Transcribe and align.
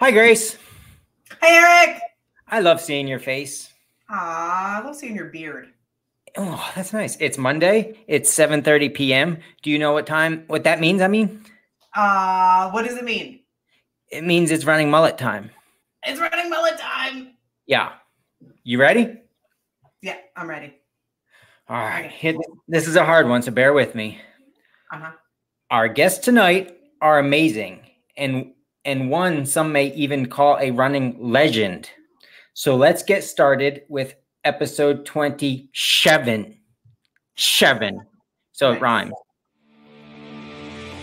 Hi, 0.00 0.10
Grace. 0.10 0.56
Hey, 1.40 1.56
Eric. 1.56 2.00
I 2.48 2.60
love 2.60 2.80
seeing 2.80 3.08
your 3.08 3.18
face. 3.18 3.72
Ah, 4.08 4.80
I 4.80 4.84
love 4.86 4.94
seeing 4.96 5.16
your 5.16 5.26
beard. 5.26 5.68
Oh, 6.36 6.70
that's 6.76 6.92
nice. 6.92 7.16
It's 7.18 7.38
Monday. 7.38 7.98
It's 8.06 8.32
7:30 8.32 8.94
p.m. 8.94 9.38
Do 9.62 9.70
you 9.70 9.78
know 9.78 9.92
what 9.92 10.06
time 10.06 10.44
what 10.48 10.64
that 10.64 10.80
means? 10.80 11.00
I 11.02 11.08
mean, 11.08 11.44
Uh, 11.94 12.70
what 12.70 12.84
does 12.84 12.96
it 12.96 13.04
mean? 13.04 13.40
it 14.12 14.22
means 14.22 14.50
it's 14.50 14.64
running 14.64 14.90
mullet 14.90 15.18
time. 15.18 15.50
It's 16.04 16.20
running 16.20 16.48
mullet 16.50 16.78
time. 16.78 17.32
Yeah. 17.66 17.92
You 18.62 18.78
ready? 18.78 19.16
Yeah, 20.02 20.16
I'm 20.36 20.48
ready. 20.48 20.74
All 21.68 21.76
right. 21.76 22.10
Here- 22.10 22.36
This 22.68 22.86
is 22.86 22.94
a 22.96 23.04
hard 23.04 23.28
one, 23.28 23.42
so 23.42 23.50
bear 23.50 23.72
with 23.72 23.94
me. 23.94 24.20
Uh 24.92 24.98
huh. 24.98 25.12
Our 25.70 25.88
guests 25.88 26.24
tonight 26.24 26.76
are 27.00 27.18
amazing 27.18 27.80
and 28.16 28.52
and 28.86 29.10
one 29.10 29.44
some 29.44 29.72
may 29.72 29.92
even 29.94 30.26
call 30.26 30.56
a 30.58 30.70
running 30.70 31.16
legend. 31.20 31.90
So 32.54 32.76
let's 32.76 33.02
get 33.02 33.24
started 33.24 33.82
with 33.88 34.14
episode 34.44 35.04
27. 35.04 36.56
Seven. 37.36 38.00
So 38.52 38.72
it 38.72 38.80
rhymes. 38.80 39.12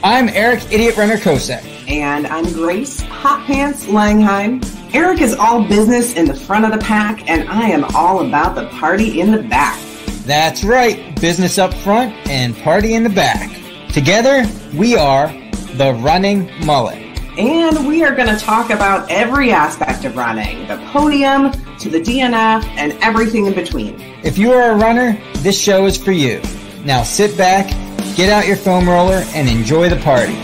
I'm 0.02 0.30
Eric 0.30 0.64
Idiot 0.72 0.98
Runner 0.98 1.18
Kosek. 1.18 1.64
And 1.88 2.26
I'm 2.26 2.52
Grace 2.54 3.02
Hot 3.02 3.46
Pants 3.46 3.86
Langheim. 3.86 4.64
Eric 4.96 5.22
is 5.22 5.34
all 5.34 5.68
business 5.68 6.16
in 6.16 6.26
the 6.26 6.34
front 6.34 6.66
of 6.66 6.72
the 6.72 6.84
pack, 6.84 7.30
and 7.30 7.48
I 7.50 7.68
am 7.70 7.84
all 7.96 8.26
about 8.26 8.56
the 8.56 8.68
party 8.70 9.22
in 9.22 9.32
the 9.32 9.44
back. 9.44 9.80
That's 10.26 10.64
right, 10.64 11.20
business 11.20 11.58
up 11.58 11.74
front 11.74 12.14
and 12.28 12.58
party 12.58 12.94
in 12.94 13.04
the 13.04 13.10
back. 13.10 13.50
Together, 13.90 14.46
we 14.74 14.96
are 14.96 15.28
the 15.76 15.94
Running 16.02 16.50
Mullet. 16.66 17.03
And 17.36 17.88
we 17.88 18.04
are 18.04 18.16
going 18.16 18.28
to 18.28 18.38
talk 18.38 18.70
about 18.70 19.10
every 19.10 19.52
aspect 19.52 20.06
of 20.06 20.16
running 20.16 20.68
the 20.68 20.78
podium 20.92 21.52
to 21.80 21.90
the 21.90 22.00
DNF 22.00 22.64
and 22.78 22.94
everything 23.02 23.48
in 23.48 23.56
between. 23.56 24.00
If 24.24 24.38
you 24.38 24.52
are 24.52 24.74
a 24.74 24.76
runner, 24.76 25.20
this 25.38 25.60
show 25.60 25.88
is 25.88 25.98
for 25.98 26.12
you. 26.12 26.40
Now 26.86 27.02
sit 27.02 27.36
back, 27.36 27.70
get 28.16 28.30
out 28.30 28.46
your 28.46 28.56
foam 28.56 28.88
roller, 28.88 29.24
and 29.34 29.50
enjoy 29.50 29.90
the 29.90 29.96
party. 29.96 30.36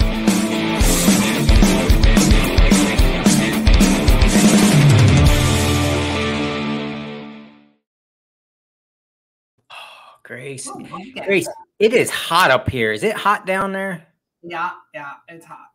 Oh, 9.72 10.20
Grace, 10.24 10.68
oh, 10.68 11.00
Grace, 11.24 11.48
it 11.78 11.94
is 11.94 12.10
hot 12.10 12.50
up 12.50 12.68
here. 12.68 12.92
Is 12.92 13.04
it 13.04 13.16
hot 13.16 13.46
down 13.46 13.74
there? 13.74 14.08
Yeah, 14.42 14.72
yeah, 14.96 15.14
it's 15.28 15.46
hot. 15.46 15.69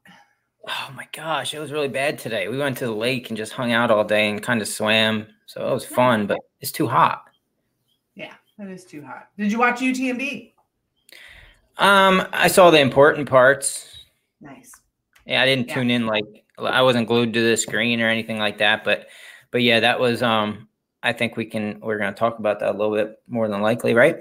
Oh 0.67 0.91
my 0.95 1.07
gosh, 1.13 1.53
it 1.53 1.59
was 1.59 1.73
really 1.73 1.89
bad 1.89 2.19
today. 2.19 2.49
We 2.49 2.57
went 2.57 2.79
to 2.79 2.87
the 2.87 2.93
lake 2.93 3.29
and 3.29 3.37
just 3.37 3.53
hung 3.53 3.73
out 3.73 3.91
all 3.91 4.05
day 4.05 4.31
and 4.31 4.43
kind 4.43 4.63
of 4.63 4.69
swam. 4.69 5.27
So 5.47 5.69
it 5.69 5.73
was 5.73 5.85
fun, 5.85 6.27
but 6.27 6.39
it's 6.61 6.73
too 6.73 6.87
hot. 6.87 7.25
Yeah, 8.15 8.33
it 8.59 8.69
is 8.71 8.85
too 8.85 9.03
hot. 9.05 9.29
Did 9.37 9.53
you 9.53 9.59
watch 9.59 9.81
UTMB? 9.81 10.53
Um, 11.77 12.27
I 12.33 12.49
saw 12.49 12.71
the 12.71 12.81
important 12.81 13.29
parts. 13.29 14.05
Nice. 14.41 14.73
Yeah, 15.27 15.43
I 15.43 15.47
didn't 15.47 15.69
Yeah. 15.69 15.75
tune 15.75 15.91
in 15.91 16.07
like 16.07 16.25
I 16.59 16.83
wasn't 16.83 17.09
glued 17.09 17.35
to 17.35 17.43
the 17.43 17.57
screen 17.57 18.01
or 18.01 18.09
anything 18.09 18.39
like 18.39 18.59
that, 18.59 18.85
but 18.85 19.09
but 19.51 19.63
yeah, 19.63 19.81
that 19.81 19.99
was 20.01 20.23
um 20.23 20.69
I 21.03 21.13
think 21.13 21.37
we 21.37 21.45
can 21.45 21.81
we're 21.81 21.99
going 21.99 22.13
to 22.15 22.19
talk 22.19 22.39
about 22.39 22.61
that 22.61 22.71
a 22.75 22.79
little 22.79 22.95
bit 22.95 23.21
more 23.29 23.49
than 23.49 23.61
likely, 23.61 23.93
right? 23.93 24.17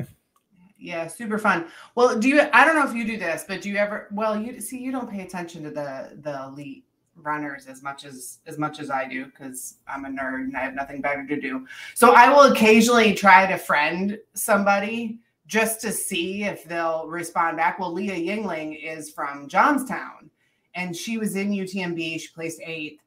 Yeah, 0.84 1.08
super 1.08 1.38
fun. 1.38 1.67
Well, 1.95 2.20
do 2.20 2.28
you? 2.28 2.42
I 2.52 2.66
don't 2.66 2.76
know 2.76 2.86
if 2.86 2.94
you 2.94 3.06
do 3.06 3.17
this, 3.17 3.45
but 3.48 3.62
do 3.62 3.70
you 3.70 3.78
ever? 3.78 4.09
Well, 4.12 4.38
you 4.38 4.59
see, 4.59 4.78
you 4.78 4.92
don't 4.92 5.09
pay 5.09 5.22
attention 5.22 5.64
to 5.64 5.70
the 5.70 6.20
the 6.22 6.44
elite 6.44 6.84
runners 7.16 7.67
as 7.67 7.81
much 7.81 8.03
as 8.03 8.40
as 8.48 8.58
much 8.58 8.81
as 8.81 8.90
I 8.90 9.08
do 9.08 9.28
because 9.28 9.78
I'm 9.88 10.03
a 10.03 10.09
nerd 10.09 10.42
and 10.42 10.58
I 10.58 10.59
have 10.59 10.73
nothing 10.73 11.00
better 11.00 11.25
to 11.25 11.40
do. 11.40 11.66
So 11.95 12.12
I 12.12 12.28
will 12.28 12.52
occasionally 12.52 13.14
try 13.14 13.45
to 13.45 13.58
friend 13.58 14.19
somebody 14.34 15.19
just 15.47 15.80
to 15.81 15.91
see 15.94 16.44
if 16.44 16.66
they'll 16.66 17.07
respond 17.07 17.56
back. 17.56 17.80
Well, 17.80 17.94
Leah 17.94 18.16
Yingling 18.16 18.78
is 18.84 19.09
from 19.09 19.47
Johnstown, 19.47 20.30
and 20.75 20.94
she 20.94 21.18
was 21.18 21.38
in 21.38 21.52
UTMB. 21.52 22.19
She 22.19 22.28
placed 22.36 22.59
eighth. 22.62 23.00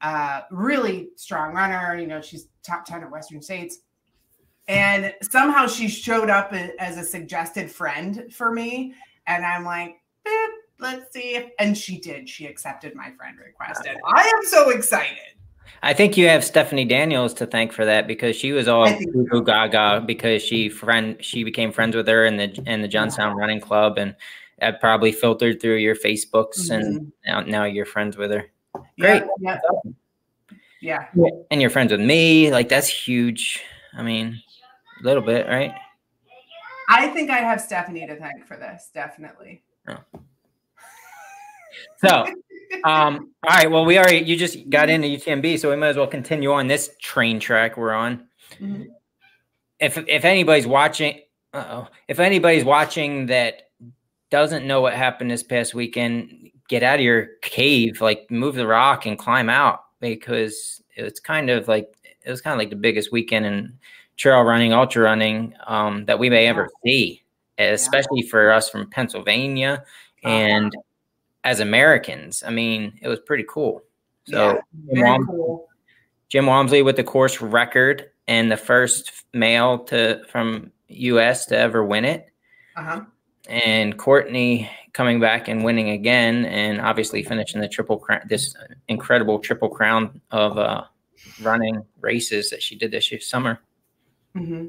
Uh, 0.00 0.42
really 0.52 1.08
strong 1.16 1.52
runner. 1.52 1.98
You 1.98 2.06
know, 2.06 2.20
she's 2.20 2.46
top 2.62 2.84
ten 2.84 3.02
at 3.02 3.10
Western 3.10 3.42
States 3.42 3.78
and 4.68 5.12
somehow 5.22 5.66
she 5.66 5.88
showed 5.88 6.30
up 6.30 6.52
as 6.78 6.96
a 6.96 7.04
suggested 7.04 7.70
friend 7.70 8.24
for 8.30 8.50
me 8.50 8.94
and 9.26 9.44
i'm 9.44 9.64
like 9.64 9.96
"Eh, 10.26 10.46
let's 10.78 11.12
see 11.12 11.34
if 11.34 11.50
and 11.58 11.76
she 11.76 11.98
did 11.98 12.28
she 12.28 12.46
accepted 12.46 12.94
my 12.94 13.10
friend 13.12 13.36
request 13.44 13.86
and 13.86 13.98
i 14.14 14.22
am 14.22 14.44
so 14.46 14.70
excited 14.70 15.18
I 15.82 15.92
think 15.92 16.16
you 16.16 16.28
have 16.28 16.42
Stephanie 16.42 16.86
Daniels 16.86 17.34
to 17.34 17.46
thank 17.46 17.70
for 17.70 17.84
that 17.84 18.06
because 18.06 18.36
she 18.36 18.52
was 18.52 18.68
all 18.68 18.86
so. 18.86 19.40
gaga 19.42 20.02
because 20.06 20.42
she 20.42 20.70
friend 20.70 21.22
she 21.22 21.44
became 21.44 21.72
friends 21.72 21.94
with 21.94 22.08
her 22.08 22.24
in 22.24 22.38
the 22.38 22.62
in 22.66 22.80
the 22.80 22.88
Johnstown 22.88 23.36
Running 23.36 23.60
Club 23.60 23.98
and 23.98 24.14
that 24.60 24.80
probably 24.80 25.12
filtered 25.12 25.60
through 25.60 25.76
your 25.76 25.94
Facebooks 25.94 26.70
and 26.70 27.12
now, 27.26 27.40
now 27.40 27.64
you're 27.64 27.84
friends 27.84 28.16
with 28.16 28.30
her. 28.30 28.46
Great. 28.98 29.24
yeah 29.40 29.58
yeah, 30.80 31.06
Yeah. 31.14 31.30
And 31.50 31.60
you're 31.60 31.70
friends 31.70 31.92
with 31.92 32.00
me. 32.00 32.50
Like 32.50 32.68
that's 32.68 32.88
huge. 32.88 33.62
I 33.94 34.02
mean, 34.02 34.40
a 35.04 35.06
little 35.06 35.22
bit, 35.22 35.46
right? 35.46 35.72
i 36.90 37.06
think 37.08 37.30
i 37.30 37.38
have 37.38 37.62
stephanie 37.62 38.06
to 38.06 38.14
thank 38.16 38.46
for 38.46 38.56
this 38.58 38.90
definitely 38.92 39.62
So, 41.98 42.26
um, 42.84 43.30
all 43.46 43.50
right. 43.56 43.70
Well, 43.70 43.84
we 43.84 43.98
already 43.98 44.18
you 44.18 44.36
just 44.36 44.68
got 44.70 44.88
into 44.90 45.08
UTMB, 45.08 45.58
so 45.58 45.70
we 45.70 45.76
might 45.76 45.88
as 45.88 45.96
well 45.96 46.06
continue 46.06 46.52
on 46.52 46.66
this 46.66 46.90
train 47.00 47.40
track 47.40 47.76
we're 47.76 47.92
on. 47.92 48.28
Mhm. 48.60 48.86
If 49.80 49.98
if 50.08 50.24
anybody's 50.24 50.66
watching, 50.66 51.20
uh-oh, 51.52 51.88
if 52.08 52.20
anybody's 52.20 52.64
watching 52.64 53.26
that 53.26 53.70
doesn't 54.30 54.66
know 54.66 54.80
what 54.80 54.94
happened 54.94 55.30
this 55.30 55.42
past 55.42 55.74
weekend, 55.74 56.50
get 56.68 56.82
out 56.82 56.96
of 56.96 57.04
your 57.04 57.28
cave, 57.42 58.00
like 58.00 58.30
move 58.30 58.54
the 58.54 58.66
rock 58.66 59.06
and 59.06 59.18
climb 59.18 59.48
out 59.50 59.84
because 60.00 60.82
it's 60.96 61.20
kind 61.20 61.50
of 61.50 61.68
like 61.68 61.92
it 62.24 62.30
was 62.30 62.40
kind 62.40 62.54
of 62.54 62.58
like 62.58 62.70
the 62.70 62.76
biggest 62.76 63.12
weekend 63.12 63.46
in 63.46 63.78
trail 64.16 64.42
running, 64.42 64.72
ultra 64.72 65.02
running 65.02 65.54
um, 65.66 66.04
that 66.06 66.18
we 66.18 66.30
may 66.30 66.46
ever 66.46 66.68
see, 66.84 67.22
especially 67.58 68.22
for 68.22 68.50
us 68.50 68.68
from 68.68 68.88
Pennsylvania 68.90 69.84
and 70.22 70.74
as 71.44 71.60
Americans. 71.60 72.42
I 72.46 72.50
mean, 72.50 72.98
it 73.02 73.08
was 73.08 73.20
pretty 73.20 73.44
cool. 73.48 73.82
So 74.26 74.36
Yeah, 74.36 74.52
Jim, 74.52 74.62
very 74.86 75.10
Wam- 75.10 75.26
cool 75.26 75.68
Jim 76.28 76.46
Walmsley 76.46 76.82
with 76.82 76.96
the 76.96 77.04
course 77.04 77.40
record 77.40 78.10
and 78.26 78.50
the 78.50 78.56
first 78.56 79.24
male 79.32 79.78
to 79.84 80.22
from 80.28 80.72
US 80.88 81.46
to 81.46 81.56
ever 81.56 81.84
win 81.84 82.04
it. 82.04 82.28
uh-huh 82.76 83.02
And 83.48 83.96
Courtney 83.98 84.70
coming 84.94 85.20
back 85.20 85.48
and 85.48 85.64
winning 85.64 85.90
again, 85.90 86.44
and 86.46 86.80
obviously 86.80 87.22
finishing 87.22 87.60
the 87.60 87.68
triple 87.68 87.98
crown, 87.98 88.22
this 88.26 88.56
incredible 88.88 89.38
triple 89.38 89.68
crown 89.68 90.20
of 90.30 90.56
uh, 90.56 90.84
running 91.42 91.84
races 92.00 92.48
that 92.50 92.62
she 92.62 92.74
did 92.76 92.90
this 92.90 93.12
year 93.12 93.20
summer. 93.20 93.60
Hmm 94.34 94.66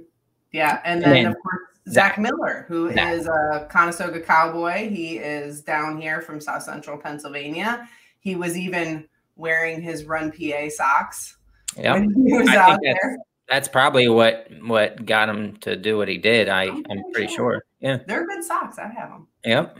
yeah 0.51 0.81
and 0.85 1.03
And 1.03 1.03
then 1.03 1.23
then 1.23 1.31
of 1.31 1.37
course 1.41 1.61
zach 1.89 2.17
miller 2.17 2.65
who 2.67 2.87
is 2.89 3.23
Zach. 3.25 3.33
a 3.33 3.65
conestoga 3.69 4.21
cowboy 4.21 4.89
he 4.89 5.17
is 5.17 5.61
down 5.61 5.99
here 5.99 6.21
from 6.21 6.39
south 6.39 6.63
central 6.63 6.97
pennsylvania 6.97 7.87
he 8.19 8.35
was 8.35 8.57
even 8.57 9.07
wearing 9.35 9.81
his 9.81 10.05
run 10.05 10.31
pa 10.31 10.69
socks 10.69 11.37
Yeah, 11.77 11.93
when 11.93 12.09
he 12.13 12.33
was 12.33 12.47
I 12.49 12.55
out 12.57 12.67
think 12.69 12.81
that's, 12.83 12.99
there. 13.03 13.17
that's 13.49 13.67
probably 13.67 14.07
what 14.07 14.47
what 14.61 15.05
got 15.05 15.29
him 15.29 15.57
to 15.57 15.75
do 15.75 15.97
what 15.97 16.07
he 16.07 16.17
did. 16.17 16.47
I 16.49 16.63
I'm 16.63 16.77
I'm 16.77 16.83
pretty 16.85 17.11
pretty 17.13 17.27
sure. 17.27 17.53
sure. 17.53 17.63
Yeah. 17.81 17.97
They're 18.07 18.25
good 18.25 18.43
socks. 18.43 18.79
I 18.79 18.87
have 18.87 19.09
them. 19.09 19.27
Yep. 19.43 19.77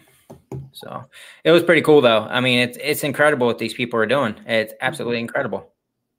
So 0.73 1.03
it 1.44 1.52
was 1.52 1.63
pretty 1.63 1.81
cool 1.81 2.02
though. 2.02 2.23
I 2.29 2.41
mean, 2.41 2.59
it's 2.59 2.78
it's 2.81 3.03
incredible 3.03 3.47
what 3.47 3.57
these 3.59 3.73
people 3.73 4.00
are 4.00 4.06
doing. 4.06 4.35
It's 4.46 4.73
Mm-hmm. 4.73 4.85
absolutely 4.85 5.20
incredible. 5.22 5.72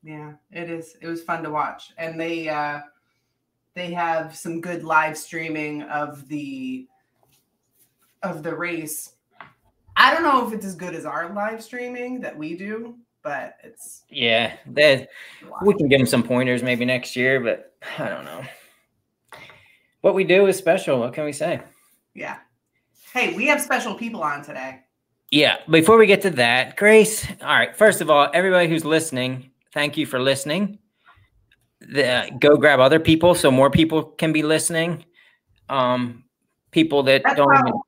Yeah, 0.02 0.32
it 0.50 0.70
is. 0.70 0.96
It 1.02 1.06
was 1.08 1.22
fun 1.22 1.42
to 1.44 1.50
watch, 1.50 1.92
and 1.98 2.18
they 2.18 2.48
uh, 2.48 2.80
they 3.76 3.92
have 3.92 4.34
some 4.34 4.60
good 4.60 4.82
live 4.82 5.16
streaming 5.16 5.82
of 5.82 6.26
the 6.26 6.88
of 8.22 8.42
the 8.42 8.56
race. 8.56 9.12
I 9.96 10.12
don't 10.12 10.22
know 10.24 10.46
if 10.46 10.52
it's 10.52 10.64
as 10.66 10.74
good 10.74 10.94
as 10.94 11.04
our 11.04 11.32
live 11.32 11.62
streaming 11.62 12.20
that 12.22 12.36
we 12.36 12.56
do, 12.56 12.96
but 13.22 13.56
it's 13.62 14.02
Yeah, 14.10 14.56
that 14.68 15.08
we 15.62 15.74
can 15.74 15.88
give 15.88 15.98
them 15.98 16.06
some 16.06 16.22
pointers 16.22 16.62
maybe 16.62 16.84
next 16.84 17.14
year, 17.14 17.38
but 17.38 17.74
I 17.98 18.08
don't 18.08 18.24
know. 18.24 18.42
What 20.00 20.14
we 20.14 20.24
do 20.24 20.46
is 20.46 20.56
special. 20.56 20.98
What 20.98 21.12
can 21.12 21.24
we 21.24 21.32
say? 21.32 21.60
yeah. 22.14 22.38
Hey, 23.12 23.34
we 23.34 23.46
have 23.46 23.62
special 23.62 23.94
people 23.94 24.22
on 24.22 24.42
today. 24.44 24.80
Yeah. 25.30 25.56
Before 25.70 25.96
we 25.96 26.06
get 26.06 26.20
to 26.22 26.30
that, 26.30 26.76
Grace. 26.76 27.26
All 27.40 27.46
right. 27.46 27.74
First 27.74 28.00
of 28.02 28.10
all, 28.10 28.28
everybody 28.34 28.68
who's 28.68 28.84
listening, 28.84 29.50
thank 29.72 29.96
you 29.96 30.04
for 30.04 30.20
listening. 30.20 30.78
The, 31.92 32.30
go 32.40 32.56
grab 32.56 32.80
other 32.80 32.98
people 32.98 33.34
so 33.34 33.50
more 33.50 33.70
people 33.70 34.02
can 34.02 34.32
be 34.32 34.42
listening. 34.42 35.04
Um, 35.68 36.24
people 36.70 37.02
that 37.04 37.22
That's 37.24 37.36
don't 37.36 37.54
how, 37.54 37.60
even 37.68 37.80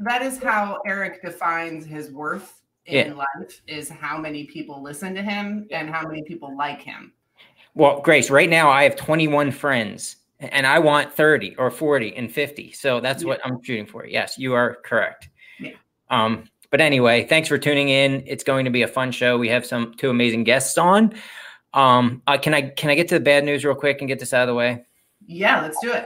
that 0.00 0.22
is 0.22 0.42
how 0.42 0.78
Eric 0.86 1.22
defines 1.22 1.84
his 1.84 2.10
worth 2.10 2.62
in 2.86 3.08
Yeah. 3.08 3.12
life 3.14 3.60
is 3.66 3.88
how 3.88 4.18
many 4.18 4.44
people 4.44 4.82
listen 4.82 5.14
to 5.14 5.22
him 5.22 5.66
and 5.70 5.90
how 5.90 6.06
many 6.06 6.22
people 6.22 6.56
like 6.56 6.80
him. 6.80 7.12
Well, 7.74 8.00
Grace, 8.00 8.30
right 8.30 8.48
now 8.48 8.70
I 8.70 8.82
have 8.84 8.96
21 8.96 9.52
friends 9.52 10.16
and 10.40 10.66
I 10.66 10.78
want 10.78 11.12
30 11.12 11.56
or 11.56 11.70
40 11.70 12.16
and 12.16 12.32
50. 12.32 12.72
So 12.72 13.00
that's 13.00 13.24
what 13.24 13.40
I'm 13.44 13.62
shooting 13.62 13.86
for. 13.86 14.06
Yes, 14.06 14.38
you 14.38 14.54
are 14.54 14.76
correct. 14.84 15.28
Yeah. 15.58 15.72
Um, 16.08 16.44
but 16.70 16.80
anyway, 16.80 17.24
thanks 17.26 17.48
for 17.48 17.58
tuning 17.58 17.90
in. 17.90 18.22
It's 18.26 18.44
going 18.44 18.64
to 18.64 18.70
be 18.70 18.82
a 18.82 18.88
fun 18.88 19.12
show. 19.12 19.36
We 19.38 19.48
have 19.48 19.66
some 19.66 19.94
two 19.94 20.08
amazing 20.08 20.44
guests 20.44 20.78
on. 20.78 21.14
Um, 21.74 22.22
uh, 22.26 22.38
can 22.38 22.54
I 22.54 22.62
can 22.62 22.90
I 22.90 22.94
get 22.94 23.08
to 23.08 23.14
the 23.14 23.24
bad 23.24 23.44
news 23.44 23.64
real 23.64 23.74
quick 23.74 24.00
and 24.00 24.08
get 24.08 24.18
this 24.18 24.32
out 24.34 24.42
of 24.42 24.48
the 24.48 24.54
way? 24.54 24.84
Yeah, 25.26 25.60
let's 25.60 25.78
do 25.82 25.92
it. 25.92 26.04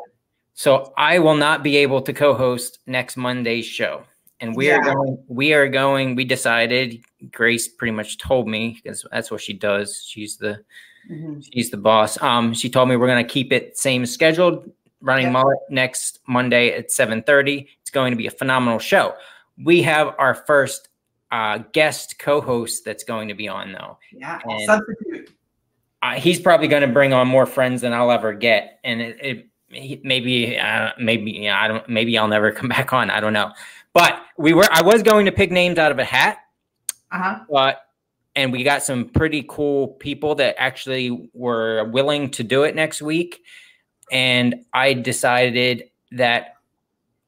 So 0.54 0.92
I 0.96 1.18
will 1.18 1.34
not 1.36 1.62
be 1.62 1.76
able 1.78 2.00
to 2.02 2.12
co-host 2.12 2.78
next 2.86 3.16
Monday's 3.16 3.66
show. 3.66 4.04
And 4.40 4.54
we 4.54 4.70
are 4.70 4.82
going, 4.82 5.18
we 5.28 5.52
are 5.54 5.68
going, 5.68 6.16
we 6.16 6.24
decided, 6.24 7.02
Grace 7.32 7.66
pretty 7.66 7.92
much 7.92 8.18
told 8.18 8.46
me 8.46 8.78
because 8.82 9.04
that's 9.10 9.30
what 9.30 9.40
she 9.40 9.52
does. 9.54 10.04
She's 10.06 10.36
the 10.36 10.62
Mhm. 11.10 11.44
she's 11.52 11.70
the 11.70 11.76
boss. 11.76 12.20
Um, 12.22 12.54
she 12.54 12.68
told 12.70 12.88
me 12.88 12.96
we're 12.96 13.06
gonna 13.08 13.24
keep 13.24 13.52
it 13.52 13.76
same 13.78 14.06
scheduled, 14.06 14.70
running 15.00 15.26
Yeah. 15.26 15.32
mullet 15.32 15.58
next 15.70 16.20
Monday 16.26 16.72
at 16.72 16.90
7:30. 16.90 17.68
It's 17.80 17.90
going 17.90 18.10
to 18.12 18.16
be 18.16 18.26
a 18.26 18.30
phenomenal 18.30 18.78
show. 18.78 19.14
We 19.62 19.82
have 19.82 20.14
our 20.18 20.34
first 20.34 20.88
uh, 21.30 21.58
guest 21.72 22.18
co-host 22.20 22.84
that's 22.84 23.02
going 23.02 23.26
to 23.28 23.34
be 23.34 23.48
on 23.48 23.72
though. 23.72 23.98
Yeah, 24.12 24.38
And- 24.44 24.62
substitute. 24.66 25.03
Uh, 26.04 26.12
he's 26.16 26.38
probably 26.38 26.68
going 26.68 26.82
to 26.82 26.88
bring 26.88 27.14
on 27.14 27.26
more 27.26 27.46
friends 27.46 27.80
than 27.80 27.94
I'll 27.94 28.10
ever 28.10 28.34
get, 28.34 28.78
and 28.84 29.00
it, 29.00 29.48
it 29.70 30.04
maybe 30.04 30.58
uh, 30.58 30.90
maybe 30.98 31.30
yeah, 31.32 31.58
I 31.58 31.66
don't 31.66 31.88
maybe 31.88 32.16
I'll 32.18 32.28
never 32.28 32.52
come 32.58 32.68
back 32.68 32.92
on. 32.92 33.08
I 33.10 33.20
don't 33.20 33.32
know, 33.32 33.52
but 33.94 34.20
we 34.36 34.52
were 34.52 34.68
I 34.70 34.82
was 34.82 35.02
going 35.02 35.24
to 35.24 35.32
pick 35.32 35.50
names 35.50 35.78
out 35.78 35.90
of 35.90 35.98
a 35.98 36.04
hat, 36.04 36.38
Uh 37.10 37.18
huh. 37.18 37.38
but 37.50 37.80
and 38.36 38.52
we 38.52 38.64
got 38.64 38.82
some 38.82 39.08
pretty 39.08 39.44
cool 39.48 39.88
people 39.88 40.34
that 40.34 40.56
actually 40.58 41.30
were 41.32 41.84
willing 41.84 42.30
to 42.32 42.44
do 42.44 42.64
it 42.64 42.74
next 42.76 43.00
week, 43.00 43.42
and 44.12 44.56
I 44.74 44.92
decided 44.92 45.84
that. 46.12 46.50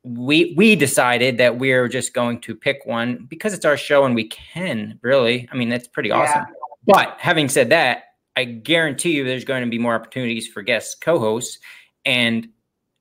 We 0.08 0.54
we 0.56 0.76
decided 0.76 1.38
that 1.38 1.58
we're 1.58 1.88
just 1.88 2.14
going 2.14 2.40
to 2.42 2.54
pick 2.54 2.86
one 2.86 3.26
because 3.28 3.52
it's 3.52 3.64
our 3.64 3.76
show 3.76 4.04
and 4.04 4.14
we 4.14 4.28
can 4.28 5.00
really. 5.02 5.48
I 5.50 5.56
mean, 5.56 5.68
that's 5.68 5.88
pretty 5.88 6.12
awesome. 6.12 6.44
But 6.86 7.16
having 7.18 7.48
said 7.48 7.70
that, 7.70 8.04
I 8.36 8.44
guarantee 8.44 9.12
you 9.12 9.24
there's 9.24 9.44
going 9.44 9.64
to 9.64 9.70
be 9.70 9.78
more 9.78 9.94
opportunities 9.94 10.46
for 10.46 10.62
guest 10.62 11.00
co-hosts 11.00 11.58
and 12.04 12.48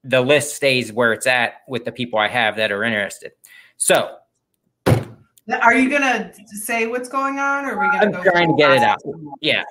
the 0.03 0.21
list 0.21 0.55
stays 0.55 0.93
where 0.93 1.13
it's 1.13 1.27
at 1.27 1.55
with 1.67 1.83
the 1.83 1.91
people 1.91 2.19
I 2.19 2.27
have 2.27 2.55
that 2.57 2.71
are 2.71 2.83
interested. 2.83 3.33
So 3.77 4.17
Are 4.87 5.75
you 5.75 5.89
gonna 5.89 6.31
say 6.47 6.87
what's 6.87 7.09
going 7.09 7.39
on, 7.39 7.65
or 7.65 7.73
are 7.73 7.79
we 7.79 7.91
gonna 7.91 8.05
I'm 8.17 8.23
go? 8.23 8.31
trying 8.31 8.47
to 8.49 8.55
get 8.57 8.71
it 8.71 8.83
out. 8.83 8.99
yeah, 9.41 9.63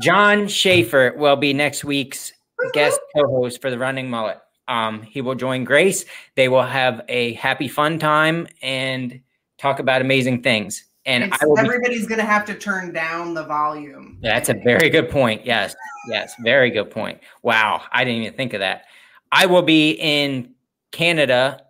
John 0.00 0.46
Schaefer 0.48 1.14
will 1.16 1.36
be 1.36 1.52
next 1.52 1.84
week's 1.84 2.32
guest 2.72 3.00
co-host 3.16 3.60
for 3.60 3.70
the 3.70 3.78
Running 3.78 4.10
Mullet. 4.10 4.38
Um, 4.68 5.02
he 5.02 5.20
will 5.22 5.34
join 5.34 5.64
Grace. 5.64 6.04
They 6.34 6.48
will 6.48 6.62
have 6.62 7.02
a 7.08 7.32
happy, 7.34 7.68
fun 7.68 7.98
time 7.98 8.46
and 8.62 9.20
talk 9.58 9.78
about 9.78 10.02
amazing 10.02 10.42
things. 10.42 10.84
And 11.08 11.24
It's- 11.24 11.40
I 11.42 11.46
will 11.46 11.58
everybody's 11.58 12.06
gonna 12.06 12.22
have 12.22 12.44
to 12.44 12.54
turn 12.54 12.92
down 12.92 13.32
the 13.32 13.42
volume. 13.44 14.18
That's 14.20 14.50
a 14.50 14.54
very 14.54 14.90
good 14.90 15.08
point. 15.08 15.46
Yes. 15.46 15.74
Yes. 16.06 16.34
Very 16.40 16.70
good 16.70 16.90
point. 16.90 17.18
Wow. 17.42 17.80
I 17.90 18.04
didn't 18.04 18.22
even 18.24 18.34
think 18.36 18.52
of 18.52 18.60
that. 18.60 18.84
I 19.32 19.46
will 19.46 19.62
be 19.62 19.92
in 19.92 20.54
Canada, 20.92 21.62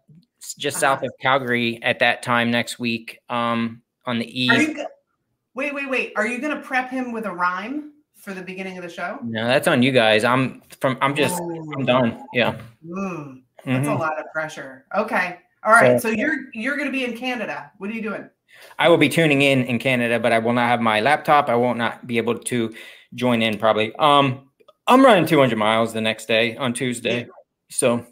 just 0.59 0.83
Uh-huh. 0.83 0.97
south 0.97 1.05
of 1.05 1.13
Calgary 1.23 1.79
at 1.85 2.01
that 2.01 2.23
time 2.23 2.51
next 2.51 2.81
week. 2.81 3.21
Um, 3.31 3.83
on 4.07 4.19
the 4.19 4.27
eve. 4.43 4.75
go- 4.77 4.87
Wait, 5.55 5.73
wait, 5.73 5.89
wait. 5.89 6.13
Are 6.17 6.27
you 6.27 6.39
gonna 6.39 6.61
prep 6.61 6.91
him 6.91 7.13
with 7.13 7.25
a 7.27 7.33
rhyme 7.33 7.93
for 8.17 8.33
the 8.35 8.43
beginning 8.43 8.77
of 8.77 8.83
the 8.83 8.91
show? 8.91 9.19
No, 9.23 9.47
that's 9.47 9.69
on 9.69 9.83
you 9.85 9.93
guys. 9.93 10.25
I'm 10.25 10.63
from 10.81 10.99
I'm 11.01 11.15
just 11.15 11.41
I'm 11.41 11.85
done. 11.85 12.25
Yeah. 12.33 12.57
Mm, 12.85 13.43
that's 13.65 13.87
a 13.87 13.91
Mhm. 13.91 13.99
lot 14.01 14.19
of 14.19 14.27
pressure. 14.33 14.85
Okay. 14.97 15.37
All 15.65 15.73
right. 15.73 16.01
So- 16.01 16.09
So, 16.11 16.15
you're 16.15 16.37
you're 16.55 16.77
gonna 16.77 16.91
be 16.91 17.05
in 17.05 17.17
Canada. 17.17 17.71
What 17.79 17.89
are 17.91 17.93
you 17.93 18.03
doing? 18.03 18.29
I 18.79 18.89
will 18.89 18.97
be 18.99 19.09
tuning 19.09 19.43
in 19.43 19.65
in 19.65 19.79
Canada, 19.79 20.19
but 20.21 20.33
I 20.33 20.39
will 20.39 20.53
not 20.53 20.69
have 20.69 20.81
my 20.81 21.01
laptop. 21.01 21.49
I 21.49 21.55
won't 21.57 21.79
not 21.79 22.07
be 22.07 22.17
able 22.19 22.39
to 22.39 22.75
join 23.15 23.43
in 23.43 23.59
probably. 23.59 23.95
Um, 23.97 24.49
I'm 24.87 25.05
running 25.05 25.27
200 25.27 25.57
miles 25.57 25.93
the 25.93 26.01
next 26.01 26.27
day 26.27 26.57
on 26.57 26.73
Tuesday. 26.73 27.27
So, 27.71 28.07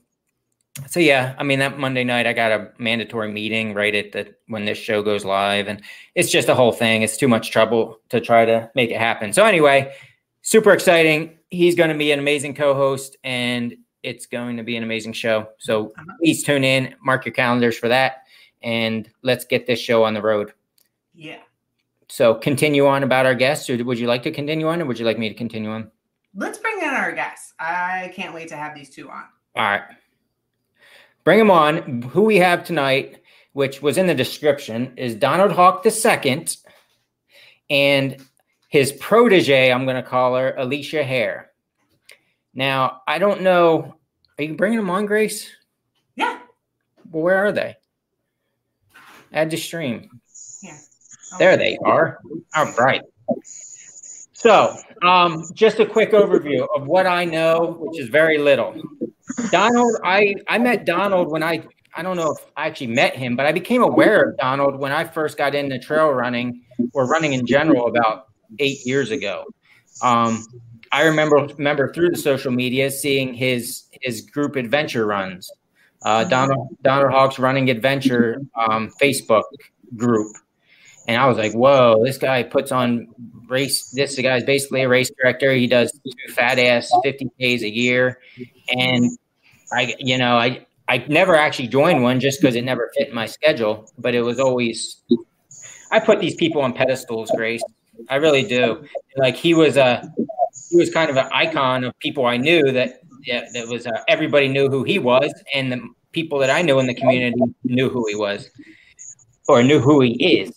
so 0.88 1.00
yeah, 1.00 1.34
I 1.38 1.42
mean 1.42 1.58
that 1.60 1.78
Monday 1.78 2.04
night 2.04 2.26
I 2.26 2.32
got 2.34 2.52
a 2.52 2.70
mandatory 2.78 3.32
meeting 3.32 3.72
right 3.74 3.94
at 3.94 4.12
the 4.12 4.34
when 4.48 4.66
this 4.66 4.76
show 4.78 5.02
goes 5.02 5.24
live, 5.24 5.68
and 5.68 5.82
it's 6.14 6.30
just 6.30 6.48
a 6.48 6.54
whole 6.54 6.72
thing. 6.72 7.02
It's 7.02 7.16
too 7.16 7.28
much 7.28 7.50
trouble 7.50 7.98
to 8.10 8.20
try 8.20 8.44
to 8.44 8.70
make 8.74 8.90
it 8.90 8.98
happen. 8.98 9.32
So 9.32 9.44
anyway, 9.46 9.94
super 10.42 10.72
exciting. 10.72 11.38
He's 11.48 11.76
going 11.76 11.90
to 11.90 11.96
be 11.96 12.12
an 12.12 12.18
amazing 12.18 12.54
co-host, 12.54 13.16
and 13.24 13.74
it's 14.02 14.26
going 14.26 14.58
to 14.58 14.62
be 14.62 14.76
an 14.76 14.82
amazing 14.82 15.14
show. 15.14 15.48
So 15.58 15.86
Uh-huh. 15.96 16.12
please 16.20 16.42
tune 16.44 16.64
in, 16.64 16.94
mark 17.02 17.24
your 17.24 17.32
calendars 17.32 17.78
for 17.78 17.88
that, 17.88 18.25
and 18.62 19.08
let's 19.22 19.44
get 19.44 19.66
this 19.66 19.78
show 19.78 20.04
on 20.04 20.14
the 20.14 20.22
road. 20.22 20.52
Yeah. 21.14 21.38
So 22.08 22.34
continue 22.34 22.86
on 22.86 23.02
about 23.02 23.26
our 23.26 23.34
guests, 23.34 23.68
or 23.68 23.82
would 23.84 23.98
you 23.98 24.06
like 24.06 24.22
to 24.24 24.30
continue 24.30 24.68
on, 24.68 24.80
or 24.80 24.86
would 24.86 24.98
you 24.98 25.04
like 25.06 25.18
me 25.18 25.28
to 25.28 25.34
continue 25.34 25.70
on? 25.70 25.90
Let's 26.34 26.58
bring 26.58 26.78
in 26.78 26.90
our 26.90 27.12
guests. 27.12 27.54
I 27.58 28.12
can't 28.14 28.34
wait 28.34 28.48
to 28.48 28.56
have 28.56 28.74
these 28.74 28.90
two 28.90 29.10
on. 29.10 29.24
All 29.56 29.64
right. 29.64 29.82
Bring 31.24 31.38
them 31.38 31.50
on. 31.50 32.02
Who 32.02 32.22
we 32.22 32.36
have 32.36 32.64
tonight, 32.64 33.22
which 33.54 33.82
was 33.82 33.98
in 33.98 34.06
the 34.06 34.14
description, 34.14 34.92
is 34.96 35.14
Donald 35.14 35.50
Halke 35.50 35.86
II 35.86 36.46
and 37.70 38.24
his 38.68 38.92
protege, 38.92 39.72
I'm 39.72 39.84
going 39.84 39.96
to 39.96 40.02
call 40.02 40.36
her 40.36 40.54
Alicia 40.56 41.02
Hare. 41.02 41.50
Now, 42.54 43.02
I 43.08 43.18
don't 43.18 43.42
know. 43.42 43.96
Are 44.38 44.44
you 44.44 44.54
bringing 44.54 44.78
them 44.78 44.90
on, 44.90 45.06
Grace? 45.06 45.50
Yeah. 46.14 46.38
Well, 47.10 47.22
where 47.22 47.44
are 47.46 47.52
they? 47.52 47.76
Add 49.36 49.50
to 49.50 49.56
stream. 49.58 50.08
Here. 50.62 50.78
There 51.38 51.56
they 51.56 51.76
are. 51.84 52.18
All 52.54 52.72
right. 52.72 53.02
So, 54.32 54.74
um, 55.02 55.44
just 55.52 55.78
a 55.78 55.84
quick 55.86 56.12
overview 56.12 56.66
of 56.74 56.86
what 56.86 57.06
I 57.06 57.26
know, 57.26 57.76
which 57.78 58.00
is 58.00 58.08
very 58.08 58.38
little. 58.38 58.74
Donald, 59.50 59.96
I 60.02 60.34
I 60.48 60.58
met 60.58 60.86
Donald 60.86 61.30
when 61.30 61.42
I 61.42 61.62
I 61.94 62.02
don't 62.02 62.16
know 62.16 62.32
if 62.32 62.46
I 62.56 62.66
actually 62.66 62.88
met 62.88 63.14
him, 63.14 63.36
but 63.36 63.44
I 63.44 63.52
became 63.52 63.82
aware 63.82 64.30
of 64.30 64.38
Donald 64.38 64.78
when 64.78 64.92
I 64.92 65.04
first 65.04 65.36
got 65.36 65.54
into 65.54 65.78
trail 65.78 66.10
running 66.10 66.62
or 66.94 67.06
running 67.06 67.34
in 67.34 67.46
general 67.46 67.88
about 67.88 68.28
eight 68.58 68.86
years 68.86 69.10
ago. 69.10 69.44
Um, 70.02 70.46
I 70.92 71.02
remember 71.02 71.36
remember 71.58 71.92
through 71.92 72.10
the 72.10 72.16
social 72.16 72.52
media 72.52 72.90
seeing 72.90 73.34
his 73.34 73.84
his 74.00 74.22
group 74.22 74.56
adventure 74.56 75.06
runs, 75.06 75.50
uh, 76.02 76.24
Donald 76.24 76.76
Donald 76.82 77.12
Halke's 77.12 77.38
Running 77.38 77.70
Adventure 77.70 78.40
um, 78.54 78.90
Facebook 79.00 79.44
group, 79.96 80.36
and 81.08 81.20
I 81.20 81.26
was 81.26 81.38
like, 81.38 81.52
"Whoa, 81.52 82.02
this 82.04 82.18
guy 82.18 82.42
puts 82.42 82.72
on 82.72 83.08
race. 83.48 83.90
This 83.90 84.18
guy's 84.18 84.44
basically 84.44 84.82
a 84.82 84.88
race 84.88 85.10
director. 85.20 85.52
He 85.52 85.66
does 85.66 85.98
fat 86.34 86.58
ass 86.58 86.90
fifty 87.02 87.28
k's 87.38 87.62
a 87.62 87.70
year, 87.70 88.20
and 88.68 89.16
I, 89.72 89.94
you 89.98 90.18
know, 90.18 90.36
I 90.36 90.66
I 90.88 91.04
never 91.08 91.34
actually 91.34 91.68
joined 91.68 92.02
one 92.02 92.20
just 92.20 92.40
because 92.40 92.54
it 92.54 92.64
never 92.64 92.90
fit 92.96 93.12
my 93.12 93.26
schedule. 93.26 93.90
But 93.98 94.14
it 94.14 94.22
was 94.22 94.38
always 94.38 95.02
I 95.90 96.00
put 96.00 96.20
these 96.20 96.34
people 96.34 96.62
on 96.62 96.72
pedestals, 96.72 97.30
Grace. 97.34 97.62
I 98.08 98.16
really 98.16 98.42
do. 98.42 98.84
Like 99.16 99.36
he 99.36 99.54
was 99.54 99.76
a 99.76 100.02
he 100.70 100.76
was 100.76 100.92
kind 100.92 101.10
of 101.10 101.16
an 101.16 101.28
icon 101.32 101.84
of 101.84 101.98
people 101.98 102.26
I 102.26 102.36
knew 102.36 102.72
that 102.72 103.00
yeah, 103.26 103.44
that 103.52 103.66
was 103.68 103.86
uh, 103.86 103.90
everybody 104.08 104.48
knew 104.48 104.68
who 104.70 104.84
he 104.84 104.98
was, 104.98 105.32
and 105.52 105.72
the 105.72 105.86
people 106.12 106.38
that 106.38 106.48
I 106.50 106.62
knew 106.62 106.78
in 106.78 106.86
the 106.86 106.94
community 106.94 107.36
knew 107.64 107.90
who 107.90 108.06
he 108.08 108.14
was 108.14 108.48
or 109.48 109.62
knew 109.62 109.80
who 109.80 110.00
he 110.00 110.40
is. 110.40 110.52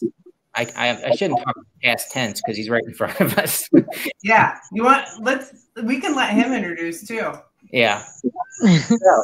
I 0.56 0.68
I, 0.76 1.04
I 1.10 1.16
shouldn't 1.16 1.42
talk 1.44 1.56
past 1.84 2.12
tense 2.12 2.42
because 2.42 2.56
he's 2.58 2.70
right 2.70 2.84
in 2.86 2.94
front 2.94 3.20
of 3.20 3.38
us. 3.38 3.70
Yeah. 4.24 4.58
You 4.72 4.84
want? 4.84 5.06
Let's. 5.22 5.54
We 5.84 6.00
can 6.00 6.16
let 6.16 6.34
him 6.34 6.54
introduce 6.54 7.08
too. 7.08 7.32
yeah. 7.72 8.04
So, 8.60 9.24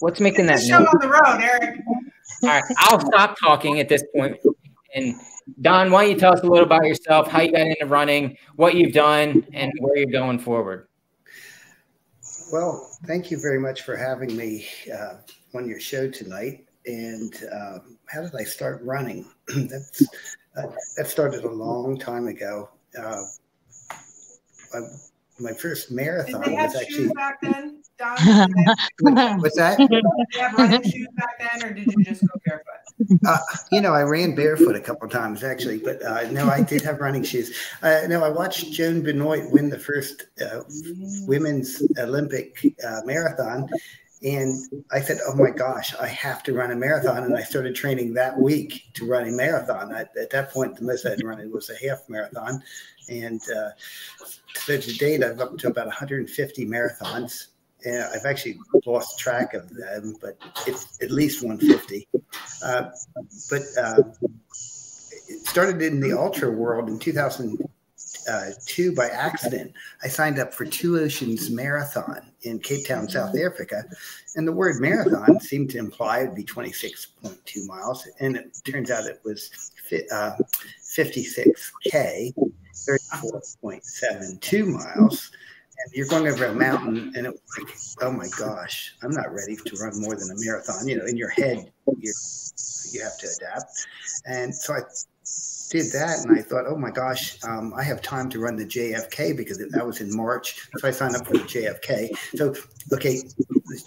what's 0.00 0.20
making 0.20 0.46
that 0.46 0.60
show 0.60 0.78
on 0.78 0.98
the 1.00 1.08
road, 1.08 1.40
Eric. 1.40 1.80
All 2.42 2.48
right, 2.50 2.64
I'll 2.78 3.00
stop 3.00 3.38
talking 3.40 3.80
at 3.80 3.88
this 3.88 4.02
point. 4.14 4.36
And 4.94 5.14
Don, 5.60 5.90
why 5.90 6.02
don't 6.02 6.12
you 6.12 6.18
tell 6.18 6.32
us 6.32 6.40
a 6.40 6.46
little 6.46 6.66
about 6.66 6.84
yourself, 6.84 7.28
how 7.28 7.40
you 7.42 7.52
got 7.52 7.62
into 7.62 7.86
running, 7.86 8.36
what 8.56 8.74
you've 8.74 8.92
done, 8.92 9.46
and 9.52 9.72
where 9.78 9.96
you're 9.96 10.10
going 10.10 10.38
forward? 10.38 10.88
Well, 12.52 12.90
thank 13.06 13.30
you 13.30 13.40
very 13.40 13.58
much 13.58 13.82
for 13.82 13.96
having 13.96 14.36
me 14.36 14.66
uh, 14.92 15.16
on 15.54 15.68
your 15.68 15.80
show 15.80 16.10
tonight. 16.10 16.66
And 16.86 17.34
uh, 17.52 17.78
how 18.06 18.22
did 18.22 18.34
I 18.34 18.44
start 18.44 18.82
running? 18.82 19.26
That's, 19.48 20.02
uh, 20.56 20.66
that 20.96 21.06
started 21.06 21.44
a 21.44 21.50
long 21.50 21.98
time 21.98 22.28
ago. 22.28 22.68
Uh, 22.98 23.22
I, 24.74 24.78
my 25.40 25.52
first 25.52 25.90
marathon 25.90 26.42
Did 26.42 26.52
marathon 26.52 26.54
they 26.54 26.56
have 26.56 26.74
was 26.74 26.86
shoes 26.86 27.10
actually. 27.10 27.14
back 27.14 27.40
then, 27.40 27.82
Don? 27.98 29.38
What's 29.40 29.56
that? 29.56 29.78
Did 29.78 29.90
they 30.32 30.38
have 30.40 30.54
running 30.54 30.82
shoes 30.82 31.08
back 31.16 31.38
then, 31.40 31.68
or 31.68 31.72
did 31.74 31.86
you 31.86 32.04
just 32.04 32.20
go 32.22 32.38
barefoot? 32.44 32.83
Uh, 33.26 33.38
you 33.72 33.80
know, 33.80 33.92
I 33.92 34.02
ran 34.02 34.34
barefoot 34.34 34.76
a 34.76 34.80
couple 34.88 35.08
times 35.08 35.42
actually, 35.42 35.78
but 35.78 36.02
uh, 36.04 36.30
no, 36.30 36.48
I 36.48 36.62
did 36.62 36.82
have 36.82 37.00
running 37.00 37.22
shoes. 37.22 37.56
Uh, 37.82 38.02
no, 38.06 38.22
I 38.22 38.28
watched 38.28 38.72
Joan 38.72 39.02
Benoit 39.02 39.50
win 39.50 39.68
the 39.68 39.78
first 39.78 40.26
uh, 40.40 40.60
women's 41.26 41.82
Olympic 41.98 42.58
uh, 42.86 43.00
marathon, 43.04 43.68
and 44.22 44.84
I 44.92 45.00
said, 45.00 45.18
"Oh 45.26 45.34
my 45.34 45.50
gosh, 45.50 45.94
I 45.96 46.06
have 46.06 46.42
to 46.44 46.54
run 46.54 46.70
a 46.70 46.76
marathon!" 46.76 47.24
And 47.24 47.36
I 47.36 47.42
started 47.42 47.74
training 47.74 48.14
that 48.14 48.38
week 48.38 48.84
to 48.94 49.06
run 49.06 49.28
a 49.28 49.32
marathon. 49.32 49.92
I, 49.92 50.02
at 50.20 50.30
that 50.30 50.50
point, 50.50 50.76
the 50.76 50.84
most 50.84 51.04
I'd 51.04 51.22
run 51.24 51.40
it 51.40 51.50
was 51.50 51.70
a 51.70 51.88
half 51.88 52.08
marathon, 52.08 52.62
and 53.08 53.40
uh, 53.54 53.70
so 54.54 54.78
to 54.78 54.92
date, 54.98 55.22
I've 55.24 55.40
up 55.40 55.58
to 55.58 55.68
about 55.68 55.86
150 55.86 56.66
marathons. 56.66 57.48
And 57.84 58.04
I've 58.14 58.24
actually 58.24 58.58
lost 58.86 59.18
track 59.18 59.54
of 59.54 59.68
them, 59.70 60.16
but 60.20 60.38
it's 60.66 61.02
at 61.02 61.10
least 61.10 61.44
150. 61.44 62.08
Uh, 62.62 62.90
but 63.50 63.62
uh, 63.78 64.02
it 65.28 65.46
started 65.46 65.82
in 65.82 66.00
the 66.00 66.12
ultra 66.12 66.50
world 66.50 66.88
in 66.88 66.98
2000 66.98 67.58
uh, 68.28 68.50
by 68.96 69.08
accident. 69.08 69.72
I 70.02 70.08
signed 70.08 70.38
up 70.38 70.54
for 70.54 70.64
Two 70.64 70.98
Oceans 70.98 71.50
Marathon 71.50 72.22
in 72.42 72.58
Cape 72.58 72.86
Town, 72.86 73.08
South 73.08 73.34
Africa. 73.38 73.84
And 74.36 74.46
the 74.46 74.52
word 74.52 74.80
marathon 74.80 75.40
seemed 75.40 75.70
to 75.70 75.78
imply 75.78 76.20
it 76.20 76.28
would 76.28 76.34
be 76.34 76.44
26.2 76.44 77.66
miles. 77.66 78.06
And 78.20 78.36
it 78.36 78.60
turns 78.64 78.90
out 78.90 79.06
it 79.06 79.20
was 79.24 79.72
uh, 80.12 80.32
56K, 80.82 82.34
34.72 82.34 84.66
miles. 84.66 85.30
You're 85.92 86.06
going 86.06 86.26
over 86.26 86.46
a 86.46 86.54
mountain, 86.54 87.12
and 87.16 87.26
it 87.26 87.32
was 87.32 87.40
like, 87.58 87.76
oh 88.02 88.12
my 88.12 88.28
gosh, 88.38 88.96
I'm 89.02 89.10
not 89.10 89.32
ready 89.32 89.56
to 89.56 89.76
run 89.76 90.00
more 90.00 90.14
than 90.14 90.30
a 90.30 90.34
marathon. 90.36 90.86
You 90.88 90.98
know, 90.98 91.06
in 91.06 91.16
your 91.16 91.30
head, 91.30 91.70
you 91.98 92.12
you 92.92 93.02
have 93.02 93.18
to 93.18 93.28
adapt. 93.40 93.86
And 94.26 94.54
so 94.54 94.74
I 94.74 94.80
did 95.70 95.90
that 95.92 96.24
and 96.24 96.38
I 96.38 96.42
thought, 96.42 96.66
oh 96.68 96.76
my 96.76 96.90
gosh, 96.90 97.42
um, 97.44 97.72
I 97.74 97.82
have 97.82 98.00
time 98.02 98.28
to 98.30 98.38
run 98.38 98.56
the 98.56 98.64
JFK 98.64 99.36
because 99.36 99.58
that 99.58 99.86
was 99.86 100.00
in 100.00 100.14
March. 100.14 100.68
So 100.78 100.86
I 100.86 100.90
signed 100.90 101.16
up 101.16 101.26
for 101.26 101.32
the 101.32 101.40
JFK. 101.40 102.10
So, 102.36 102.54
okay, 102.92 103.20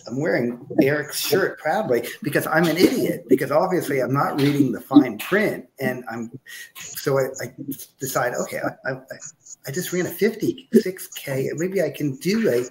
I'm 0.08 0.20
wearing 0.20 0.68
Eric's 0.82 1.20
shirt 1.20 1.60
proudly 1.60 2.08
because 2.24 2.48
I'm 2.48 2.66
an 2.66 2.78
idiot 2.78 3.26
because 3.30 3.52
obviously 3.52 4.00
I'm 4.00 4.14
not 4.14 4.42
reading 4.42 4.72
the 4.72 4.82
fine 4.82 5.18
print. 5.18 5.66
And 5.80 6.04
I'm, 6.10 6.32
so 6.76 7.18
I, 7.20 7.28
I 7.42 7.54
decide, 8.00 8.34
okay, 8.34 8.60
I, 8.60 8.92
I, 8.92 9.00
I 9.68 9.72
just 9.72 9.94
ran 9.94 10.08
a 10.08 10.10
56K. 10.10 11.50
Maybe 11.56 11.82
I 11.82 11.90
can 11.90 12.16
do 12.18 12.50
a 12.50 12.66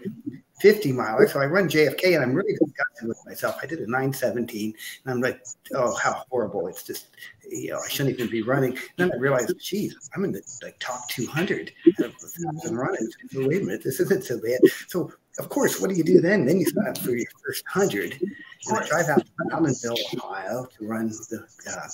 50 0.60 0.92
miler. 0.92 1.28
So 1.28 1.40
I 1.40 1.46
run 1.46 1.68
JFK 1.68 2.14
and 2.14 2.22
I'm 2.22 2.34
really 2.34 2.52
disgusted 2.52 3.08
with 3.08 3.18
myself. 3.26 3.56
I 3.62 3.66
did 3.66 3.80
a 3.80 3.90
917 3.90 4.74
and 5.04 5.14
I'm 5.14 5.20
like, 5.20 5.44
oh, 5.74 5.94
how 5.96 6.24
horrible. 6.30 6.66
It's 6.66 6.82
just, 6.82 7.08
you 7.50 7.70
know, 7.70 7.80
I 7.84 7.88
shouldn't 7.88 8.14
even 8.18 8.30
be 8.30 8.42
running. 8.42 8.72
And 8.72 8.80
then 8.96 9.12
I 9.12 9.16
realized, 9.16 9.52
geez, 9.60 9.94
I'm 10.14 10.24
in 10.24 10.32
the 10.32 10.42
like 10.62 10.78
top 10.78 11.08
200 11.08 11.72
of 12.00 12.14
thousand 12.14 12.76
running. 12.76 13.08
So 13.30 13.46
wait 13.46 13.62
a 13.62 13.64
minute, 13.64 13.84
this 13.84 14.00
isn't 14.00 14.24
so 14.24 14.40
bad. 14.40 14.60
So 14.88 15.12
of 15.38 15.50
course, 15.50 15.80
what 15.80 15.90
do 15.90 15.96
you 15.96 16.04
do 16.04 16.20
then? 16.20 16.46
Then 16.46 16.58
you 16.58 16.66
sign 16.66 16.88
up 16.88 16.98
for 16.98 17.10
your 17.10 17.26
first 17.44 17.64
hundred. 17.68 18.18
And 18.20 18.78
I 18.78 18.86
drive 18.86 19.08
out 19.08 19.24
to 19.24 19.32
Loudonville, 19.50 19.98
Ohio 20.16 20.66
to 20.78 20.86
run 20.86 21.08
the 21.08 21.46
uh, 21.70 21.88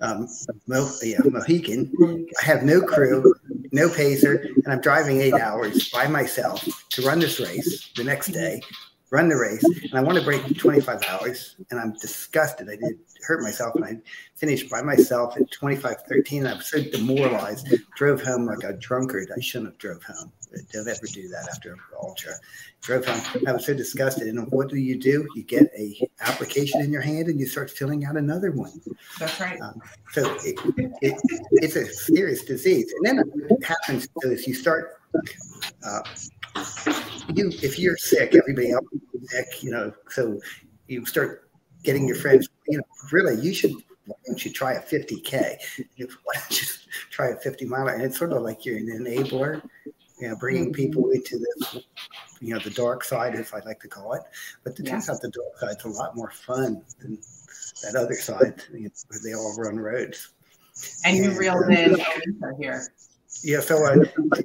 um, 0.00 0.28
Mo, 0.66 0.90
yeah, 1.02 1.18
Mohican. 1.24 2.26
I 2.40 2.44
have 2.44 2.62
no 2.62 2.80
crew, 2.80 3.34
no 3.72 3.88
pacer, 3.88 4.46
and 4.64 4.68
I'm 4.68 4.80
driving 4.80 5.20
eight 5.20 5.34
hours 5.34 5.90
by 5.90 6.06
myself 6.06 6.64
to 6.90 7.02
run 7.02 7.18
this 7.18 7.40
race 7.40 7.90
the 7.96 8.04
next 8.04 8.28
day, 8.28 8.60
run 9.10 9.28
the 9.28 9.36
race, 9.36 9.64
and 9.64 9.94
I 9.94 10.02
want 10.02 10.18
to 10.18 10.24
break 10.24 10.58
25 10.58 11.02
hours, 11.08 11.56
and 11.70 11.80
I'm 11.80 11.94
disgusted. 11.94 12.68
I 12.68 12.76
did 12.76 12.98
hurt 13.26 13.42
myself, 13.42 13.74
and 13.74 13.84
I 13.84 13.96
finished 14.34 14.70
by 14.70 14.82
myself 14.82 15.36
at 15.36 15.50
25:13. 15.50 16.40
And 16.40 16.48
I 16.48 16.54
was 16.54 16.66
so 16.66 16.82
demoralized. 16.82 17.68
Drove 17.96 18.22
home 18.22 18.46
like 18.46 18.64
a 18.64 18.74
drunkard. 18.74 19.30
I 19.36 19.40
shouldn't 19.40 19.70
have 19.70 19.78
drove 19.78 20.02
home. 20.02 20.32
Don't 20.72 20.88
ever 20.88 21.06
do 21.12 21.28
that 21.28 21.48
after 21.50 21.72
an 21.72 21.78
ultra. 22.00 22.32
Drove 22.82 23.04
home. 23.04 23.42
I 23.46 23.52
was 23.52 23.66
so 23.66 23.74
disgusted. 23.74 24.28
And 24.28 24.50
what 24.50 24.68
do 24.68 24.76
you 24.76 24.98
do? 24.98 25.26
You 25.34 25.42
get 25.42 25.70
a 25.76 26.08
application 26.20 26.80
in 26.80 26.92
your 26.92 27.02
hand, 27.02 27.28
and 27.28 27.38
you 27.40 27.46
start 27.46 27.70
filling 27.70 28.04
out 28.04 28.16
another 28.16 28.52
one. 28.52 28.80
That's 29.18 29.40
right. 29.40 29.60
Um, 29.60 29.80
so 30.12 30.34
it, 30.44 30.58
it, 31.02 31.20
it's 31.52 31.76
a 31.76 31.86
serious 31.86 32.44
disease, 32.44 32.92
and 32.96 33.06
then 33.18 33.24
what 33.48 33.64
happens 33.64 34.08
is 34.22 34.46
you 34.46 34.54
start. 34.54 35.00
Uh, 35.84 36.02
you 37.34 37.50
if 37.62 37.78
you're 37.78 37.96
sick, 37.96 38.34
everybody 38.34 38.70
else 38.70 38.86
is 38.92 39.30
sick, 39.30 39.62
you 39.62 39.70
know. 39.70 39.92
So 40.10 40.40
you 40.88 41.04
start 41.06 41.50
getting 41.82 42.06
your 42.06 42.16
friends, 42.16 42.48
you 42.68 42.78
know, 42.78 42.84
really, 43.12 43.40
you 43.40 43.54
should 43.54 43.72
why 44.06 44.16
don't 44.26 44.44
you 44.44 44.52
try 44.52 44.74
a 44.74 44.82
50k? 44.82 45.56
Why 45.98 46.34
don't 46.34 46.60
you 46.60 46.66
try 47.10 47.30
a 47.30 47.36
50 47.36 47.64
miler? 47.64 47.92
And 47.92 48.02
it's 48.02 48.18
sort 48.18 48.32
of 48.32 48.42
like 48.42 48.64
you're 48.64 48.76
an 48.76 48.86
enabler, 48.86 49.62
you 50.18 50.28
know, 50.28 50.36
bringing 50.36 50.72
people 50.72 51.10
into 51.10 51.38
the, 51.38 51.82
you 52.40 52.54
know, 52.54 52.60
the 52.60 52.70
dark 52.70 53.04
side, 53.04 53.34
if 53.34 53.52
I 53.52 53.60
like 53.60 53.80
to 53.80 53.88
call 53.88 54.14
it. 54.14 54.22
But 54.64 54.78
it 54.78 54.86
turns 54.86 55.10
out 55.10 55.20
the 55.20 55.30
dark 55.30 55.58
side's 55.58 55.84
a 55.84 55.88
lot 55.88 56.16
more 56.16 56.30
fun 56.30 56.82
than 57.00 57.18
that 57.82 57.96
other 57.96 58.14
side, 58.14 58.62
you 58.72 58.84
know, 58.84 58.90
where 59.08 59.20
they 59.22 59.34
all 59.34 59.54
run 59.58 59.78
roads. 59.78 60.30
And 61.04 61.16
you 61.16 61.38
reeled 61.38 61.70
in 61.70 61.96
here. 62.60 62.86
Yeah, 63.42 63.60
so 63.60 63.84
uh, 63.84 63.96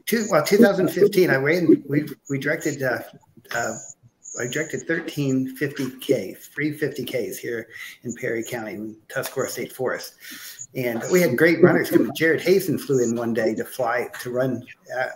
two, 0.05 0.25
well, 0.29 0.43
2015, 0.43 1.29
I 1.29 1.35
ran. 1.35 1.83
We 1.87 2.05
we 2.29 2.37
directed. 2.37 2.83
Uh, 2.83 2.99
uh, 3.55 3.77
I 4.39 4.47
directed 4.47 4.87
13 4.87 5.57
50K, 5.57 6.37
free 6.37 6.77
50Ks 6.77 7.37
here 7.37 7.67
in 8.03 8.13
Perry 8.13 8.43
County, 8.43 8.73
in 8.73 8.95
Tuscarora 9.09 9.49
State 9.49 9.73
Forest. 9.73 10.13
And 10.73 11.03
we 11.11 11.19
had 11.19 11.37
great 11.37 11.61
runners. 11.61 11.91
Jared 12.15 12.41
Hazen 12.41 12.77
flew 12.77 13.03
in 13.03 13.15
one 13.15 13.33
day 13.33 13.53
to 13.55 13.65
fly 13.65 14.07
to 14.21 14.31
run 14.31 14.65
uh, 14.97 15.07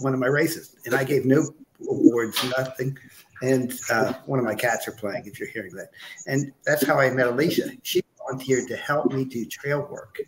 one 0.00 0.14
of 0.14 0.20
my 0.20 0.26
races, 0.26 0.76
and 0.84 0.94
I 0.94 1.04
gave 1.04 1.24
no 1.24 1.48
awards, 1.88 2.42
nothing. 2.56 2.96
And 3.42 3.72
uh, 3.90 4.14
one 4.24 4.38
of 4.38 4.44
my 4.44 4.54
cats 4.54 4.88
are 4.88 4.92
playing, 4.92 5.26
if 5.26 5.38
you're 5.38 5.48
hearing 5.48 5.74
that. 5.74 5.90
And 6.26 6.52
that's 6.64 6.86
how 6.86 6.98
I 6.98 7.10
met 7.10 7.26
Alicia. 7.26 7.70
She 7.82 8.02
volunteered 8.18 8.68
to 8.68 8.76
help 8.76 9.12
me 9.12 9.24
do 9.24 9.44
trail 9.44 9.86
work. 9.90 10.18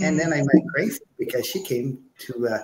And 0.00 0.18
then 0.18 0.32
I 0.32 0.36
met 0.36 0.66
Grace 0.74 0.98
because 1.18 1.46
she 1.46 1.62
came 1.62 1.98
to, 2.20 2.48
uh, 2.48 2.58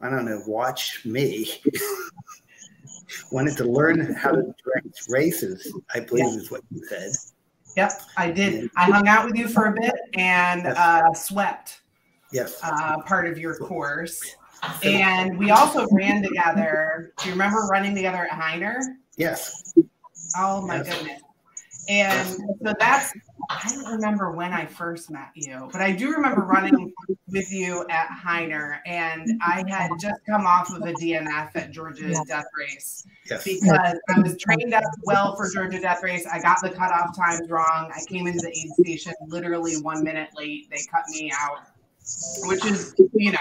I 0.00 0.10
don't 0.10 0.24
know, 0.24 0.42
watch 0.46 1.04
me. 1.04 1.60
Wanted 3.32 3.56
to 3.56 3.64
learn 3.64 4.14
how 4.14 4.30
to 4.30 4.54
direct 4.64 5.08
races, 5.08 5.72
I 5.92 6.00
believe 6.00 6.26
yeah. 6.26 6.38
is 6.38 6.50
what 6.50 6.62
you 6.70 6.84
said. 6.86 7.10
Yep, 7.76 7.92
I 8.16 8.30
did. 8.30 8.70
I 8.76 8.84
hung 8.84 9.08
out 9.08 9.26
with 9.26 9.36
you 9.36 9.48
for 9.48 9.66
a 9.66 9.72
bit 9.72 9.94
and 10.14 10.66
uh, 10.66 11.12
swept. 11.14 11.80
Yes. 12.32 12.60
Uh, 12.62 13.00
part 13.02 13.26
of 13.26 13.38
your 13.38 13.56
course. 13.56 14.36
And 14.82 15.38
we 15.38 15.50
also 15.50 15.86
ran 15.90 16.22
together. 16.22 17.12
Do 17.18 17.26
you 17.26 17.32
remember 17.32 17.60
running 17.70 17.94
together 17.94 18.28
at 18.30 18.38
Hyner? 18.38 18.80
Yes. 19.16 19.74
Oh 20.36 20.66
my 20.66 20.76
yes. 20.76 20.96
goodness. 20.96 21.22
And 21.88 22.28
so 22.62 22.72
that's, 22.78 23.12
I 23.48 23.68
don't 23.68 23.92
remember 23.92 24.30
when 24.30 24.52
I 24.52 24.64
first 24.64 25.10
met 25.10 25.30
you, 25.34 25.68
but 25.72 25.80
I 25.80 25.90
do 25.90 26.12
remember 26.12 26.42
running 26.42 26.92
with 27.26 27.50
you 27.50 27.84
at 27.90 28.08
Hyner. 28.08 28.78
And 28.86 29.40
I 29.42 29.64
had 29.68 29.90
just 30.00 30.20
come 30.28 30.46
off 30.46 30.72
of 30.72 30.82
a 30.82 30.92
DNF 30.92 31.50
at 31.56 31.72
Georgia 31.72 32.14
Death 32.28 32.44
Race 32.56 33.04
yes. 33.28 33.42
because 33.42 33.98
I 34.08 34.20
was 34.20 34.36
trained 34.36 34.72
up 34.72 34.84
well 35.04 35.34
for 35.34 35.50
Georgia 35.52 35.80
Death 35.80 36.04
Race. 36.04 36.26
I 36.32 36.40
got 36.40 36.58
the 36.62 36.70
cutoff 36.70 37.16
times 37.16 37.50
wrong. 37.50 37.90
I 37.92 38.00
came 38.08 38.28
into 38.28 38.40
the 38.40 38.50
aid 38.50 38.70
station 38.84 39.12
literally 39.26 39.76
one 39.78 40.04
minute 40.04 40.28
late. 40.36 40.70
They 40.70 40.82
cut 40.90 41.02
me 41.08 41.32
out, 41.36 41.66
which 42.44 42.64
is, 42.64 42.94
you 43.14 43.32
know, 43.32 43.38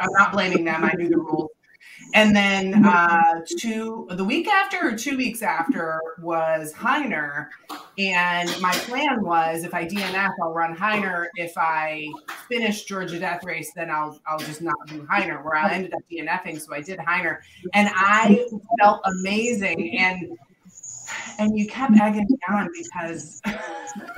I'm 0.00 0.12
not 0.12 0.32
blaming 0.32 0.64
them. 0.64 0.84
I 0.84 0.92
knew 0.94 1.08
the 1.08 1.18
rules. 1.18 1.50
And 2.14 2.36
then 2.36 2.84
uh, 2.84 3.40
two 3.58 4.06
the 4.10 4.24
week 4.24 4.48
after 4.48 4.88
or 4.88 4.96
two 4.96 5.16
weeks 5.16 5.42
after 5.42 6.00
was 6.20 6.72
Hyner. 6.72 7.48
And 7.98 8.54
my 8.60 8.72
plan 8.72 9.22
was 9.22 9.64
if 9.64 9.72
I 9.72 9.86
DNF, 9.86 10.32
I'll 10.42 10.52
run 10.52 10.76
Hyner. 10.76 11.26
If 11.36 11.56
I 11.56 12.06
finish 12.48 12.84
Georgia 12.84 13.18
Death 13.18 13.44
Race, 13.44 13.72
then 13.74 13.90
I'll 13.90 14.20
I'll 14.26 14.38
just 14.38 14.60
not 14.60 14.76
do 14.88 15.02
Hyner, 15.04 15.42
where 15.44 15.56
I 15.56 15.72
ended 15.72 15.94
up 15.94 16.00
DNFing. 16.10 16.60
So 16.60 16.74
I 16.74 16.82
did 16.82 16.98
Hyner. 16.98 17.38
And 17.72 17.88
I 17.94 18.46
felt 18.80 19.00
amazing. 19.04 19.98
And 19.98 20.36
and 21.38 21.58
you 21.58 21.66
kept 21.66 21.92
mm-hmm. 21.92 22.02
egging 22.02 22.26
me 22.28 22.38
on 22.50 22.68
because 22.72 23.40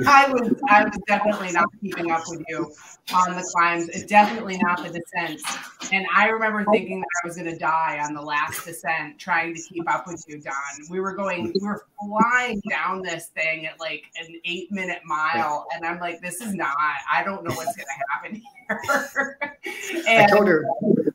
I 0.07 0.31
was 0.31 0.55
I 0.69 0.85
was 0.85 0.99
definitely 1.07 1.53
not 1.53 1.67
keeping 1.81 2.11
up 2.11 2.23
with 2.29 2.43
you 2.49 2.73
on 3.13 3.35
the 3.35 3.49
climbs. 3.53 3.89
It's 3.89 4.05
definitely 4.05 4.59
not 4.59 4.83
the 4.83 4.99
descents. 4.99 5.45
And 5.93 6.07
I 6.15 6.29
remember 6.29 6.65
oh. 6.67 6.73
thinking 6.73 7.01
that 7.01 7.07
I 7.23 7.27
was 7.27 7.37
going 7.37 7.51
to 7.53 7.59
die 7.59 8.01
on 8.05 8.15
the 8.15 8.23
last 8.23 8.65
descent 8.65 9.19
trying 9.19 9.55
to 9.55 9.63
keep 9.63 9.91
up 9.91 10.07
with 10.07 10.25
you, 10.29 10.41
Don. 10.41 10.55
We 10.91 11.01
were 11.01 11.15
going, 11.15 11.53
we 11.55 11.67
were 11.67 11.85
flying 12.01 12.63
down 12.69 13.03
this 13.03 13.27
thing 13.29 13.67
at 13.67 13.79
like 13.81 14.05
an 14.17 14.41
eight 14.45 14.71
minute 14.73 15.01
mile, 15.05 15.67
and 15.75 15.85
I'm 15.85 15.99
like, 15.99 16.21
this 16.21 16.41
is 16.41 16.55
not. 16.55 16.77
I 17.11 17.23
don't 17.25 17.45
know 17.45 17.55
what's 17.55 17.77
going 17.77 17.87
to 17.87 18.05
happen 18.13 18.43
here. 18.43 19.39
and, 20.09 20.23
I 20.23 20.27
told 20.27 20.49
her 20.49 20.65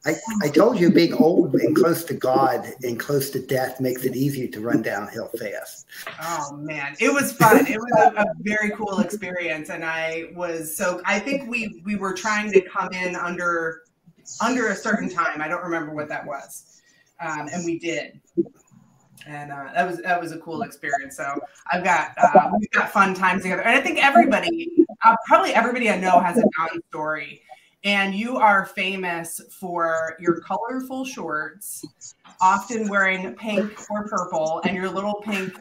I, 0.05 0.15
I 0.41 0.49
told 0.49 0.79
you 0.79 0.91
being 0.91 1.13
old 1.13 1.55
and 1.55 1.75
close 1.75 2.05
to 2.05 2.13
God 2.13 2.71
and 2.83 2.99
close 2.99 3.29
to 3.31 3.45
death 3.45 3.81
makes 3.81 4.05
it 4.05 4.15
easier 4.15 4.47
to 4.47 4.61
run 4.61 4.81
downhill 4.81 5.27
fast. 5.37 5.87
Oh 6.21 6.55
man, 6.55 6.95
it 6.99 7.13
was 7.13 7.33
fun. 7.33 7.67
It 7.67 7.77
was 7.77 8.13
a, 8.15 8.21
a, 8.21 8.25
very 8.39 8.71
cool 8.71 8.99
experience, 8.99 9.69
and 9.69 9.83
I 9.83 10.31
was 10.35 10.75
so. 10.75 11.01
I 11.05 11.19
think 11.19 11.49
we 11.49 11.81
we 11.85 11.97
were 11.97 12.13
trying 12.13 12.51
to 12.53 12.61
come 12.61 12.93
in 12.93 13.15
under 13.15 13.83
under 14.41 14.69
a 14.69 14.75
certain 14.75 15.09
time. 15.09 15.41
I 15.41 15.49
don't 15.49 15.63
remember 15.63 15.93
what 15.93 16.07
that 16.07 16.25
was, 16.25 16.81
um, 17.19 17.49
and 17.51 17.65
we 17.65 17.77
did. 17.77 18.21
And 19.27 19.51
uh, 19.51 19.65
that 19.75 19.85
was 19.85 20.01
that 20.01 20.21
was 20.21 20.31
a 20.31 20.37
cool 20.39 20.61
experience. 20.61 21.17
So 21.17 21.39
I've 21.73 21.83
got 21.83 22.11
uh, 22.17 22.51
we've 22.57 22.71
got 22.71 22.89
fun 22.89 23.13
times 23.13 23.43
together, 23.43 23.63
and 23.63 23.77
I 23.77 23.81
think 23.81 24.01
everybody, 24.01 24.71
uh, 25.03 25.15
probably 25.27 25.53
everybody 25.53 25.89
I 25.89 25.99
know, 25.99 26.21
has 26.21 26.37
a 26.37 26.43
story 26.87 27.41
and 27.83 28.13
you 28.13 28.37
are 28.37 28.65
famous 28.65 29.41
for 29.51 30.17
your 30.19 30.41
colorful 30.41 31.05
shorts, 31.05 31.85
often 32.41 32.89
wearing 32.89 33.33
pink 33.35 33.79
or 33.89 34.07
purple, 34.07 34.61
and 34.65 34.75
your 34.75 34.89
little 34.89 35.15
pink 35.15 35.59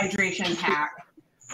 hydration 0.00 0.58
pack. 0.58 1.01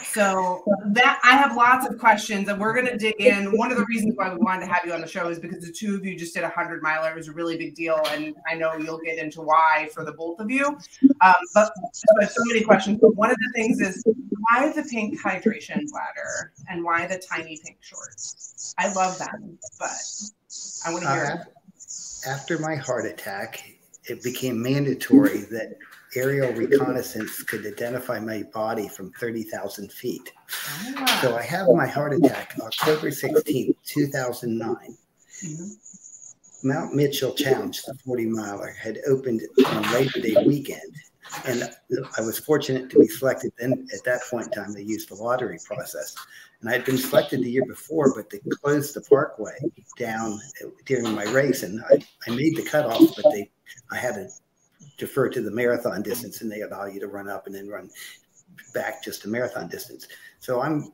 So 0.04 0.64
that 0.86 1.20
I 1.22 1.36
have 1.36 1.56
lots 1.56 1.86
of 1.86 1.98
questions, 1.98 2.48
and 2.48 2.60
we're 2.60 2.74
going 2.74 2.86
to 2.86 2.96
dig 2.96 3.20
in. 3.20 3.56
One 3.56 3.70
of 3.70 3.78
the 3.78 3.84
reasons 3.84 4.14
why 4.16 4.32
we 4.32 4.38
wanted 4.38 4.66
to 4.66 4.72
have 4.72 4.84
you 4.84 4.92
on 4.92 5.00
the 5.00 5.06
show 5.06 5.28
is 5.28 5.38
because 5.38 5.64
the 5.64 5.72
two 5.72 5.94
of 5.94 6.04
you 6.04 6.16
just 6.16 6.34
did 6.34 6.44
a 6.44 6.48
hundred 6.48 6.82
miler. 6.82 7.10
It 7.10 7.16
was 7.16 7.28
a 7.28 7.32
really 7.32 7.56
big 7.56 7.74
deal, 7.74 8.00
and 8.10 8.34
I 8.46 8.54
know 8.54 8.74
you'll 8.76 8.98
get 8.98 9.18
into 9.18 9.42
why 9.42 9.88
for 9.92 10.04
the 10.04 10.12
both 10.12 10.40
of 10.40 10.50
you. 10.50 10.66
Um, 11.20 11.34
but 11.54 11.72
so, 11.92 12.42
many 12.46 12.62
questions. 12.62 12.98
But 13.00 13.14
one 13.16 13.30
of 13.30 13.36
the 13.36 13.52
things 13.54 13.80
is 13.80 14.04
why 14.50 14.72
the 14.72 14.82
pink 14.82 15.20
hydration 15.20 15.88
bladder 15.90 16.52
and 16.68 16.84
why 16.84 17.06
the 17.06 17.18
tiny 17.18 17.58
pink 17.64 17.78
shorts. 17.80 18.74
I 18.78 18.92
love 18.92 19.18
them, 19.18 19.58
but 19.78 19.90
I 20.86 20.92
want 20.92 21.04
to 21.04 21.12
hear. 21.12 21.24
Uh, 21.24 22.30
after 22.30 22.58
my 22.58 22.74
heart 22.74 23.06
attack, 23.06 23.74
it 24.04 24.22
became 24.22 24.60
mandatory 24.60 25.38
that 25.50 25.76
aerial 26.14 26.52
reconnaissance 26.52 27.42
could 27.42 27.66
identify 27.66 28.18
my 28.18 28.42
body 28.52 28.88
from 28.88 29.12
30,000 29.12 29.92
feet. 29.92 30.32
Ah. 30.96 31.18
So 31.22 31.36
I 31.36 31.42
have 31.42 31.68
my 31.68 31.86
heart 31.86 32.14
attack 32.14 32.56
October 32.60 33.10
16, 33.10 33.74
2009. 33.84 34.76
Mm-hmm. 35.44 36.68
Mount 36.68 36.94
Mitchell 36.94 37.34
Challenge, 37.34 37.80
the 37.82 37.94
40 38.04 38.26
miler, 38.26 38.70
had 38.70 38.98
opened 39.06 39.42
on 39.66 39.92
Labor 39.92 40.20
Day 40.20 40.34
weekend. 40.44 40.92
And 41.46 41.70
I 42.16 42.20
was 42.22 42.38
fortunate 42.38 42.90
to 42.90 42.98
be 42.98 43.06
selected. 43.06 43.52
Then 43.58 43.86
at 43.94 44.02
that 44.04 44.22
point 44.30 44.46
in 44.46 44.52
time, 44.52 44.72
they 44.72 44.82
used 44.82 45.10
the 45.10 45.14
lottery 45.14 45.58
process. 45.64 46.16
And 46.60 46.68
I 46.68 46.72
had 46.72 46.84
been 46.84 46.98
selected 46.98 47.42
the 47.42 47.50
year 47.50 47.66
before, 47.66 48.12
but 48.14 48.30
they 48.30 48.40
closed 48.62 48.94
the 48.94 49.02
parkway 49.02 49.56
down 49.98 50.40
during 50.86 51.14
my 51.14 51.24
race. 51.24 51.62
And 51.62 51.82
I, 51.90 51.98
I 52.26 52.34
made 52.34 52.56
the 52.56 52.64
cutoff, 52.64 53.14
but 53.14 53.30
they 53.30 53.50
I 53.92 53.96
had 53.96 54.14
to 54.14 54.28
defer 54.98 55.28
to 55.30 55.40
the 55.40 55.50
marathon 55.50 56.02
distance 56.02 56.42
and 56.42 56.50
they 56.50 56.60
allow 56.60 56.84
you 56.84 57.00
to 57.00 57.06
run 57.06 57.28
up 57.28 57.46
and 57.46 57.54
then 57.54 57.68
run 57.68 57.88
back 58.74 59.02
just 59.02 59.24
a 59.24 59.28
marathon 59.28 59.68
distance. 59.68 60.06
So 60.40 60.60
I'm 60.60 60.92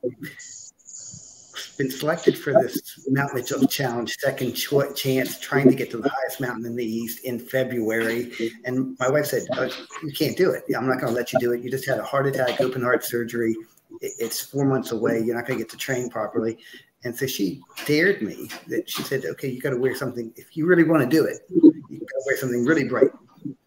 been 1.76 1.90
selected 1.90 2.38
for 2.38 2.52
this 2.52 3.06
Mount 3.08 3.34
Mitchell 3.34 3.66
Challenge, 3.66 4.14
second 4.18 4.54
chance, 4.54 5.38
trying 5.38 5.68
to 5.68 5.74
get 5.74 5.90
to 5.90 5.98
the 5.98 6.08
highest 6.08 6.40
mountain 6.40 6.66
in 6.66 6.76
the 6.76 6.84
East 6.84 7.24
in 7.24 7.38
February. 7.38 8.32
And 8.64 8.96
my 8.98 9.08
wife 9.08 9.26
said, 9.26 9.42
oh, 9.54 9.68
"You 10.02 10.12
can't 10.12 10.36
do 10.36 10.50
it. 10.50 10.64
I'm 10.76 10.86
not 10.86 11.00
going 11.00 11.12
to 11.12 11.16
let 11.16 11.32
you 11.32 11.38
do 11.40 11.52
it. 11.52 11.62
You 11.62 11.70
just 11.70 11.86
had 11.86 11.98
a 11.98 12.04
heart 12.04 12.26
attack, 12.26 12.60
open 12.60 12.82
heart 12.82 13.04
surgery. 13.04 13.56
It's 14.00 14.40
four 14.40 14.64
months 14.64 14.92
away. 14.92 15.20
You're 15.20 15.34
not 15.34 15.46
going 15.46 15.58
to 15.58 15.64
get 15.64 15.70
to 15.70 15.76
train 15.76 16.10
properly." 16.10 16.58
And 17.04 17.14
so 17.14 17.26
she 17.26 17.60
dared 17.86 18.22
me 18.22 18.48
that 18.68 18.88
she 18.88 19.02
said, 19.02 19.24
"Okay, 19.24 19.48
you 19.48 19.60
got 19.60 19.70
to 19.70 19.76
wear 19.76 19.94
something. 19.94 20.32
If 20.36 20.56
you 20.56 20.66
really 20.66 20.84
want 20.84 21.02
to 21.02 21.08
do 21.08 21.24
it, 21.24 21.40
you 21.50 21.60
got 21.98 22.06
to 22.06 22.22
wear 22.26 22.36
something 22.36 22.64
really 22.64 22.84
bright." 22.84 23.10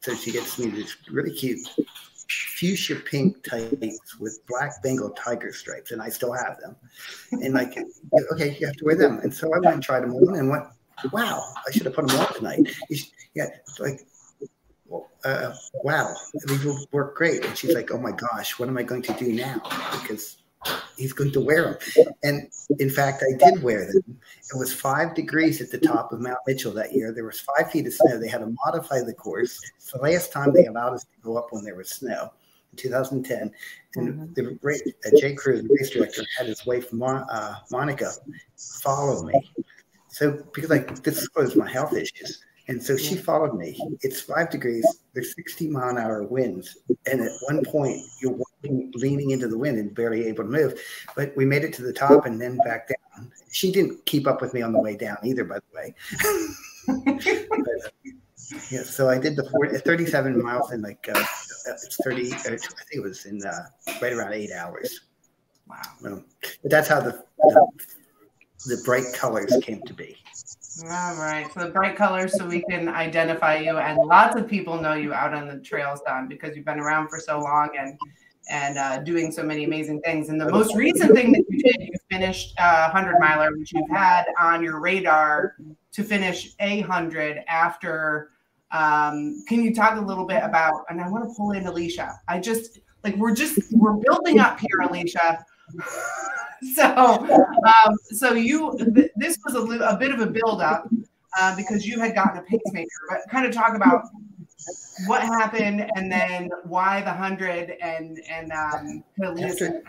So 0.01 0.15
she 0.15 0.31
gets 0.31 0.57
me 0.57 0.67
this 0.67 0.96
really 1.12 1.31
cute 1.31 1.60
fuchsia 2.29 2.96
pink 2.96 3.41
tights 3.48 4.17
with 4.19 4.39
black 4.48 4.81
Bengal 4.84 5.12
tiger 5.12 5.53
stripes, 5.53 5.91
and 5.91 6.01
I 6.01 6.10
still 6.10 6.34
have 6.34 6.60
them. 6.60 6.75
And 7.31 7.53
like, 7.53 7.77
okay, 8.34 8.57
you 8.60 8.67
have 8.67 8.75
to 8.77 8.86
wear 8.86 8.96
them. 8.96 9.19
And 9.19 9.34
so 9.34 9.53
I 9.53 9.60
went 9.60 9.75
and 9.75 9.84
tried 9.84 10.01
them 10.01 10.13
on, 10.13 10.36
and 10.36 10.50
went, 10.50 10.65
wow, 11.12 11.43
I 11.67 11.72
should 11.72 11.86
have 11.86 11.93
put 11.93 12.07
them 12.07 12.19
on 12.19 12.34
tonight. 12.34 12.75
Yeah, 13.34 13.48
like, 13.79 14.01
uh, 15.24 15.53
wow, 15.83 16.16
these 16.48 16.63
will 16.63 16.85
work 16.92 17.16
great. 17.16 17.46
And 17.46 17.57
she's 17.57 17.75
like, 17.75 17.92
oh 17.92 17.98
my 17.98 18.11
gosh, 18.11 18.57
what 18.59 18.68
am 18.68 18.77
I 18.77 18.83
going 18.83 19.03
to 19.03 19.13
do 19.13 19.33
now? 19.33 19.61
Because 20.01 20.37
he's 20.98 21.13
going 21.13 21.31
to 21.31 21.41
wear 21.41 21.79
them. 21.96 22.13
And 22.24 22.50
in 22.79 22.89
fact, 22.89 23.24
I 23.24 23.37
did 23.37 23.61
wear 23.61 23.85
them. 23.91 24.20
It 24.53 24.57
was 24.57 24.74
five 24.74 25.15
degrees 25.15 25.61
at 25.61 25.72
the 25.72 25.77
top 25.77 26.11
of 26.11 26.22
Mount 26.22 26.39
Mitchell 26.48 26.74
that 26.74 26.93
year. 26.93 27.11
There 27.11 27.25
was 27.25 27.39
five 27.39 27.72
feet 27.72 27.87
of 27.87 27.93
snow. 27.93 28.20
They 28.20 28.27
had 28.27 28.39
to 28.39 28.55
modify 28.65 29.01
the 29.01 29.13
course. 29.13 29.59
It's 29.77 29.91
the 29.91 30.00
last 30.00 30.31
time 30.31 30.53
they 30.53 30.65
allowed 30.65 30.93
us 30.93 31.03
to 31.03 31.22
go 31.22 31.37
up 31.37 31.48
when 31.51 31.63
there 31.63 31.75
was 31.75 31.89
snow 31.89 32.31
in 32.72 32.77
2010. 32.77 33.51
And 33.96 34.13
mm-hmm. 34.13 34.33
the 34.33 34.53
great 34.55 34.81
uh, 35.05 35.20
Jay 35.20 35.33
Cruz, 35.33 35.63
the 35.63 35.75
race 35.79 35.89
director, 35.89 36.24
had 36.37 36.48
his 36.48 36.65
wife 36.65 36.91
Mon- 36.91 37.27
uh, 37.29 37.55
Monica 37.72 38.11
follow 38.55 39.24
me. 39.24 39.51
So 40.09 40.43
because 40.53 40.70
like 40.70 41.03
this 41.03 41.27
was 41.35 41.55
my 41.55 41.70
health 41.70 41.93
issues. 41.93 42.43
And 42.70 42.83
so 42.83 42.98
she 42.98 43.15
followed 43.15 43.57
me. 43.57 43.79
It's 44.01 44.20
five 44.20 44.50
degrees. 44.50 44.85
There's 45.13 45.33
60 45.35 45.70
mile 45.70 45.89
an 45.89 45.98
hour 45.98 46.24
winds. 46.24 46.77
And 47.09 47.22
at 47.22 47.31
one 47.43 47.63
point, 47.63 48.01
you're 48.22 48.37
leaning 48.63 49.31
into 49.31 49.48
the 49.48 49.57
wind 49.57 49.77
and 49.77 49.93
barely 49.93 50.25
able 50.25 50.43
to 50.43 50.50
move. 50.50 50.79
But 51.15 51.35
we 51.35 51.46
made 51.46 51.63
it 51.63 51.74
to 51.74 51.83
the 51.83 51.93
top 51.93 52.25
and 52.25 52.39
then 52.39 52.57
back 52.57 52.89
down. 52.89 53.31
She 53.51 53.72
didn't 53.72 54.05
keep 54.05 54.27
up 54.27 54.41
with 54.41 54.53
me 54.53 54.61
on 54.61 54.74
the 54.74 54.79
way 54.79 54.96
down 54.96 55.17
either, 55.24 55.43
by 55.43 55.59
the 55.59 55.75
way. 55.75 55.96
but, 56.87 57.27
uh, 57.27 58.11
yeah, 58.72 58.83
so 58.83 59.09
I 59.09 59.17
did 59.17 59.35
the 59.35 59.50
40, 59.50 59.79
37 59.79 60.41
miles 60.41 60.72
in 60.72 60.81
like 60.81 61.07
uh, 61.13 61.24
it's 61.67 61.98
30. 62.03 62.33
I 62.33 62.37
think 62.37 62.61
it 62.93 63.03
was 63.03 63.25
in 63.25 63.46
uh, 63.46 63.65
right 64.01 64.13
around 64.13 64.33
eight 64.33 64.51
hours. 64.51 65.01
Wow. 65.67 65.81
But 66.01 66.24
that's 66.63 66.87
how 66.87 67.01
the, 67.01 67.24
the 67.37 67.67
the 68.65 68.81
bright 68.83 69.05
colors 69.13 69.55
came 69.61 69.81
to 69.83 69.93
be. 69.93 70.17
All 70.83 71.15
right. 71.15 71.48
So 71.53 71.61
the 71.61 71.72
bright 71.72 71.96
colors 71.96 72.37
so 72.37 72.46
we 72.46 72.63
can 72.70 72.87
identify 72.87 73.57
you 73.57 73.77
and 73.77 73.98
lots 73.98 74.35
of 74.35 74.48
people 74.48 74.79
know 74.79 74.93
you 74.93 75.13
out 75.13 75.33
on 75.33 75.48
the 75.48 75.59
trails, 75.59 76.01
Don, 76.05 76.27
because 76.27 76.55
you've 76.55 76.65
been 76.65 76.79
around 76.79 77.09
for 77.09 77.20
so 77.20 77.39
long 77.39 77.70
and 77.77 77.98
and 78.50 78.77
uh, 78.77 79.00
doing 79.00 79.31
so 79.31 79.44
many 79.44 79.64
amazing 79.64 80.01
things. 80.01 80.29
And 80.29 80.40
the 80.40 80.50
most 80.50 80.75
recent 80.75 81.14
thing 81.14 81.31
that 81.33 81.44
you 81.50 81.64
did, 81.64 81.88
you 81.88 81.94
finished 82.10 82.53
a 82.57 82.90
hundred 82.90 83.20
miler, 83.20 83.55
which 83.57 83.74
you've 83.74 83.90
had 83.90 84.25
on 84.40 84.64
your 84.64 84.79
radar 84.79 85.55
to 85.94 86.03
finish 86.03 86.53
a 86.60 86.81
hundred 86.81 87.44
after. 87.48 88.31
Um, 88.72 89.44
can 89.48 89.64
you 89.64 89.74
talk 89.74 89.98
a 89.98 90.01
little 90.01 90.25
bit 90.25 90.44
about? 90.44 90.86
And 90.90 91.01
I 91.01 91.10
want 91.10 91.27
to 91.27 91.33
pull 91.36 91.51
in 91.51 91.66
Alicia. 91.66 92.20
I 92.27 92.40
just 92.40 92.79
like 93.03 93.16
we're 93.16 93.36
just 93.36 93.60
we're 93.72 93.94
building 93.94 94.40
up 94.40 94.60
here, 94.60 94.81
Alicia. 94.90 95.46
so, 96.75 96.86
um, 96.86 97.96
so 98.12 98.33
you 98.33 98.77
th- 98.96 99.12
this 99.16 99.38
was 99.46 99.55
a, 99.55 99.83
a, 99.83 99.98
bit 99.98 100.12
of 100.12 100.22
a 100.22 100.27
buildup 100.27 100.88
uh, 101.38 101.55
because 101.55 101.86
you 101.86 102.00
had 102.00 102.16
gotten 102.16 102.38
a 102.38 102.42
pacemaker, 102.44 102.88
but 103.10 103.20
kind 103.29 103.46
of 103.46 103.51
talk 103.53 103.75
about 103.75 104.05
what 105.05 105.22
happened 105.22 105.89
and 105.96 106.11
then 106.11 106.50
why 106.63 107.01
the 107.01 107.13
hundred 107.13 107.75
and 107.81 108.20
and 108.29 108.51
um, 108.51 109.03
after, 109.43 109.83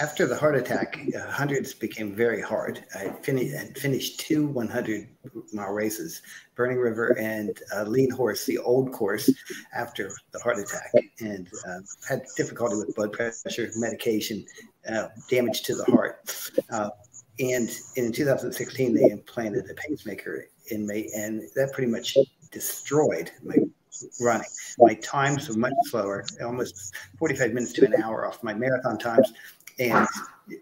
after 0.00 0.26
the 0.26 0.36
heart 0.36 0.56
attack, 0.56 0.98
uh, 1.16 1.30
hundreds 1.30 1.74
became 1.74 2.14
very 2.14 2.40
hard. 2.40 2.84
I 2.94 3.08
finished 3.22 3.54
had 3.54 3.78
finished 3.78 4.20
two 4.20 4.46
100 4.48 5.08
mile 5.52 5.72
races, 5.72 6.22
Burning 6.54 6.78
River 6.78 7.16
and 7.18 7.58
uh, 7.74 7.84
Lean 7.84 8.10
Horse, 8.10 8.44
the 8.46 8.58
old 8.58 8.92
course, 8.92 9.30
after 9.74 10.10
the 10.32 10.38
heart 10.40 10.58
attack, 10.58 10.92
and 11.20 11.48
uh, 11.68 11.80
had 12.08 12.22
difficulty 12.36 12.76
with 12.76 12.94
blood 12.94 13.12
pressure, 13.12 13.70
medication, 13.76 14.44
uh, 14.88 15.08
damage 15.30 15.62
to 15.62 15.74
the 15.74 15.84
heart. 15.84 16.50
Uh, 16.70 16.90
and 17.38 17.70
in 17.96 18.12
2016, 18.12 18.94
they 18.94 19.10
implanted 19.10 19.68
a 19.68 19.74
pacemaker 19.74 20.46
in 20.70 20.86
me, 20.86 21.10
and 21.14 21.42
that 21.56 21.72
pretty 21.72 21.90
much 21.90 22.16
destroyed 22.52 23.30
my 23.42 23.56
running. 24.20 24.46
My 24.78 24.94
times 24.94 25.48
were 25.48 25.56
much 25.56 25.74
slower, 25.84 26.24
almost 26.44 26.94
45 27.18 27.52
minutes 27.52 27.72
to 27.74 27.86
an 27.86 28.02
hour 28.02 28.26
off 28.26 28.42
my 28.42 28.54
marathon 28.54 28.98
times. 28.98 29.32
And 29.78 30.06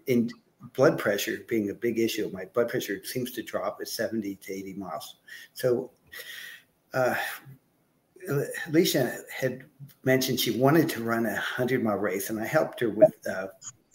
in 0.07 0.29
blood 0.73 0.97
pressure 0.97 1.39
being 1.47 1.69
a 1.69 1.73
big 1.73 1.99
issue, 1.99 2.29
my 2.33 2.45
blood 2.45 2.69
pressure 2.69 3.03
seems 3.03 3.31
to 3.31 3.43
drop 3.43 3.79
at 3.81 3.87
70 3.87 4.35
to 4.35 4.53
80 4.53 4.73
miles. 4.73 5.17
So, 5.53 5.91
uh, 6.93 7.15
Alicia 8.67 9.17
had 9.35 9.65
mentioned 10.03 10.39
she 10.39 10.57
wanted 10.57 10.87
to 10.89 11.03
run 11.03 11.25
a 11.25 11.33
100 11.33 11.83
mile 11.83 11.97
race, 11.97 12.29
and 12.29 12.39
I 12.39 12.45
helped 12.45 12.79
her 12.79 12.89
with 12.89 13.13
uh, 13.29 13.47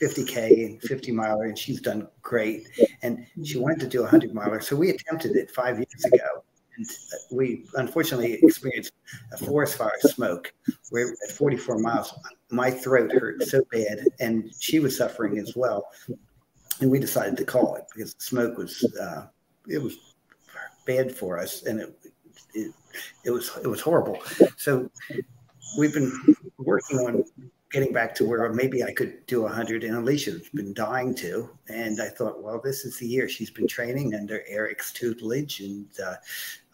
50K 0.02 0.66
and 0.66 0.82
50 0.82 1.12
miler, 1.12 1.44
and 1.44 1.58
she's 1.58 1.80
done 1.80 2.08
great. 2.22 2.68
And 3.02 3.26
she 3.44 3.58
wanted 3.58 3.80
to 3.80 3.88
do 3.88 4.00
a 4.00 4.02
100 4.02 4.34
miler. 4.34 4.60
So 4.60 4.76
we 4.76 4.90
attempted 4.90 5.36
it 5.36 5.50
five 5.50 5.78
years 5.78 6.04
ago. 6.04 6.44
And 6.78 6.86
we 7.30 7.66
unfortunately 7.74 8.38
experienced 8.42 8.92
a 9.32 9.36
forest 9.36 9.76
fire 9.76 9.98
smoke 10.00 10.52
where 10.90 11.10
at 11.28 11.32
44 11.32 11.78
miles, 11.78 12.14
my 12.50 12.70
throat 12.70 13.12
hurt 13.12 13.42
so 13.42 13.62
bad, 13.70 14.06
and 14.20 14.50
she 14.58 14.78
was 14.78 14.96
suffering 14.96 15.38
as 15.38 15.54
well. 15.56 15.88
And 16.80 16.90
we 16.90 16.98
decided 16.98 17.36
to 17.36 17.44
call 17.44 17.74
it 17.74 17.84
because 17.94 18.14
the 18.14 18.22
smoke 18.22 18.56
was, 18.56 18.84
uh, 19.00 19.26
it 19.68 19.82
was 19.82 19.98
bad 20.86 21.14
for 21.14 21.38
us 21.38 21.64
and 21.64 21.80
it 21.80 21.94
it, 22.54 22.72
it 23.24 23.30
was 23.30 23.50
it 23.62 23.66
was 23.68 23.80
horrible. 23.80 24.18
So 24.56 24.90
we've 25.78 25.92
been 25.92 26.12
working 26.58 26.98
on 26.98 27.24
getting 27.70 27.92
back 27.92 28.14
to 28.14 28.24
where 28.24 28.50
maybe 28.52 28.82
I 28.82 28.92
could 28.92 29.26
do 29.26 29.40
a 29.40 29.44
100. 29.44 29.84
And 29.84 29.96
Alicia's 29.96 30.48
been 30.54 30.72
dying 30.72 31.14
to. 31.16 31.50
And 31.68 32.00
I 32.00 32.08
thought, 32.08 32.42
well, 32.42 32.60
this 32.62 32.84
is 32.84 32.98
the 32.98 33.06
year. 33.06 33.28
She's 33.28 33.50
been 33.50 33.68
training 33.68 34.14
under 34.14 34.42
Eric's 34.48 34.92
tutelage 34.92 35.60
and 35.60 35.86
uh, 36.04 36.14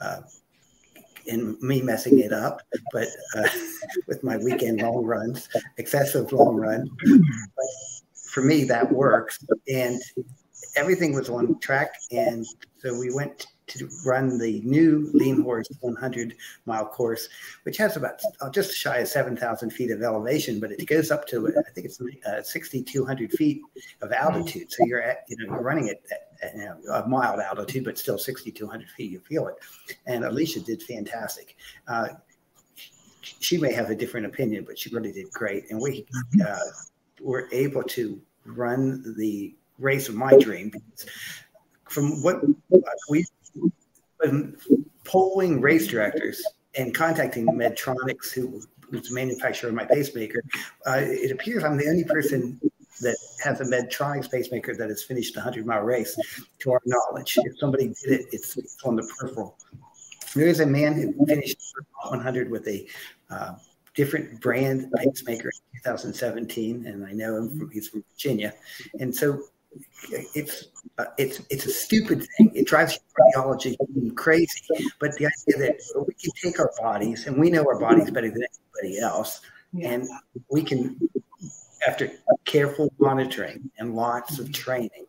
uh, 0.01 0.21
and 1.31 1.59
me 1.63 1.81
messing 1.81 2.19
it 2.19 2.35
up, 2.35 2.61
but 2.93 3.09
uh, 3.37 3.49
with 4.07 4.23
my 4.23 4.37
weekend 4.37 4.83
long 4.83 5.05
runs, 5.05 5.49
excessive 5.79 6.33
long 6.33 6.57
run. 6.57 6.87
But 7.03 7.67
for 8.15 8.43
me, 8.43 8.65
that 8.65 8.93
works. 8.93 9.39
And 9.73 10.03
everything 10.77 11.15
was 11.15 11.31
on 11.31 11.59
track. 11.61 11.95
And 12.11 12.45
so 12.79 12.99
we 12.99 13.13
went 13.15 13.47
to 13.67 13.89
run 14.05 14.39
the 14.39 14.61
new 14.61 15.11
Lean 15.15 15.43
Horse 15.43 15.69
100 15.81 16.35
mile 16.67 16.87
course, 16.87 17.29
which 17.63 17.77
has 17.79 17.97
about 17.97 18.21
uh, 18.41 18.51
just 18.51 18.77
shy 18.77 18.99
of 18.99 19.09
7,000 19.09 19.71
feet 19.71 19.91
of 19.91 20.03
elevation, 20.03 20.61
but 20.61 20.73
it 20.73 20.87
goes 20.87 21.11
up 21.11 21.27
to 21.29 21.49
I 21.49 21.71
think 21.71 21.87
it's 21.87 22.01
uh, 22.27 22.43
6,200 22.43 23.33
feet 23.33 23.63
of 24.03 24.13
altitude. 24.13 24.71
So 24.71 24.85
you're 24.87 25.03
at 25.03 25.25
you 25.29 25.37
know 25.37 25.55
you're 25.55 25.63
running 25.63 25.89
it 25.89 26.03
at, 26.43 26.55
you 26.55 26.65
know, 26.65 26.77
a 26.93 27.09
mild 27.09 27.41
altitude, 27.41 27.85
but 27.85 27.99
still 27.99 28.19
6,200 28.19 28.89
feet. 28.91 29.11
You 29.11 29.21
feel 29.21 29.49
it, 29.49 29.57
and 30.07 30.25
Alicia 30.25 30.61
did 30.61 30.83
fantastic. 30.83 31.57
Uh, 31.89 32.09
she 33.23 33.57
may 33.57 33.73
have 33.73 33.89
a 33.91 33.95
different 33.95 34.27
opinion, 34.27 34.65
but 34.65 34.79
she 34.79 34.91
really 34.91 35.13
did 35.13 35.31
great, 35.31 35.71
and 35.71 35.81
we 35.81 36.07
uh, 36.47 36.59
were 37.21 37.49
able 37.53 37.83
to 37.83 38.21
run 38.45 39.15
the 39.17 39.55
race 39.79 40.09
of 40.09 40.15
my 40.15 40.37
dream 40.39 40.71
from 41.89 42.23
what 42.23 42.43
we 43.09 43.25
polling 45.05 45.61
race 45.61 45.87
directors 45.87 46.43
and 46.77 46.95
contacting 46.95 47.47
Medtronics, 47.47 48.33
who 48.33 48.63
was 48.91 49.09
the 49.09 49.15
manufacturer 49.15 49.69
of 49.69 49.75
my 49.75 49.85
pacemaker, 49.85 50.43
uh, 50.87 51.01
it 51.01 51.31
appears 51.31 51.65
I'm 51.65 51.77
the 51.77 51.89
only 51.89 52.05
person 52.05 52.61
that 53.01 53.17
has 53.43 53.61
a 53.61 53.65
Medtronics 53.65 54.31
pacemaker 54.31 54.75
that 54.77 54.89
has 54.89 55.03
finished 55.03 55.37
a 55.37 55.41
100 55.41 55.67
mile 55.67 55.83
race, 55.83 56.17
to 56.61 56.73
our 56.73 56.81
knowledge. 56.87 57.39
If 57.43 57.59
somebody 57.59 57.89
did 57.89 58.21
it, 58.21 58.27
it's, 58.33 58.57
it's 58.57 58.77
on 58.85 58.97
the 58.97 59.03
peripheral. 59.03 59.57
There 60.35 60.47
is 60.47 60.61
a 60.61 60.67
man 60.67 60.95
who 60.95 61.27
finished 61.27 61.59
100 62.03 62.51
with 62.51 62.67
a 62.67 62.87
uh, 63.31 63.55
different 63.95 64.41
brand 64.41 64.91
pacemaker 64.97 65.49
in 65.49 65.81
2017, 65.85 66.87
and 66.87 67.07
I 67.07 67.13
know 67.13 67.37
him 67.37 67.59
from 67.59 67.71
he's 67.71 67.89
from 67.89 68.05
Virginia, 68.13 68.53
and 69.01 69.15
so 69.15 69.41
it's 70.11 70.67
uh, 70.99 71.05
it's 71.19 71.41
it's 71.51 71.67
a 71.67 71.71
stupid 71.71 72.27
thing. 72.37 72.51
It 72.55 72.67
drives 72.67 72.99
cardiology 73.19 73.77
crazy. 74.15 74.63
But 75.01 75.17
the 75.17 75.27
idea 75.27 75.67
that 75.67 76.05
we 76.07 76.15
can 76.15 76.31
take 76.43 76.59
our 76.61 76.71
bodies 76.81 77.27
and 77.27 77.39
we 77.39 77.51
know 77.51 77.65
our 77.67 77.79
bodies 77.79 78.11
better 78.11 78.31
than 78.31 78.45
anybody 78.83 79.01
else, 79.01 79.41
yeah. 79.73 79.91
and 79.91 80.09
we 80.51 80.63
can, 80.63 80.99
after 81.87 82.11
careful 82.45 82.93
monitoring 82.99 83.71
and 83.79 83.95
lots 83.95 84.39
of 84.39 84.53
training, 84.53 85.07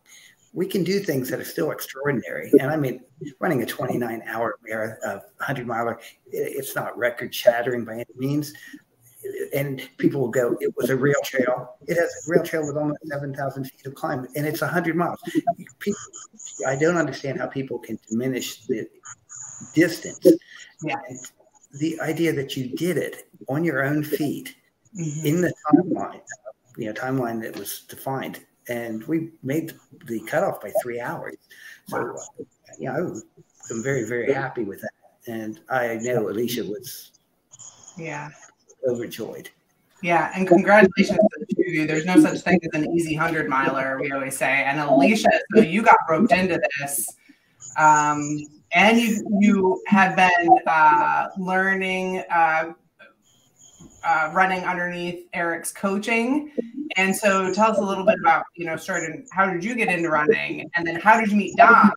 we 0.52 0.66
can 0.66 0.82
do 0.82 0.98
things 0.98 1.28
that 1.28 1.38
are 1.38 1.44
still 1.44 1.70
extraordinary. 1.70 2.50
And 2.60 2.70
I 2.70 2.76
mean, 2.76 3.02
running 3.40 3.62
a 3.62 3.66
29 3.66 4.22
hour 4.26 4.58
marathon, 4.66 4.98
uh, 5.04 5.20
100 5.36 5.66
miler, 5.66 6.00
it's 6.32 6.74
not 6.74 6.96
record 6.96 7.34
shattering 7.34 7.84
by 7.84 7.94
any 7.94 8.04
means, 8.16 8.54
and 9.54 9.88
people 9.98 10.20
will 10.20 10.30
go, 10.30 10.56
it 10.60 10.74
was 10.76 10.90
a 10.90 10.96
rail 10.96 11.14
trail. 11.24 11.76
It 11.86 11.96
has 11.96 12.26
a 12.26 12.30
rail 12.30 12.44
trail 12.44 12.66
with 12.66 12.76
almost 12.76 13.00
7,000 13.06 13.64
feet 13.64 13.86
of 13.86 13.94
climb, 13.94 14.26
and 14.36 14.46
it's 14.46 14.60
100 14.60 14.96
miles. 14.96 15.20
People, 15.78 16.00
I 16.66 16.76
don't 16.76 16.96
understand 16.96 17.38
how 17.38 17.46
people 17.46 17.78
can 17.78 17.98
diminish 18.08 18.66
the 18.66 18.88
distance. 19.74 20.26
Yeah. 20.82 20.96
And 21.08 21.18
the 21.78 22.00
idea 22.00 22.32
that 22.32 22.56
you 22.56 22.76
did 22.76 22.96
it 22.96 23.28
on 23.48 23.64
your 23.64 23.84
own 23.84 24.02
feet 24.02 24.54
mm-hmm. 24.98 25.26
in 25.26 25.40
the 25.40 25.52
timeline, 25.72 26.20
you 26.76 26.86
know, 26.86 26.92
timeline 26.92 27.42
that 27.42 27.58
was 27.58 27.80
defined, 27.88 28.44
and 28.68 29.04
we 29.04 29.30
made 29.42 29.74
the 30.06 30.20
cutoff 30.20 30.60
by 30.60 30.72
three 30.82 31.00
hours. 31.00 31.36
So, 31.88 32.16
uh, 32.16 32.42
you 32.78 32.92
know, 32.92 33.20
I'm 33.70 33.82
very, 33.82 34.04
very 34.04 34.32
happy 34.32 34.64
with 34.64 34.80
that. 34.80 34.90
And 35.28 35.60
I 35.68 35.94
know 35.96 36.28
Alicia 36.28 36.64
was 36.64 37.12
yeah 37.96 38.30
overjoyed. 38.86 39.50
Yeah, 40.02 40.30
and 40.34 40.46
congratulations 40.46 41.18
to 41.18 41.28
the 41.40 41.46
two 41.54 41.62
of 41.68 41.74
you. 41.74 41.86
There's 41.86 42.04
no 42.04 42.20
such 42.20 42.40
thing 42.40 42.60
as 42.62 42.80
an 42.80 42.90
easy 42.92 43.14
hundred 43.14 43.48
miler, 43.48 43.98
we 44.00 44.12
always 44.12 44.36
say. 44.36 44.64
And 44.64 44.78
Alicia, 44.78 45.28
so 45.54 45.62
you 45.62 45.82
got 45.82 45.96
roped 46.08 46.32
into 46.32 46.60
this, 46.78 47.08
um, 47.78 48.38
and 48.72 48.98
you 48.98 49.24
you 49.40 49.82
have 49.86 50.14
been 50.14 50.58
uh, 50.66 51.28
learning, 51.38 52.22
uh, 52.30 52.72
uh, 54.04 54.30
running 54.34 54.64
underneath 54.64 55.26
Eric's 55.32 55.72
coaching. 55.72 56.52
And 56.96 57.14
so, 57.14 57.52
tell 57.52 57.72
us 57.72 57.78
a 57.78 57.84
little 57.84 58.04
bit 58.04 58.16
about 58.20 58.44
you 58.54 58.66
know, 58.66 58.76
starting. 58.76 59.26
How 59.32 59.50
did 59.50 59.64
you 59.64 59.74
get 59.74 59.88
into 59.88 60.10
running, 60.10 60.70
and 60.76 60.86
then 60.86 60.96
how 60.96 61.18
did 61.18 61.30
you 61.30 61.36
meet 61.36 61.56
Don 61.56 61.90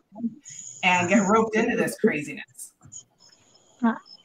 and 0.84 1.08
get 1.08 1.28
roped 1.28 1.54
into 1.54 1.76
this 1.76 1.98
craziness? 1.98 2.72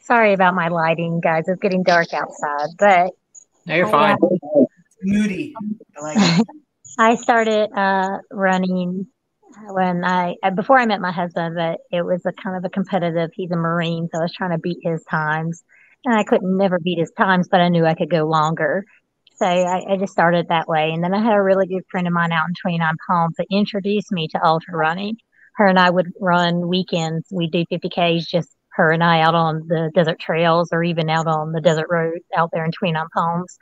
Sorry 0.05 0.33
about 0.33 0.53
my 0.53 0.67
lighting, 0.67 1.19
guys. 1.19 1.45
It's 1.47 1.59
getting 1.59 1.81
dark 1.81 2.13
outside, 2.13 2.69
but 2.77 3.13
no, 3.65 3.75
you're 3.75 3.87
fine. 3.87 4.17
Moody. 5.01 5.55
I, 5.97 6.01
like 6.01 6.45
I 6.99 7.15
started 7.15 7.71
uh, 7.75 8.19
running 8.31 9.07
when 9.67 10.03
I 10.03 10.35
uh, 10.43 10.51
before 10.51 10.77
I 10.77 10.85
met 10.85 11.01
my 11.01 11.11
husband, 11.11 11.55
but 11.55 11.79
it 11.91 12.03
was 12.03 12.23
a 12.25 12.31
kind 12.33 12.55
of 12.55 12.65
a 12.65 12.69
competitive. 12.69 13.31
He's 13.33 13.49
a 13.49 13.55
Marine, 13.55 14.07
so 14.11 14.19
I 14.19 14.23
was 14.23 14.33
trying 14.33 14.51
to 14.51 14.59
beat 14.59 14.77
his 14.83 15.03
times, 15.05 15.63
and 16.05 16.15
I 16.15 16.23
couldn't 16.23 16.55
never 16.55 16.79
beat 16.79 16.99
his 16.99 17.11
times, 17.17 17.47
but 17.49 17.61
I 17.61 17.69
knew 17.69 17.85
I 17.85 17.95
could 17.95 18.11
go 18.11 18.25
longer. 18.25 18.85
So 19.37 19.45
I, 19.47 19.93
I 19.93 19.97
just 19.97 20.13
started 20.13 20.49
that 20.49 20.67
way, 20.67 20.91
and 20.91 21.03
then 21.03 21.15
I 21.15 21.23
had 21.23 21.33
a 21.33 21.41
really 21.41 21.65
good 21.65 21.83
friend 21.89 22.05
of 22.05 22.13
mine 22.13 22.31
out 22.31 22.47
in 22.47 22.53
29 22.61 22.93
Palms 23.07 23.35
that 23.37 23.47
introduced 23.49 24.11
me 24.11 24.27
to 24.29 24.45
ultra 24.45 24.77
running. 24.77 25.17
Her 25.55 25.65
and 25.65 25.79
I 25.79 25.89
would 25.89 26.13
run 26.19 26.67
weekends. 26.67 27.25
We 27.31 27.49
do 27.49 27.65
50ks 27.71 28.27
just 28.27 28.55
her 28.75 28.91
and 28.91 29.03
I 29.03 29.21
out 29.21 29.35
on 29.35 29.67
the 29.67 29.91
desert 29.93 30.19
trails 30.19 30.69
or 30.71 30.83
even 30.83 31.09
out 31.09 31.27
on 31.27 31.51
the 31.51 31.61
desert 31.61 31.87
road 31.89 32.19
out 32.35 32.49
there 32.51 32.65
in 32.65 32.71
29 32.71 33.05
Palms. 33.13 33.57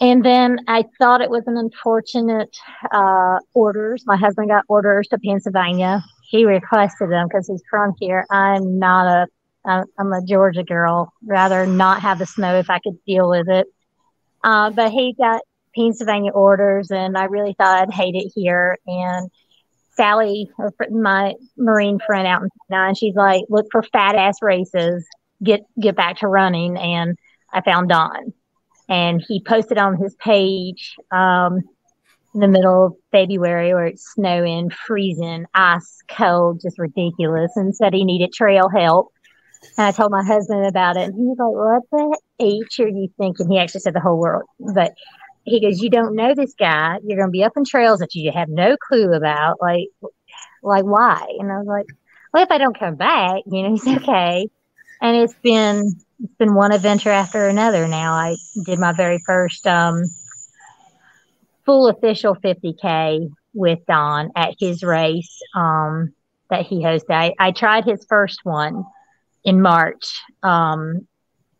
And 0.00 0.24
then 0.24 0.60
I 0.68 0.84
thought 0.98 1.20
it 1.20 1.30
was 1.30 1.42
an 1.46 1.56
unfortunate 1.56 2.56
uh, 2.92 3.38
orders. 3.54 4.04
My 4.06 4.16
husband 4.16 4.48
got 4.48 4.64
orders 4.68 5.08
to 5.08 5.18
Pennsylvania. 5.18 6.04
He 6.30 6.44
requested 6.44 7.10
them 7.10 7.26
because 7.26 7.48
he's 7.48 7.62
from 7.68 7.94
here. 7.98 8.24
I'm 8.30 8.78
not 8.78 9.06
a 9.06 9.26
I'm 9.64 10.12
a 10.12 10.24
Georgia 10.24 10.62
girl. 10.62 11.12
Rather 11.26 11.66
not 11.66 12.00
have 12.00 12.18
the 12.18 12.26
snow 12.26 12.58
if 12.58 12.70
I 12.70 12.78
could 12.78 13.04
deal 13.04 13.28
with 13.28 13.48
it. 13.48 13.66
Uh, 14.44 14.70
but 14.70 14.92
he 14.92 15.14
got 15.14 15.42
Pennsylvania 15.74 16.30
orders, 16.32 16.90
and 16.90 17.18
I 17.18 17.24
really 17.24 17.54
thought 17.58 17.82
I'd 17.82 17.92
hate 17.92 18.14
it 18.14 18.32
here. 18.34 18.78
And 18.86 19.30
Sally, 19.98 20.48
my 20.90 21.34
Marine 21.56 21.98
friend 22.06 22.26
out 22.26 22.42
in 22.42 22.48
nine, 22.70 22.94
she's 22.94 23.16
like, 23.16 23.42
look 23.48 23.66
for 23.72 23.82
fat 23.82 24.14
ass 24.14 24.36
races, 24.40 25.04
get 25.42 25.62
get 25.80 25.96
back 25.96 26.18
to 26.18 26.28
running. 26.28 26.76
And 26.76 27.18
I 27.52 27.60
found 27.62 27.88
Don, 27.88 28.32
and 28.88 29.22
he 29.26 29.42
posted 29.42 29.76
on 29.76 29.96
his 29.96 30.14
page 30.14 30.94
um, 31.10 31.62
in 32.32 32.40
the 32.40 32.48
middle 32.48 32.86
of 32.86 32.92
February 33.10 33.74
where 33.74 33.86
it's 33.86 34.12
snowing, 34.14 34.70
freezing, 34.70 35.46
ice 35.54 35.98
cold, 36.08 36.60
just 36.62 36.78
ridiculous, 36.78 37.50
and 37.56 37.74
said 37.74 37.92
he 37.92 38.04
needed 38.04 38.32
trail 38.32 38.68
help. 38.68 39.12
And 39.76 39.88
I 39.88 39.90
told 39.90 40.12
my 40.12 40.22
husband 40.24 40.64
about 40.66 40.96
it, 40.96 41.08
and 41.08 41.14
he 41.14 41.22
was 41.22 41.38
like, 41.38 41.90
"What 41.90 41.90
the 41.90 42.18
h 42.38 42.80
are 42.80 42.88
you 42.88 43.08
thinking?" 43.18 43.50
He 43.50 43.58
actually 43.58 43.80
said 43.80 43.94
the 43.94 44.00
whole 44.00 44.18
world, 44.18 44.44
but 44.60 44.92
he 45.50 45.60
goes, 45.60 45.80
you 45.80 45.90
don't 45.90 46.14
know 46.14 46.34
this 46.34 46.54
guy. 46.58 46.98
You're 47.04 47.18
going 47.18 47.28
to 47.28 47.32
be 47.32 47.44
up 47.44 47.56
in 47.56 47.64
trails 47.64 48.00
that 48.00 48.14
you 48.14 48.30
have 48.32 48.48
no 48.48 48.76
clue 48.76 49.12
about. 49.12 49.60
Like, 49.60 49.88
like 50.62 50.84
why? 50.84 51.26
And 51.38 51.50
I 51.50 51.58
was 51.58 51.66
like, 51.66 51.86
well, 52.32 52.42
if 52.42 52.50
I 52.50 52.58
don't 52.58 52.78
come 52.78 52.96
back, 52.96 53.42
you 53.46 53.62
know, 53.62 53.70
he's 53.72 53.86
okay. 53.86 54.48
And 55.00 55.16
it's 55.16 55.34
been, 55.42 55.92
it's 56.22 56.34
been 56.34 56.54
one 56.54 56.72
adventure 56.72 57.10
after 57.10 57.48
another. 57.48 57.86
Now 57.86 58.14
I 58.14 58.36
did 58.64 58.78
my 58.78 58.92
very 58.92 59.22
first, 59.24 59.66
um, 59.66 60.02
full 61.64 61.88
official 61.88 62.34
50k 62.34 63.30
with 63.54 63.80
Don 63.86 64.30
at 64.34 64.54
his 64.58 64.82
race, 64.82 65.40
um, 65.54 66.14
that 66.50 66.66
he 66.66 66.82
hosted. 66.82 67.10
I, 67.10 67.34
I 67.38 67.52
tried 67.52 67.84
his 67.84 68.04
first 68.08 68.40
one 68.42 68.84
in 69.44 69.60
March, 69.60 70.20
um, 70.42 71.06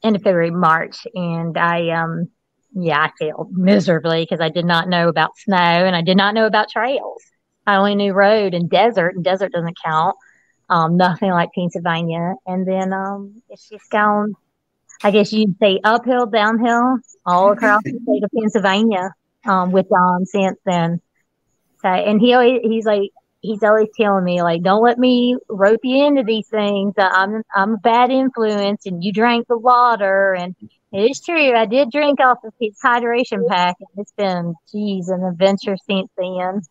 end 0.03 0.17
of 0.17 0.23
February, 0.23 0.51
March, 0.51 1.07
and 1.15 1.57
I, 1.59 1.91
um, 1.91 2.31
yeah, 2.73 3.01
I 3.01 3.11
failed 3.19 3.51
miserably 3.53 4.23
because 4.23 4.41
I 4.41 4.49
did 4.49 4.65
not 4.65 4.89
know 4.89 5.09
about 5.09 5.37
snow 5.39 5.57
and 5.57 5.97
I 5.97 6.03
did 6.03 6.17
not 6.17 6.35
know 6.35 6.47
about 6.47 6.71
trails. 6.71 7.23
I 7.67 7.77
only 7.77 7.95
knew 7.95 8.13
road 8.13 8.55
and 8.55 8.71
desert, 8.71 9.15
and 9.15 9.25
desert 9.25 9.53
doesn't 9.53 9.77
count. 9.85 10.17
Um, 10.71 10.97
nothing 10.97 11.31
like 11.31 11.51
Pennsylvania. 11.55 12.35
And 12.47 12.67
then 12.67 12.93
um, 12.93 13.43
it's 13.49 13.69
just 13.69 13.91
gone, 13.91 14.35
I 15.03 15.11
guess 15.11 15.33
you'd 15.33 15.59
say 15.59 15.81
uphill, 15.85 16.27
downhill, 16.27 16.99
all 17.27 17.53
across 17.53 17.83
the 17.85 17.99
state 18.03 18.25
of 18.25 18.31
Pennsylvania 18.39 19.13
um, 19.47 19.73
with 19.73 19.89
Don 19.89 20.25
since 20.27 20.59
then. 20.65 21.01
So, 21.83 21.89
and 21.89 22.21
he 22.21 22.35
always, 22.35 22.61
he's 22.63 22.87
like, 22.87 23.11
he's 23.41 23.63
always 23.63 23.89
telling 23.99 24.25
me 24.25 24.43
like, 24.43 24.63
"Don't 24.63 24.83
let 24.83 24.99
me 24.99 25.37
rope 25.49 25.81
you 25.85 26.07
into 26.07 26.23
these 26.23 26.49
things. 26.49 26.95
I'm 26.99 27.43
I'm 27.55 27.75
a 27.75 27.79
bad 27.79 28.11
influence, 28.11 28.87
and 28.87 29.03
you 29.03 29.13
drank 29.13 29.47
the 29.49 29.59
water." 29.59 30.35
And 30.35 30.57
it 30.93 31.11
is 31.11 31.21
true. 31.21 31.55
I 31.55 31.67
did 31.67 31.91
drink 31.91 32.21
off 32.21 32.39
of 32.45 32.53
his 32.61 32.79
hydration 32.85 33.47
pack, 33.49 33.77
and 33.81 33.89
it's 33.97 34.13
been, 34.13 34.55
geez, 34.73 35.09
an 35.09 35.25
adventure 35.25 35.77
since 35.87 36.09
then. 36.17 36.63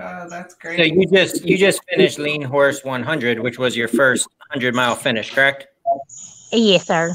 Oh, 0.00 0.28
that's 0.28 0.54
great. 0.54 0.78
So 0.78 0.84
you 0.84 1.06
just 1.12 1.44
you 1.44 1.58
just 1.58 1.80
finished 1.88 2.18
Lean 2.18 2.42
Horse 2.42 2.84
100, 2.84 3.40
which 3.40 3.58
was 3.58 3.76
your 3.76 3.88
first 3.88 4.28
100 4.50 4.74
mile 4.74 4.94
finish, 4.94 5.34
correct? 5.34 5.66
Yes, 6.52 6.86
sir. 6.86 7.14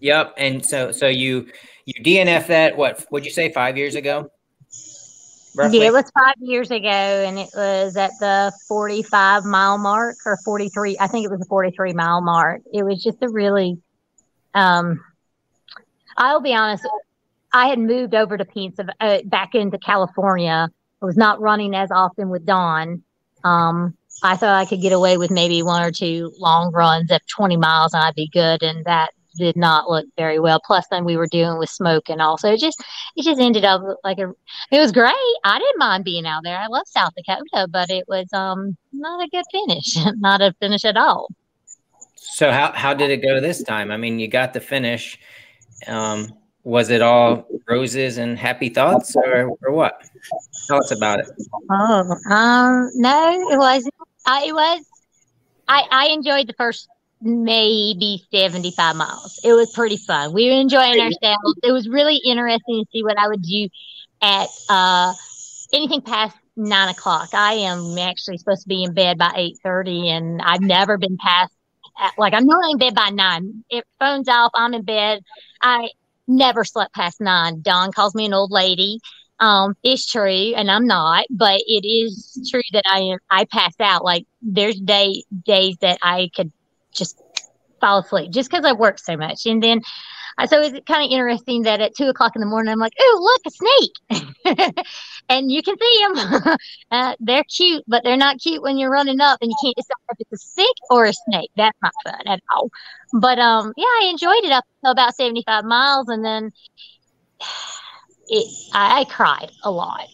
Yep. 0.00 0.34
And 0.36 0.64
so 0.64 0.90
so 0.90 1.06
you 1.06 1.46
you 1.86 2.02
DNF 2.02 2.48
that 2.48 2.76
what 2.76 3.04
would 3.10 3.24
you 3.24 3.30
say 3.30 3.52
five 3.52 3.76
years 3.76 3.94
ago? 3.94 4.30
Roughly? 5.56 5.78
Yeah, 5.78 5.86
it 5.86 5.92
was 5.92 6.10
five 6.18 6.34
years 6.40 6.72
ago, 6.72 6.88
and 6.88 7.38
it 7.38 7.48
was 7.54 7.96
at 7.96 8.10
the 8.18 8.52
45 8.66 9.44
mile 9.44 9.78
mark 9.78 10.16
or 10.26 10.36
43. 10.44 10.96
I 10.98 11.06
think 11.06 11.24
it 11.24 11.30
was 11.30 11.38
the 11.38 11.46
43 11.46 11.92
mile 11.92 12.20
mark. 12.20 12.62
It 12.72 12.82
was 12.82 13.02
just 13.02 13.18
a 13.22 13.28
really, 13.28 13.78
um, 14.54 15.04
I'll 16.16 16.40
be 16.40 16.54
honest. 16.54 16.86
I 17.52 17.68
had 17.68 17.78
moved 17.78 18.14
over 18.14 18.36
to 18.36 18.44
Pennsylvania, 18.44 18.94
uh, 19.00 19.18
back 19.26 19.54
into 19.54 19.78
California. 19.78 20.68
I 21.02 21.04
was 21.04 21.16
not 21.16 21.40
running 21.40 21.74
as 21.74 21.90
often 21.90 22.30
with 22.30 22.44
Don. 22.44 23.02
Um, 23.44 23.96
I 24.22 24.36
thought 24.36 24.54
I 24.54 24.64
could 24.64 24.80
get 24.80 24.92
away 24.92 25.18
with 25.18 25.30
maybe 25.30 25.62
one 25.62 25.82
or 25.82 25.90
two 25.90 26.32
long 26.38 26.72
runs 26.72 27.10
of 27.10 27.20
20 27.26 27.56
miles 27.56 27.92
and 27.92 28.02
I'd 28.02 28.14
be 28.14 28.28
good. 28.32 28.62
And 28.62 28.84
that 28.86 29.10
did 29.36 29.56
not 29.56 29.88
look 29.88 30.06
very 30.16 30.38
well. 30.38 30.60
Plus, 30.64 30.86
then 30.90 31.04
we 31.04 31.16
were 31.16 31.26
dealing 31.26 31.58
with 31.58 31.68
smoke 31.68 32.08
and 32.08 32.22
also 32.22 32.52
it 32.52 32.60
just 32.60 32.82
it 33.16 33.24
just 33.24 33.40
ended 33.40 33.64
up 33.64 33.82
like 34.02 34.18
a. 34.18 34.32
It 34.70 34.78
was 34.78 34.92
great. 34.92 35.12
I 35.44 35.58
didn't 35.58 35.78
mind 35.78 36.04
being 36.04 36.26
out 36.26 36.42
there. 36.44 36.58
I 36.58 36.66
love 36.66 36.86
South 36.86 37.12
Dakota, 37.16 37.68
but 37.70 37.90
it 37.90 38.04
was 38.08 38.26
um 38.32 38.76
not 38.92 39.24
a 39.24 39.28
good 39.28 39.44
finish. 39.52 39.96
not 40.16 40.40
a 40.40 40.54
finish 40.60 40.84
at 40.84 40.96
all. 40.96 41.28
So 42.24 42.50
how 42.50 42.72
how 42.72 42.94
did 42.94 43.10
it 43.10 43.18
go 43.18 43.40
this 43.40 43.62
time? 43.62 43.90
I 43.90 43.96
mean, 43.96 44.18
you 44.18 44.28
got 44.28 44.52
the 44.52 44.60
finish. 44.60 45.18
Um, 45.86 46.32
was 46.62 46.88
it 46.90 47.02
all 47.02 47.46
roses 47.68 48.16
and 48.16 48.38
happy 48.38 48.70
thoughts, 48.70 49.14
or 49.14 49.50
or 49.62 49.72
what? 49.72 50.02
Tell 50.66 50.78
us 50.78 50.90
about 50.90 51.20
it. 51.20 51.26
Oh, 51.70 52.16
um, 52.30 52.90
no, 52.94 53.50
it 53.50 53.58
wasn't. 53.58 53.94
I, 54.26 54.46
it 54.46 54.52
was. 54.54 54.86
I 55.68 55.82
I 55.90 56.06
enjoyed 56.08 56.46
the 56.46 56.54
first 56.54 56.88
maybe 57.20 58.22
75 58.32 58.96
miles. 58.96 59.40
It 59.44 59.52
was 59.52 59.70
pretty 59.72 59.96
fun. 59.96 60.32
We 60.32 60.50
were 60.50 60.60
enjoying 60.60 61.00
ourselves. 61.00 61.54
It 61.62 61.72
was 61.72 61.88
really 61.88 62.16
interesting 62.16 62.84
to 62.84 62.90
see 62.92 63.02
what 63.02 63.18
I 63.18 63.28
would 63.28 63.42
do 63.42 63.68
at 64.20 64.48
uh, 64.68 65.14
anything 65.72 66.02
past 66.02 66.36
nine 66.56 66.88
o'clock. 66.88 67.30
I 67.32 67.54
am 67.54 67.96
actually 67.98 68.38
supposed 68.38 68.62
to 68.62 68.68
be 68.68 68.84
in 68.84 68.92
bed 68.92 69.18
by 69.18 69.50
8.30 69.64 70.06
and 70.08 70.42
I've 70.42 70.60
never 70.60 70.98
been 70.98 71.16
past, 71.16 71.53
like 72.18 72.34
I'm 72.34 72.46
normally 72.46 72.72
in 72.72 72.78
bed 72.78 72.94
by 72.94 73.10
nine. 73.10 73.64
If 73.70 73.84
phone's 73.98 74.28
off, 74.28 74.50
I'm 74.54 74.74
in 74.74 74.82
bed. 74.82 75.20
I 75.62 75.88
never 76.26 76.64
slept 76.64 76.94
past 76.94 77.20
nine. 77.20 77.60
Don 77.62 77.92
calls 77.92 78.14
me 78.14 78.26
an 78.26 78.34
old 78.34 78.50
lady. 78.50 79.00
Um, 79.40 79.74
it's 79.82 80.10
true, 80.10 80.54
and 80.54 80.70
I'm 80.70 80.86
not, 80.86 81.26
but 81.30 81.60
it 81.66 81.86
is 81.86 82.48
true 82.50 82.62
that 82.72 82.84
I 82.86 83.00
am 83.00 83.18
I 83.30 83.44
pass 83.46 83.74
out. 83.80 84.04
Like 84.04 84.24
there's 84.42 84.78
day 84.80 85.24
days 85.44 85.76
that 85.80 85.98
I 86.02 86.30
could 86.34 86.52
just 86.92 87.20
fall 87.80 87.98
asleep 87.98 88.30
just 88.30 88.50
because 88.50 88.64
I 88.64 88.72
work 88.72 88.98
so 88.98 89.16
much. 89.16 89.46
And 89.46 89.62
then, 89.62 89.80
so 90.46 90.60
it's 90.60 90.78
kind 90.86 91.04
of 91.04 91.10
interesting 91.10 91.62
that 91.62 91.80
at 91.80 91.94
two 91.94 92.08
o'clock 92.08 92.32
in 92.34 92.40
the 92.40 92.46
morning, 92.46 92.72
I'm 92.72 92.78
like, 92.78 92.94
oh, 92.98 93.20
look, 93.22 93.42
a 93.46 93.50
snake. 93.50 94.76
and 95.28 95.50
you 95.50 95.62
can 95.62 95.76
see 95.78 96.06
them. 96.06 96.56
uh, 96.90 97.14
they're 97.20 97.44
cute, 97.44 97.84
but 97.86 98.02
they're 98.04 98.16
not 98.16 98.40
cute 98.40 98.62
when 98.62 98.76
you're 98.76 98.90
running 98.90 99.20
up 99.20 99.38
and 99.40 99.50
you 99.50 99.56
can't 99.62 99.76
decide 99.76 99.94
if 100.10 100.18
it's 100.20 100.42
a 100.42 100.46
snake 100.46 100.66
or 100.90 101.04
a 101.06 101.12
snake. 101.12 101.50
That's 101.56 101.78
not 101.82 101.92
fun 102.04 102.26
at 102.26 102.40
all. 102.52 102.70
But 103.12 103.38
um, 103.38 103.72
yeah, 103.76 103.84
I 103.84 104.08
enjoyed 104.10 104.44
it 104.44 104.52
up 104.52 104.64
to 104.84 104.90
about 104.90 105.14
75 105.14 105.64
miles. 105.64 106.08
And 106.08 106.24
then 106.24 106.52
it, 108.28 108.70
I, 108.72 109.00
I 109.00 109.04
cried 109.04 109.50
a 109.62 109.70
lot 109.70 110.08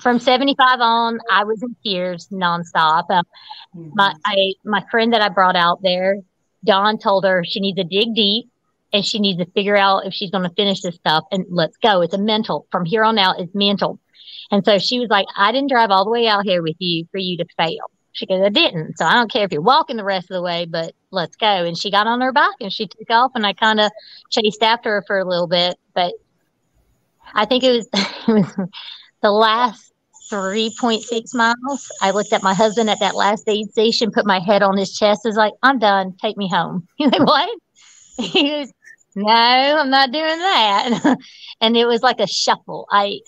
from 0.00 0.20
75 0.20 0.80
on, 0.80 1.18
I 1.30 1.44
was 1.44 1.62
in 1.62 1.74
tears 1.84 2.28
nonstop. 2.28 3.06
Uh, 3.10 3.22
mm-hmm. 3.76 3.90
My 3.94 4.14
I, 4.24 4.54
my 4.64 4.84
friend 4.90 5.12
that 5.12 5.20
I 5.20 5.28
brought 5.28 5.56
out 5.56 5.82
there, 5.82 6.16
Don 6.64 6.98
told 6.98 7.24
her 7.24 7.44
she 7.44 7.60
needs 7.60 7.76
to 7.76 7.84
dig 7.84 8.14
deep 8.14 8.48
and 8.92 9.04
she 9.04 9.18
needs 9.18 9.38
to 9.38 9.50
figure 9.52 9.76
out 9.76 10.06
if 10.06 10.14
she's 10.14 10.30
going 10.30 10.48
to 10.48 10.54
finish 10.54 10.80
this 10.80 10.96
stuff. 10.96 11.24
And 11.30 11.44
let's 11.50 11.76
go. 11.78 12.00
It's 12.00 12.14
a 12.14 12.18
mental. 12.18 12.66
From 12.70 12.84
here 12.84 13.04
on 13.04 13.18
out, 13.18 13.40
it's 13.40 13.54
mental. 13.54 13.98
And 14.50 14.64
so 14.64 14.78
she 14.78 14.98
was 14.98 15.08
like, 15.10 15.26
I 15.36 15.52
didn't 15.52 15.70
drive 15.70 15.90
all 15.90 16.04
the 16.04 16.10
way 16.10 16.26
out 16.26 16.44
here 16.44 16.62
with 16.62 16.76
you 16.78 17.06
for 17.10 17.18
you 17.18 17.36
to 17.38 17.46
fail. 17.56 17.90
She 18.12 18.26
goes, 18.26 18.42
I 18.42 18.48
didn't. 18.48 18.98
So 18.98 19.04
I 19.04 19.14
don't 19.14 19.30
care 19.30 19.44
if 19.44 19.52
you're 19.52 19.60
walking 19.60 19.96
the 19.96 20.04
rest 20.04 20.30
of 20.30 20.34
the 20.34 20.42
way, 20.42 20.64
but 20.64 20.92
let's 21.10 21.36
go. 21.36 21.46
And 21.46 21.78
she 21.78 21.90
got 21.90 22.06
on 22.06 22.20
her 22.20 22.32
bike 22.32 22.56
and 22.60 22.72
she 22.72 22.86
took 22.86 23.10
off 23.10 23.32
and 23.34 23.46
I 23.46 23.52
kind 23.52 23.78
of 23.78 23.92
chased 24.30 24.62
after 24.62 24.90
her 24.90 25.04
for 25.06 25.18
a 25.18 25.24
little 25.24 25.46
bit. 25.46 25.78
But 25.94 26.14
I 27.34 27.44
think 27.44 27.62
it 27.62 27.70
was, 27.70 27.88
it 27.94 28.28
was 28.28 28.68
the 29.22 29.30
last 29.30 29.92
3.6 30.30 31.34
miles. 31.34 31.90
I 32.02 32.10
looked 32.10 32.32
at 32.32 32.42
my 32.42 32.54
husband 32.54 32.90
at 32.90 33.00
that 33.00 33.14
last 33.14 33.48
aid 33.48 33.70
station, 33.70 34.10
put 34.10 34.26
my 34.26 34.40
head 34.40 34.62
on 34.62 34.76
his 34.76 34.96
chest, 34.96 35.22
was 35.24 35.36
like, 35.36 35.54
I'm 35.62 35.78
done. 35.78 36.14
Take 36.20 36.36
me 36.36 36.48
home. 36.48 36.86
He's 36.96 37.10
like, 37.10 37.26
what? 37.26 37.48
He 38.20 38.50
was, 38.50 38.72
no, 39.18 39.78
I'm 39.80 39.90
not 39.90 40.12
doing 40.12 40.24
that. 40.24 41.18
and 41.60 41.76
it 41.76 41.86
was 41.86 42.02
like 42.02 42.20
a 42.20 42.26
shuffle. 42.26 42.86
I, 42.90 43.20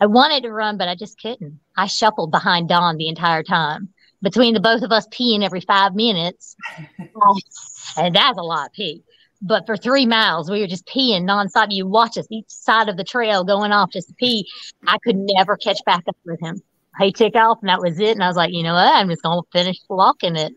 I 0.00 0.06
wanted 0.06 0.42
to 0.42 0.52
run, 0.52 0.78
but 0.78 0.88
I 0.88 0.94
just 0.94 1.20
couldn't. 1.20 1.60
I 1.76 1.86
shuffled 1.86 2.30
behind 2.30 2.68
Don 2.68 2.96
the 2.96 3.08
entire 3.08 3.42
time 3.42 3.90
between 4.20 4.54
the 4.54 4.60
both 4.60 4.82
of 4.82 4.90
us 4.90 5.06
peeing 5.08 5.44
every 5.44 5.60
five 5.60 5.94
minutes. 5.94 6.56
and 7.96 8.14
that's 8.14 8.38
a 8.38 8.42
lot 8.42 8.66
of 8.66 8.72
pee. 8.72 9.02
But 9.40 9.66
for 9.66 9.76
three 9.76 10.06
miles, 10.06 10.50
we 10.50 10.60
were 10.60 10.66
just 10.66 10.86
peeing 10.86 11.22
nonstop. 11.22 11.68
You 11.70 11.86
watch 11.86 12.18
us 12.18 12.26
each 12.28 12.48
side 12.48 12.88
of 12.88 12.96
the 12.96 13.04
trail 13.04 13.44
going 13.44 13.70
off 13.70 13.92
just 13.92 14.08
to 14.08 14.14
pee. 14.14 14.44
I 14.86 14.98
could 14.98 15.16
never 15.16 15.56
catch 15.56 15.78
back 15.86 16.02
up 16.08 16.16
with 16.24 16.40
him. 16.40 16.60
He 16.98 17.12
took 17.12 17.36
off 17.36 17.58
and 17.60 17.68
that 17.68 17.80
was 17.80 18.00
it. 18.00 18.16
And 18.16 18.24
I 18.24 18.26
was 18.26 18.36
like, 18.36 18.52
you 18.52 18.64
know 18.64 18.74
what? 18.74 18.92
I'm 18.92 19.08
just 19.08 19.22
going 19.22 19.40
to 19.40 19.48
finish 19.52 19.78
walking 19.88 20.34
it. 20.34 20.52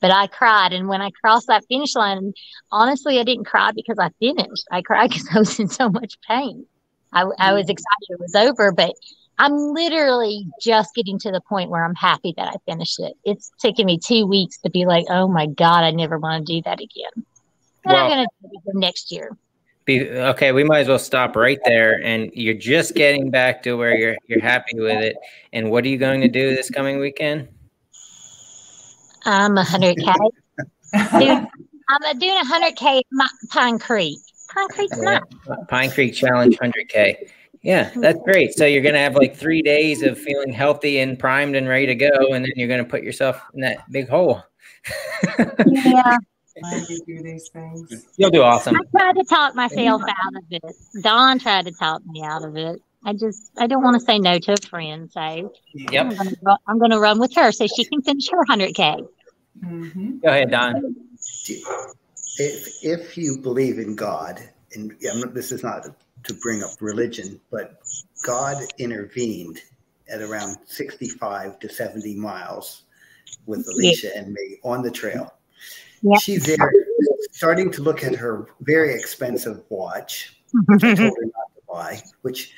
But 0.00 0.10
I 0.10 0.26
cried. 0.26 0.72
And 0.72 0.88
when 0.88 1.00
I 1.00 1.10
crossed 1.22 1.46
that 1.46 1.64
finish 1.68 1.94
line, 1.94 2.32
honestly, 2.70 3.18
I 3.18 3.22
didn't 3.22 3.46
cry 3.46 3.72
because 3.74 3.98
I 3.98 4.10
finished. 4.20 4.66
I 4.70 4.82
cried 4.82 5.10
because 5.10 5.28
I 5.34 5.38
was 5.38 5.58
in 5.58 5.68
so 5.68 5.88
much 5.88 6.18
pain. 6.28 6.66
I, 7.12 7.22
I 7.38 7.52
was 7.52 7.66
mm. 7.66 7.70
excited 7.70 8.06
it 8.08 8.20
was 8.20 8.34
over, 8.34 8.72
but 8.72 8.92
I'm 9.38 9.52
literally 9.52 10.46
just 10.60 10.94
getting 10.94 11.18
to 11.20 11.30
the 11.30 11.40
point 11.42 11.70
where 11.70 11.84
I'm 11.84 11.94
happy 11.94 12.34
that 12.36 12.48
I 12.48 12.56
finished 12.70 12.98
it. 13.00 13.14
It's 13.24 13.50
taken 13.60 13.86
me 13.86 13.98
two 13.98 14.26
weeks 14.26 14.58
to 14.58 14.70
be 14.70 14.86
like, 14.86 15.04
oh 15.10 15.28
my 15.28 15.46
God, 15.46 15.84
I 15.84 15.90
never 15.90 16.18
want 16.18 16.46
to 16.46 16.54
do 16.54 16.62
that 16.62 16.80
again 16.80 17.24
well, 17.86 18.04
I'm 18.04 18.10
going 18.10 18.26
to 18.26 18.48
do 18.48 18.60
it 18.66 18.76
next 18.76 19.12
year. 19.12 19.36
Be, 19.84 20.10
okay, 20.10 20.50
we 20.50 20.64
might 20.64 20.80
as 20.80 20.88
well 20.88 20.98
stop 20.98 21.36
right 21.36 21.60
there. 21.64 22.00
And 22.02 22.30
you're 22.34 22.54
just 22.54 22.94
getting 22.94 23.30
back 23.30 23.62
to 23.62 23.74
where 23.74 23.96
you're 23.96 24.16
you're 24.26 24.40
happy 24.40 24.80
with 24.80 25.00
it. 25.00 25.16
And 25.52 25.70
what 25.70 25.84
are 25.84 25.88
you 25.88 25.98
going 25.98 26.20
to 26.22 26.28
do 26.28 26.54
this 26.54 26.70
coming 26.70 26.98
weekend? 26.98 27.48
I'm 29.26 29.58
a 29.58 29.64
hundred 29.64 29.96
k. 29.98 30.12
I'm 31.88 32.18
doing 32.18 32.38
a 32.38 32.44
hundred 32.44 32.76
k 32.76 33.02
Pine 33.50 33.78
Creek. 33.78 34.18
Pine 34.54 34.68
Creek's 34.68 34.98
yeah. 34.98 35.20
not 35.48 35.68
Pine 35.68 35.90
Creek 35.90 36.14
Challenge 36.14 36.56
hundred 36.58 36.88
k. 36.88 37.28
Yeah, 37.62 37.90
that's 37.96 38.20
great. 38.22 38.54
So 38.54 38.64
you're 38.64 38.82
gonna 38.82 38.98
have 38.98 39.16
like 39.16 39.36
three 39.36 39.62
days 39.62 40.02
of 40.02 40.16
feeling 40.16 40.52
healthy 40.52 41.00
and 41.00 41.18
primed 41.18 41.56
and 41.56 41.68
ready 41.68 41.86
to 41.86 41.94
go, 41.96 42.32
and 42.32 42.44
then 42.44 42.52
you're 42.54 42.68
gonna 42.68 42.84
put 42.84 43.02
yourself 43.02 43.42
in 43.54 43.60
that 43.62 43.90
big 43.90 44.08
hole. 44.08 44.42
yeah, 45.66 46.16
do 47.06 47.22
these 47.22 47.48
things. 47.48 48.06
You'll 48.16 48.30
do 48.30 48.42
awesome. 48.42 48.76
I 48.76 48.98
tried 48.98 49.14
to 49.14 49.24
talk 49.24 49.56
myself 49.56 50.02
out 50.02 50.36
of 50.36 50.44
it. 50.50 51.02
Don 51.02 51.40
tried 51.40 51.66
to 51.66 51.72
talk 51.72 52.06
me 52.06 52.22
out 52.22 52.44
of 52.44 52.56
it. 52.56 52.80
I 53.04 53.12
just 53.12 53.52
I 53.56 53.66
don't 53.66 53.82
want 53.82 53.98
to 53.98 54.04
say 54.04 54.18
no 54.18 54.38
to 54.38 54.52
a 54.52 54.56
friend. 54.56 55.10
So 55.10 55.54
yep. 55.74 56.12
I'm 56.66 56.78
going 56.78 56.90
to 56.90 56.98
run 56.98 57.20
with 57.20 57.34
her 57.36 57.52
so 57.52 57.66
she 57.66 57.84
can 57.84 58.02
finish 58.02 58.28
her 58.30 58.44
100k. 58.48 59.06
Mm-hmm. 59.64 60.18
Go 60.18 60.28
ahead, 60.28 60.50
Don. 60.50 60.94
If 62.38 62.84
if 62.84 63.16
you 63.16 63.38
believe 63.38 63.78
in 63.78 63.96
God, 63.96 64.42
and 64.74 64.94
this 65.32 65.52
is 65.52 65.62
not 65.62 65.86
to 66.24 66.34
bring 66.34 66.62
up 66.62 66.70
religion, 66.80 67.40
but 67.50 67.80
God 68.24 68.62
intervened 68.78 69.60
at 70.08 70.20
around 70.20 70.56
65 70.66 71.58
to 71.60 71.68
70 71.68 72.14
miles 72.16 72.84
with 73.46 73.66
Alicia 73.68 74.10
yeah. 74.14 74.20
and 74.20 74.32
me 74.32 74.58
on 74.62 74.82
the 74.82 74.90
trail. 74.90 75.32
Yep. 76.02 76.20
She's 76.20 76.44
there 76.44 76.72
starting 77.32 77.70
to 77.72 77.82
look 77.82 78.04
at 78.04 78.14
her 78.14 78.48
very 78.60 78.94
expensive 78.94 79.62
watch, 79.68 80.36
which 80.52 80.84
I 80.84 80.94
told 80.94 80.98
her 80.98 81.24
not 81.24 81.54
to 81.54 81.62
buy, 81.68 82.02
which 82.22 82.52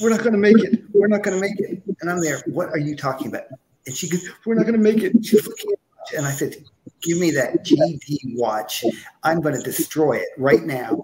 we're 0.00 0.10
not 0.10 0.20
going 0.20 0.32
to 0.32 0.38
make 0.38 0.58
it. 0.58 0.82
We're 0.92 1.08
not 1.08 1.22
going 1.22 1.36
to 1.36 1.40
make 1.40 1.58
it. 1.58 1.82
And 2.00 2.10
I'm 2.10 2.20
there. 2.20 2.40
What 2.46 2.70
are 2.70 2.78
you 2.78 2.96
talking 2.96 3.28
about? 3.28 3.44
And 3.86 3.96
she 3.96 4.08
goes, 4.08 4.28
We're 4.46 4.54
not 4.54 4.62
going 4.66 4.74
to 4.74 4.80
make 4.80 5.02
it. 5.02 5.12
She's 5.24 5.46
looking 5.46 5.72
at 5.72 5.78
and 6.16 6.26
I 6.26 6.32
said, 6.32 6.56
Give 7.02 7.18
me 7.18 7.30
that 7.30 7.64
GD 7.64 8.36
watch. 8.36 8.84
I'm 9.22 9.40
going 9.40 9.54
to 9.54 9.62
destroy 9.62 10.18
it 10.18 10.28
right 10.36 10.62
now. 10.64 11.02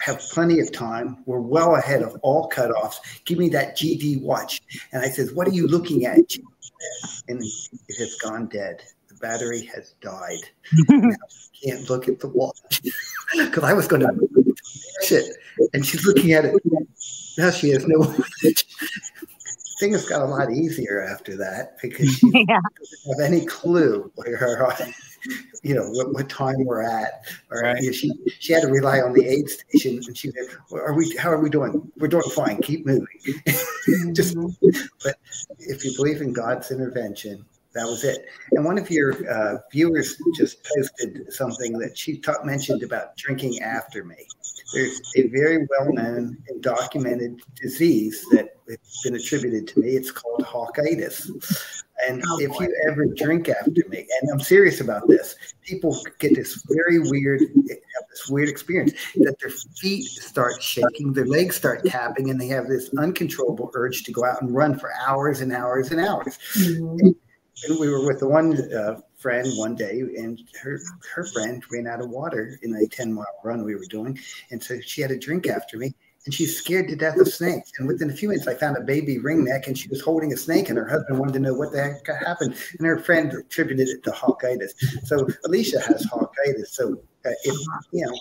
Have 0.00 0.20
plenty 0.30 0.60
of 0.60 0.70
time. 0.70 1.24
We're 1.26 1.40
well 1.40 1.74
ahead 1.74 2.02
of 2.02 2.16
all 2.22 2.48
cutoffs. 2.48 2.96
Give 3.24 3.38
me 3.38 3.48
that 3.50 3.76
GD 3.76 4.22
watch. 4.22 4.62
And 4.92 5.02
I 5.02 5.08
says, 5.08 5.32
What 5.32 5.48
are 5.48 5.52
you 5.52 5.66
looking 5.66 6.06
at? 6.06 6.18
And 7.28 7.42
it 7.42 7.98
has 7.98 8.14
gone 8.16 8.46
dead. 8.46 8.82
The 9.08 9.14
battery 9.16 9.64
has 9.74 9.94
died. 10.00 10.40
can't 11.62 11.88
look 11.88 12.08
at 12.08 12.20
the 12.20 12.28
watch 12.28 12.82
because 13.36 13.64
I 13.64 13.72
was 13.72 13.86
going 13.86 14.02
to 14.02 14.08
it. 15.10 15.36
And 15.72 15.84
she's 15.84 16.04
looking 16.06 16.32
at 16.32 16.44
it. 16.44 16.54
Now 17.38 17.50
she 17.50 17.70
has 17.70 17.86
no 17.86 18.02
things 19.82 20.08
got 20.08 20.22
a 20.22 20.24
lot 20.24 20.52
easier 20.52 21.02
after 21.02 21.36
that 21.36 21.76
because 21.82 22.08
she 22.18 22.30
yeah. 22.32 22.58
doesn't 22.78 23.20
have 23.20 23.32
any 23.32 23.44
clue 23.44 24.10
where 24.14 24.84
you 25.62 25.74
know 25.74 25.90
what, 25.90 26.12
what 26.12 26.28
time 26.28 26.64
we're 26.64 26.82
at 26.82 27.24
or 27.50 27.62
right. 27.62 27.80
you 27.80 27.86
know, 27.86 27.92
she 27.92 28.12
she 28.38 28.52
had 28.52 28.62
to 28.62 28.68
rely 28.68 29.00
on 29.00 29.12
the 29.12 29.26
aid 29.26 29.48
station 29.48 30.00
and 30.06 30.16
she 30.16 30.30
said 30.30 30.56
are 30.72 30.94
we 30.94 31.14
how 31.16 31.30
are 31.30 31.40
we 31.40 31.50
doing 31.50 31.90
we're 31.98 32.08
doing 32.08 32.22
fine 32.34 32.60
keep 32.62 32.86
moving 32.86 33.06
just 34.12 34.36
but 35.02 35.16
if 35.58 35.84
you 35.84 35.92
believe 35.96 36.20
in 36.20 36.32
god's 36.32 36.70
intervention 36.70 37.44
that 37.74 37.86
was 37.86 38.04
it. 38.04 38.26
And 38.52 38.64
one 38.64 38.76
of 38.76 38.90
your 38.90 39.14
uh, 39.30 39.58
viewers 39.70 40.20
just 40.36 40.58
posted 40.64 41.32
something 41.32 41.78
that 41.78 41.96
she 41.96 42.18
ta- 42.18 42.44
mentioned 42.44 42.82
about 42.82 43.16
drinking 43.16 43.60
after 43.60 44.04
me. 44.04 44.26
There's 44.72 45.00
a 45.16 45.28
very 45.28 45.58
well 45.58 45.92
known 45.92 46.36
and 46.48 46.62
documented 46.62 47.40
disease 47.60 48.24
that 48.32 48.56
has 48.68 48.78
been 49.04 49.16
attributed 49.16 49.68
to 49.68 49.80
me. 49.80 49.90
It's 49.90 50.10
called 50.10 50.40
Hawkitis. 50.40 51.30
And 52.08 52.22
oh, 52.26 52.38
if 52.40 52.58
you 52.58 52.74
ever 52.88 53.06
drink 53.06 53.48
after 53.48 53.82
me, 53.88 54.06
and 54.20 54.30
I'm 54.32 54.40
serious 54.40 54.80
about 54.80 55.06
this, 55.06 55.36
people 55.62 55.96
get 56.18 56.34
this 56.34 56.64
very 56.68 56.98
weird, 56.98 57.40
have 57.42 58.08
this 58.10 58.28
weird 58.28 58.48
experience 58.48 58.92
that 59.16 59.36
their 59.40 59.50
feet 59.50 60.04
start 60.04 60.60
shaking, 60.60 61.12
their 61.12 61.26
legs 61.26 61.56
start 61.56 61.84
tapping, 61.84 62.30
and 62.30 62.40
they 62.40 62.48
have 62.48 62.66
this 62.66 62.90
uncontrollable 62.98 63.70
urge 63.74 64.02
to 64.04 64.12
go 64.12 64.24
out 64.24 64.42
and 64.42 64.54
run 64.54 64.76
for 64.78 64.90
hours 65.06 65.40
and 65.42 65.52
hours 65.52 65.92
and 65.92 66.00
hours. 66.00 66.38
Mm-hmm 66.56 67.10
and 67.64 67.78
we 67.78 67.88
were 67.88 68.06
with 68.06 68.20
the 68.20 68.28
one 68.28 68.56
uh, 68.72 69.00
friend 69.22 69.48
one 69.56 69.74
day, 69.74 70.00
and 70.00 70.40
her 70.60 70.80
her 71.14 71.24
friend 71.24 71.62
ran 71.70 71.86
out 71.86 72.00
of 72.00 72.10
water 72.10 72.58
in 72.62 72.74
a 72.74 72.86
ten 72.86 73.12
mile 73.12 73.26
run 73.44 73.64
we 73.64 73.74
were 73.74 73.86
doing, 73.88 74.18
and 74.50 74.62
so 74.62 74.80
she 74.80 75.00
had 75.00 75.10
a 75.10 75.18
drink 75.18 75.46
after 75.46 75.78
me. 75.78 75.94
And 76.24 76.32
she's 76.32 76.56
scared 76.56 76.86
to 76.86 76.94
death 76.94 77.18
of 77.18 77.26
snakes. 77.26 77.72
And 77.78 77.88
within 77.88 78.08
a 78.08 78.12
few 78.12 78.28
minutes, 78.28 78.46
I 78.46 78.54
found 78.54 78.76
a 78.76 78.80
baby 78.80 79.18
ringneck, 79.18 79.66
and 79.66 79.76
she 79.76 79.88
was 79.88 80.00
holding 80.00 80.32
a 80.32 80.36
snake. 80.36 80.68
And 80.68 80.78
her 80.78 80.86
husband 80.86 81.18
wanted 81.18 81.32
to 81.32 81.40
know 81.40 81.52
what 81.52 81.72
the 81.72 81.82
heck 81.82 82.06
happened. 82.24 82.54
And 82.78 82.86
her 82.86 83.00
friend 83.00 83.32
attributed 83.32 83.88
it 83.88 84.04
to 84.04 84.12
hawkitis. 84.12 84.70
So 85.04 85.26
Alicia 85.44 85.80
has 85.80 86.06
hawkitis. 86.06 86.68
So 86.68 86.92
uh, 87.26 87.30
if 87.42 87.56
you 87.90 88.06
know 88.06 88.12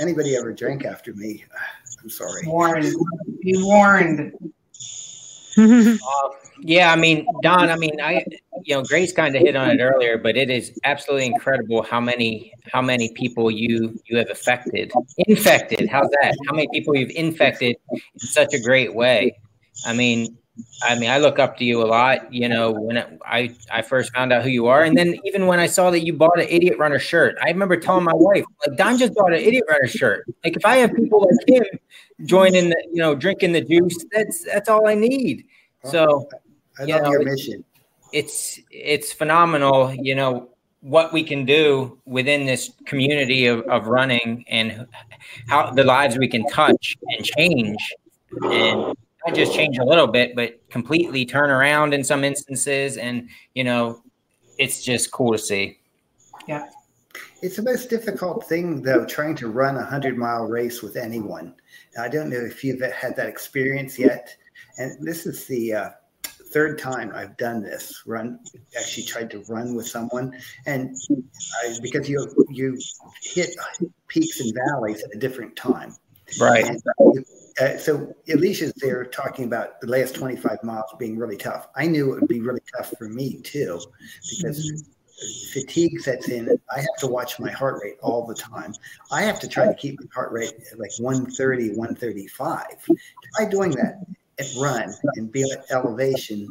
anybody 0.00 0.36
ever 0.36 0.52
drank 0.52 0.84
after 0.84 1.14
me, 1.14 1.44
I'm 2.00 2.10
sorry. 2.10 2.46
Warned. 2.46 2.94
Be 3.42 3.60
warned. 3.60 4.34
Uh, 5.58 6.28
yeah, 6.60 6.92
I 6.92 6.96
mean, 6.96 7.26
Don, 7.42 7.70
I 7.70 7.76
mean, 7.76 8.00
I, 8.00 8.24
you 8.64 8.74
know, 8.74 8.82
Grace 8.82 9.12
kind 9.12 9.34
of 9.34 9.42
hit 9.42 9.56
on 9.56 9.70
it 9.70 9.80
earlier, 9.80 10.18
but 10.18 10.36
it 10.36 10.50
is 10.50 10.78
absolutely 10.84 11.26
incredible 11.26 11.82
how 11.82 12.00
many, 12.00 12.52
how 12.72 12.82
many 12.82 13.12
people 13.14 13.50
you 13.50 13.98
you 14.06 14.16
have 14.18 14.30
affected, 14.30 14.92
infected. 15.18 15.88
How's 15.88 16.08
that? 16.20 16.36
How 16.46 16.54
many 16.54 16.68
people 16.72 16.96
you've 16.96 17.10
infected 17.10 17.76
in 17.90 18.00
such 18.18 18.54
a 18.54 18.60
great 18.60 18.94
way? 18.94 19.38
I 19.86 19.92
mean, 19.92 20.36
I 20.82 20.98
mean, 20.98 21.10
I 21.10 21.18
look 21.18 21.38
up 21.38 21.56
to 21.58 21.64
you 21.64 21.82
a 21.82 21.86
lot. 21.86 22.32
You 22.32 22.48
know, 22.48 22.72
when 22.72 22.96
it, 22.96 23.18
I 23.24 23.54
I 23.70 23.82
first 23.82 24.12
found 24.12 24.32
out 24.32 24.42
who 24.42 24.50
you 24.50 24.66
are, 24.66 24.82
and 24.82 24.96
then 24.96 25.16
even 25.24 25.46
when 25.46 25.58
I 25.58 25.66
saw 25.66 25.90
that 25.90 26.00
you 26.00 26.12
bought 26.12 26.38
an 26.38 26.46
idiot 26.48 26.78
runner 26.78 26.98
shirt, 26.98 27.36
I 27.42 27.48
remember 27.48 27.76
telling 27.76 28.04
my 28.04 28.14
wife, 28.14 28.44
like, 28.66 28.76
Don 28.76 28.98
just 28.98 29.14
bought 29.14 29.32
an 29.32 29.40
idiot 29.40 29.64
runner 29.68 29.86
shirt. 29.86 30.26
Like, 30.44 30.56
if 30.56 30.64
I 30.66 30.76
have 30.76 30.94
people 30.94 31.26
like 31.26 31.48
him 31.48 31.64
joining 32.24 32.68
the, 32.68 32.86
you 32.92 32.98
know, 32.98 33.14
drinking 33.14 33.52
the 33.52 33.62
juice, 33.62 34.04
that's 34.12 34.44
that's 34.44 34.68
all 34.68 34.86
I 34.86 34.94
need. 34.94 35.46
So 35.84 36.28
I 36.78 36.84
love 36.84 37.02
know, 37.02 37.10
your 37.12 37.24
mission. 37.24 37.64
It's 38.12 38.60
it's 38.70 39.12
phenomenal, 39.12 39.94
you 39.94 40.14
know, 40.14 40.50
what 40.82 41.12
we 41.12 41.22
can 41.22 41.46
do 41.46 41.98
within 42.04 42.44
this 42.44 42.70
community 42.84 43.46
of, 43.46 43.60
of 43.62 43.86
running 43.86 44.44
and 44.48 44.86
how 45.48 45.70
the 45.70 45.84
lives 45.84 46.18
we 46.18 46.28
can 46.28 46.46
touch 46.48 46.96
and 47.16 47.24
change 47.24 47.78
and 48.42 48.94
not 49.26 49.34
just 49.34 49.54
change 49.54 49.78
a 49.78 49.84
little 49.84 50.06
bit, 50.06 50.34
but 50.34 50.60
completely 50.70 51.24
turn 51.24 51.50
around 51.50 51.94
in 51.94 52.02
some 52.02 52.24
instances. 52.24 52.96
And, 52.96 53.28
you 53.54 53.64
know, 53.64 54.02
it's 54.58 54.82
just 54.82 55.10
cool 55.10 55.32
to 55.32 55.38
see. 55.38 55.78
Yeah. 56.46 56.68
It's 57.42 57.56
the 57.56 57.62
most 57.62 57.90
difficult 57.90 58.48
thing, 58.48 58.82
though, 58.82 59.04
trying 59.04 59.34
to 59.36 59.48
run 59.48 59.76
a 59.76 59.80
100 59.80 60.16
mile 60.16 60.46
race 60.46 60.82
with 60.82 60.96
anyone. 60.96 61.54
I 62.00 62.08
don't 62.08 62.30
know 62.30 62.38
if 62.38 62.64
you've 62.64 62.80
had 62.80 63.16
that 63.16 63.28
experience 63.28 63.98
yet. 63.98 64.34
And 64.78 64.96
this 65.06 65.26
is 65.26 65.46
the, 65.46 65.74
uh, 65.74 65.90
third 66.52 66.78
time 66.78 67.10
I've 67.14 67.36
done 67.38 67.62
this 67.62 68.02
run 68.06 68.38
actually 68.78 69.04
tried 69.04 69.30
to 69.30 69.42
run 69.48 69.74
with 69.74 69.88
someone 69.88 70.34
and 70.66 70.94
I, 71.64 71.74
because 71.80 72.08
you 72.08 72.26
you 72.50 72.78
hit 73.22 73.56
peaks 74.08 74.40
and 74.40 74.54
valleys 74.66 75.02
at 75.02 75.14
a 75.14 75.18
different 75.18 75.56
time 75.56 75.94
right 76.38 76.66
and, 76.66 76.82
uh, 77.00 77.20
Uh, 77.60 77.76
so 77.76 78.12
Alicia's 78.32 78.72
there 78.76 79.04
talking 79.04 79.44
about 79.44 79.80
the 79.80 79.86
last 79.86 80.14
25 80.14 80.62
miles 80.62 80.94
being 80.98 81.18
really 81.18 81.36
tough 81.36 81.68
I 81.76 81.86
knew 81.86 82.12
it 82.12 82.20
would 82.20 82.28
be 82.28 82.40
really 82.40 82.62
tough 82.76 82.92
for 82.96 83.08
me 83.08 83.40
too 83.42 83.80
because 84.30 84.90
fatigue 85.52 86.00
sets 86.00 86.28
in 86.28 86.48
I 86.74 86.80
have 86.80 86.96
to 86.98 87.06
watch 87.06 87.38
my 87.38 87.50
heart 87.50 87.80
rate 87.82 87.96
all 88.02 88.26
the 88.26 88.34
time 88.34 88.74
I 89.10 89.22
have 89.22 89.38
to 89.40 89.48
try 89.48 89.66
to 89.66 89.74
keep 89.74 90.00
my 90.00 90.06
heart 90.14 90.32
rate 90.32 90.54
at 90.72 90.78
like 90.78 90.92
130 90.98 91.70
135 91.70 92.64
try 93.36 93.48
doing 93.48 93.72
that 93.72 94.04
at 94.38 94.46
run 94.56 94.92
and 95.16 95.30
be 95.30 95.42
at 95.50 95.70
elevation 95.70 96.48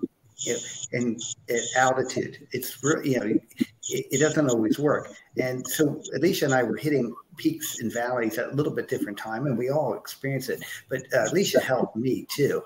and 0.94 1.20
at 1.50 1.60
altitude. 1.78 2.48
It's 2.52 2.84
really, 2.84 3.12
you 3.12 3.20
know 3.20 3.26
it, 3.26 4.06
it, 4.12 4.20
doesn't 4.20 4.50
always 4.50 4.80
work. 4.80 5.10
And 5.38 5.66
so 5.68 6.02
Alicia 6.16 6.46
and 6.46 6.54
I 6.54 6.64
were 6.64 6.78
hitting 6.78 7.14
peaks 7.38 7.80
and 7.80 7.92
valleys 7.92 8.38
at 8.38 8.52
a 8.52 8.56
little 8.56 8.74
bit 8.74 8.88
different 8.88 9.18
time, 9.18 9.46
and 9.46 9.58
we 9.58 9.70
all 9.70 9.94
experience 9.94 10.50
it. 10.50 10.64
But 10.90 11.02
uh, 11.14 11.26
Alicia 11.32 11.60
helped 11.60 11.96
me 11.96 12.26
too. 12.30 12.62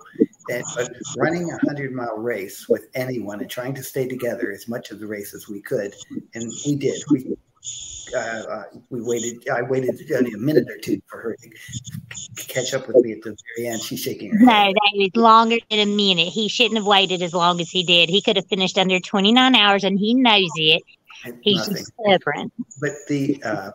And 0.50 0.64
but 0.76 0.92
running 1.18 1.52
a 1.52 1.58
hundred 1.66 1.94
mile 1.94 2.18
race 2.18 2.70
with 2.70 2.88
anyone 2.94 3.42
and 3.42 3.50
trying 3.50 3.74
to 3.76 3.84
stay 3.84 4.08
together 4.08 4.52
as 4.52 4.68
much 4.68 4.92
of 4.92 5.00
the 5.00 5.08
race 5.08 5.34
as 5.34 5.48
we 5.48 5.62
could, 5.62 5.96
and 6.34 6.52
we 6.66 6.76
did. 6.76 7.02
We 7.10 7.36
uh, 8.16 8.20
uh, 8.20 8.64
we 8.90 9.02
waited. 9.02 9.48
I 9.50 9.64
waited 9.64 10.00
only 10.12 10.34
a 10.34 10.38
minute 10.38 10.70
or 10.70 10.78
two 10.78 11.02
for 11.08 11.20
her 11.20 11.36
to 11.36 12.46
catch 12.48 12.74
up 12.74 12.88
with 12.88 12.98
me 12.98 13.14
at 13.14 13.22
the 13.22 13.36
very 13.58 13.70
end. 13.70 13.82
She's 13.82 14.02
shaking 14.02 14.32
her 14.32 14.46
no, 14.46 14.52
head. 14.52 14.74
that 14.74 14.92
was 14.96 15.10
longer 15.16 15.58
than 15.70 15.80
a 15.80 15.86
minute. 15.86 16.28
He 16.28 16.48
shouldn't 16.48 16.78
have 16.78 16.86
waited 16.86 17.22
as 17.22 17.34
long 17.34 17.60
as 17.60 17.70
he 17.70 17.84
did. 17.84 18.10
He 18.10 18.22
could 18.22 18.36
have 18.36 18.46
finished 18.48 18.78
under 18.78 19.00
29 19.00 19.56
hours, 19.56 19.84
and 19.84 19.98
he 19.98 20.14
knows 20.14 20.50
it. 20.56 20.84
He's 21.42 21.64
stubborn. 21.64 22.52
But 22.80 22.92
the 23.08 23.42
uh, 23.44 23.72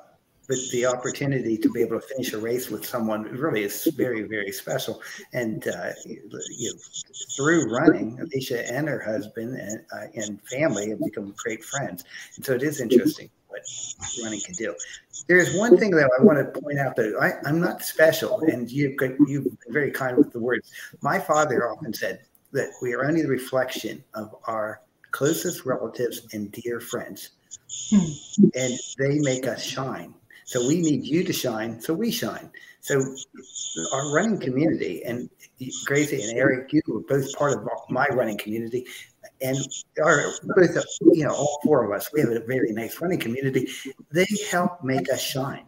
but 0.50 0.58
the 0.72 0.84
opportunity 0.84 1.56
to 1.56 1.70
be 1.70 1.80
able 1.80 2.00
to 2.00 2.04
finish 2.04 2.32
a 2.32 2.38
race 2.38 2.70
with 2.70 2.84
someone 2.84 3.22
really 3.22 3.62
is 3.62 3.84
very 3.96 4.22
very 4.22 4.50
special. 4.50 5.00
And 5.32 5.68
uh, 5.68 5.92
you 6.04 6.72
know, 6.74 6.78
through 7.36 7.70
running, 7.72 8.18
Alicia 8.20 8.68
and 8.70 8.88
her 8.88 9.00
husband 9.00 9.56
and, 9.56 9.80
uh, 9.94 10.06
and 10.16 10.40
family 10.48 10.90
have 10.90 10.98
become 10.98 11.32
great 11.36 11.64
friends. 11.64 12.02
And 12.34 12.44
so 12.44 12.54
it 12.54 12.64
is 12.64 12.80
interesting 12.80 13.30
what 13.46 13.60
running 14.24 14.40
can 14.44 14.54
do. 14.54 14.74
There's 15.28 15.54
one 15.56 15.76
thing 15.78 15.92
that 15.92 16.10
I 16.18 16.22
want 16.24 16.38
to 16.38 16.60
point 16.60 16.80
out 16.80 16.96
that 16.96 17.14
I, 17.20 17.48
am 17.48 17.60
not 17.60 17.84
special, 17.84 18.40
and 18.40 18.68
you 18.68 18.96
you've 19.28 19.44
been 19.44 19.58
very 19.68 19.92
kind 19.92 20.16
with 20.16 20.32
the 20.32 20.40
words. 20.40 20.72
My 21.00 21.20
father 21.20 21.70
often 21.70 21.94
said 21.94 22.22
that 22.50 22.70
we 22.82 22.92
are 22.92 23.04
only 23.04 23.22
the 23.22 23.28
reflection 23.28 24.02
of 24.14 24.34
our 24.48 24.80
closest 25.12 25.64
relatives 25.64 26.26
and 26.32 26.50
dear 26.50 26.80
friends, 26.80 27.30
and 27.92 28.72
they 28.98 29.20
make 29.20 29.46
us 29.46 29.62
shine. 29.62 30.12
So 30.50 30.66
we 30.66 30.80
need 30.80 31.04
you 31.04 31.22
to 31.22 31.32
shine, 31.32 31.80
so 31.80 31.94
we 31.94 32.10
shine. 32.10 32.50
So 32.80 33.00
our 33.92 34.12
running 34.12 34.40
community 34.40 35.00
and 35.04 35.30
Gracie 35.84 36.20
and 36.20 36.36
Eric, 36.36 36.72
you 36.72 36.82
were 36.88 37.02
both 37.02 37.32
part 37.34 37.52
of 37.52 37.68
my 37.88 38.08
running 38.08 38.36
community 38.36 38.84
and 39.42 39.56
our 40.02 40.24
both 40.56 40.76
you 41.12 41.24
know 41.24 41.30
all 41.30 41.60
four 41.62 41.84
of 41.84 41.96
us 41.96 42.10
we 42.12 42.20
have 42.20 42.30
a 42.30 42.40
very 42.40 42.72
nice 42.72 43.00
running 43.00 43.18
community 43.18 43.68
they 44.10 44.26
help 44.50 44.82
make 44.82 45.10
us 45.12 45.20
shine 45.20 45.64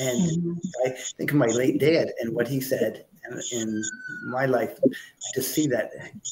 and 0.00 0.30
mm-hmm. 0.30 0.52
i 0.86 0.90
think 1.18 1.30
of 1.30 1.36
my 1.36 1.46
late 1.46 1.78
dad 1.78 2.08
and 2.20 2.34
what 2.34 2.48
he 2.48 2.60
said 2.60 3.04
and 3.24 3.40
in 3.52 3.82
my 4.26 4.46
life 4.46 4.78
to 5.34 5.42
see 5.42 5.66
that 5.66 5.90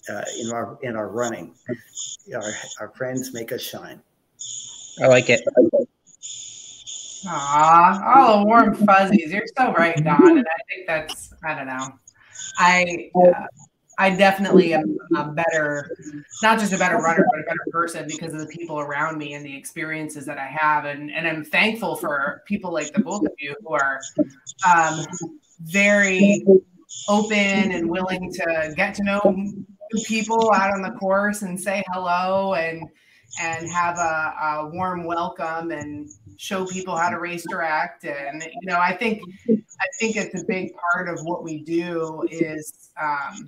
uh, 0.09 0.23
in 0.41 0.51
our 0.53 0.79
in 0.83 0.97
our 0.97 1.09
running 1.09 1.55
our, 2.35 2.53
our 2.81 2.89
friends 2.97 3.33
make 3.33 3.53
us 3.53 3.61
shine 3.61 4.01
i 5.03 5.07
like 5.07 5.29
it 5.29 5.41
Ah, 7.27 8.15
all 8.15 8.41
the 8.41 8.47
warm 8.47 8.75
fuzzies. 8.75 9.33
You're 9.33 9.45
so 9.57 9.73
right, 9.73 9.97
Don. 10.03 10.39
And 10.39 10.47
I 10.47 10.75
think 10.75 10.87
that's, 10.87 11.33
I 11.45 11.55
don't 11.55 11.67
know. 11.67 11.89
I, 12.57 13.11
uh, 13.15 13.47
I 13.99 14.11
definitely 14.11 14.73
am 14.73 14.97
a 15.17 15.27
better, 15.27 15.95
not 16.43 16.59
just 16.59 16.73
a 16.73 16.79
better 16.79 16.97
runner, 16.97 17.27
but 17.31 17.41
a 17.41 17.45
better 17.45 17.67
person 17.71 18.07
because 18.09 18.33
of 18.33 18.41
the 18.41 18.47
people 18.47 18.81
around 18.81 19.19
me 19.19 19.35
and 19.35 19.45
the 19.45 19.55
experiences 19.55 20.25
that 20.25 20.39
I 20.39 20.47
have. 20.47 20.87
And, 20.87 21.11
and 21.11 21.29
I'm 21.29 21.45
thankful 21.45 21.97
for 21.97 22.43
people 22.47 22.73
like 22.73 22.93
the 22.95 23.01
both 23.01 23.27
of 23.27 23.33
you 23.39 23.55
who 23.63 23.75
are 23.75 24.01
um, 24.67 25.05
very 25.61 26.47
open 27.09 27.37
and 27.37 27.91
willing 27.91 28.33
to 28.33 28.73
get 28.77 28.95
to 28.95 29.05
know 29.05 29.21
people 30.05 30.53
out 30.55 30.73
on 30.73 30.83
the 30.83 30.93
course 30.93 31.43
and 31.43 31.61
say 31.61 31.83
hello 31.93 32.55
and 32.55 32.89
and 33.41 33.71
have 33.71 33.97
a, 33.99 34.35
a 34.43 34.71
warm 34.73 35.05
welcome 35.05 35.71
and 35.71 36.09
show 36.41 36.65
people 36.65 36.97
how 36.97 37.11
to 37.11 37.19
race 37.19 37.45
direct 37.51 38.03
and 38.05 38.43
you 38.43 38.67
know 38.67 38.79
i 38.79 38.97
think 38.97 39.21
i 39.47 39.87
think 39.99 40.17
it's 40.17 40.41
a 40.41 40.45
big 40.47 40.73
part 40.75 41.07
of 41.07 41.19
what 41.25 41.45
we 41.45 41.63
do 41.63 42.27
is 42.31 42.89
um, 42.99 43.47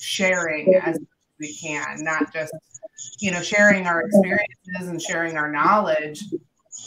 sharing 0.00 0.74
as 0.76 0.98
we 1.38 1.54
can 1.54 2.02
not 2.02 2.32
just 2.32 2.54
you 3.18 3.30
know 3.30 3.42
sharing 3.42 3.86
our 3.86 4.00
experiences 4.00 4.88
and 4.88 5.02
sharing 5.02 5.36
our 5.36 5.52
knowledge 5.52 6.22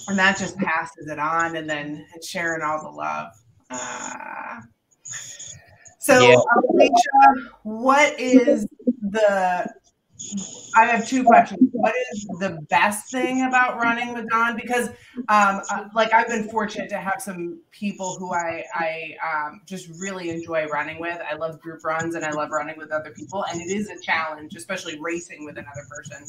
and 0.07 0.17
that 0.17 0.39
just 0.39 0.57
passes 0.57 1.07
it 1.07 1.19
on 1.19 1.55
and 1.55 1.69
then 1.69 2.03
sharing 2.23 2.63
all 2.63 2.81
the 2.81 2.89
love 2.89 3.31
uh, 3.69 4.59
so 5.99 6.19
yeah. 6.19 6.35
Alicia, 6.71 7.51
what 7.61 8.19
is 8.19 8.67
the 9.01 9.71
I 10.75 10.85
have 10.85 11.07
two 11.07 11.23
questions. 11.23 11.69
What 11.71 11.93
is 12.13 12.25
the 12.39 12.59
best 12.69 13.11
thing 13.11 13.45
about 13.45 13.77
running 13.77 14.13
with 14.13 14.29
Don? 14.29 14.55
Because, 14.55 14.89
um, 15.29 15.61
uh, 15.69 15.87
like, 15.93 16.13
I've 16.13 16.27
been 16.27 16.49
fortunate 16.49 16.89
to 16.89 16.97
have 16.97 17.21
some 17.21 17.59
people 17.71 18.15
who 18.17 18.33
I 18.33 18.63
I 18.73 19.15
um, 19.23 19.61
just 19.65 19.89
really 19.99 20.29
enjoy 20.29 20.65
running 20.67 20.99
with. 20.99 21.19
I 21.29 21.35
love 21.35 21.59
group 21.61 21.83
runs 21.83 22.15
and 22.15 22.25
I 22.25 22.31
love 22.31 22.49
running 22.51 22.77
with 22.77 22.91
other 22.91 23.11
people, 23.11 23.45
and 23.51 23.61
it 23.61 23.71
is 23.71 23.89
a 23.89 23.99
challenge, 23.99 24.55
especially 24.55 24.99
racing 24.99 25.45
with 25.45 25.57
another 25.57 25.85
person. 25.89 26.25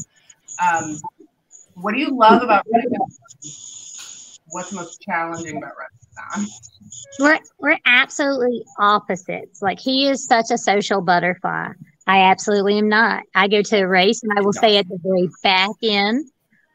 Um, 0.63 1.01
what 1.75 1.93
do 1.93 2.01
you 2.01 2.17
love 2.17 2.43
about 2.43 2.67
running? 2.71 2.91
What's 4.49 4.73
most 4.73 5.01
challenging 5.01 5.57
about 5.57 5.73
running 5.79 5.99
with 6.01 6.15
Don? 6.33 6.47
We're 7.21 7.39
we're 7.59 7.79
absolutely 7.87 8.65
opposites. 8.79 9.63
Like 9.63 9.81
he 9.81 10.09
is 10.09 10.25
such 10.27 10.51
a 10.51 10.59
social 10.59 11.01
butterfly 11.01 11.73
I 12.07 12.31
absolutely 12.31 12.79
am 12.79 12.89
not. 12.89 13.23
I 13.35 13.49
go 13.49 13.63
to 13.63 13.77
a 13.79 13.89
race 13.89 14.23
and 14.23 14.39
I 14.39 14.43
will 14.43 14.53
say 14.53 14.77
at 14.77 14.89
the 14.89 14.99
very 15.03 15.31
back 15.43 15.71
end, 15.83 16.27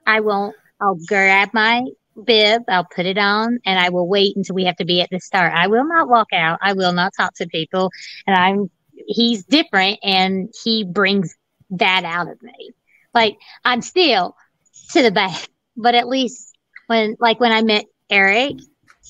I 0.06 0.22
won't, 0.22 0.56
I'll 0.82 0.98
grab 1.08 1.50
my 1.54 1.84
bib, 2.26 2.64
I'll 2.68 2.86
put 2.86 3.06
it 3.06 3.18
on, 3.18 3.60
and 3.66 3.80
I 3.80 3.90
will 3.90 4.08
wait 4.08 4.36
until 4.36 4.56
we 4.56 4.66
have 4.66 4.78
to 4.78 4.86
be 4.86 5.02
at 5.02 5.10
the 5.12 5.20
start. 5.20 5.54
I 5.54 5.68
will 5.68 5.88
not 5.88 6.10
walk 6.10 6.30
out. 6.34 6.60
I 6.62 6.74
will 6.74 6.94
not 6.94 7.14
talk 7.16 7.34
to 7.36 7.48
people. 7.48 7.92
And 8.26 8.36
I'm, 8.36 8.72
he's 9.08 9.46
different 9.46 10.00
and 10.04 10.54
he 10.64 10.84
brings 10.84 11.36
that 11.72 12.04
out 12.06 12.28
of 12.28 12.42
me. 12.42 12.72
Like 13.14 13.38
I'm 13.64 13.82
still 13.82 14.36
to 14.92 15.04
the 15.04 15.12
back, 15.12 15.48
but 15.78 15.94
at 15.94 16.08
least 16.08 16.58
when, 16.88 17.18
like 17.20 17.40
when 17.40 17.52
I 17.52 17.62
met 17.62 17.86
Eric, 18.10 18.56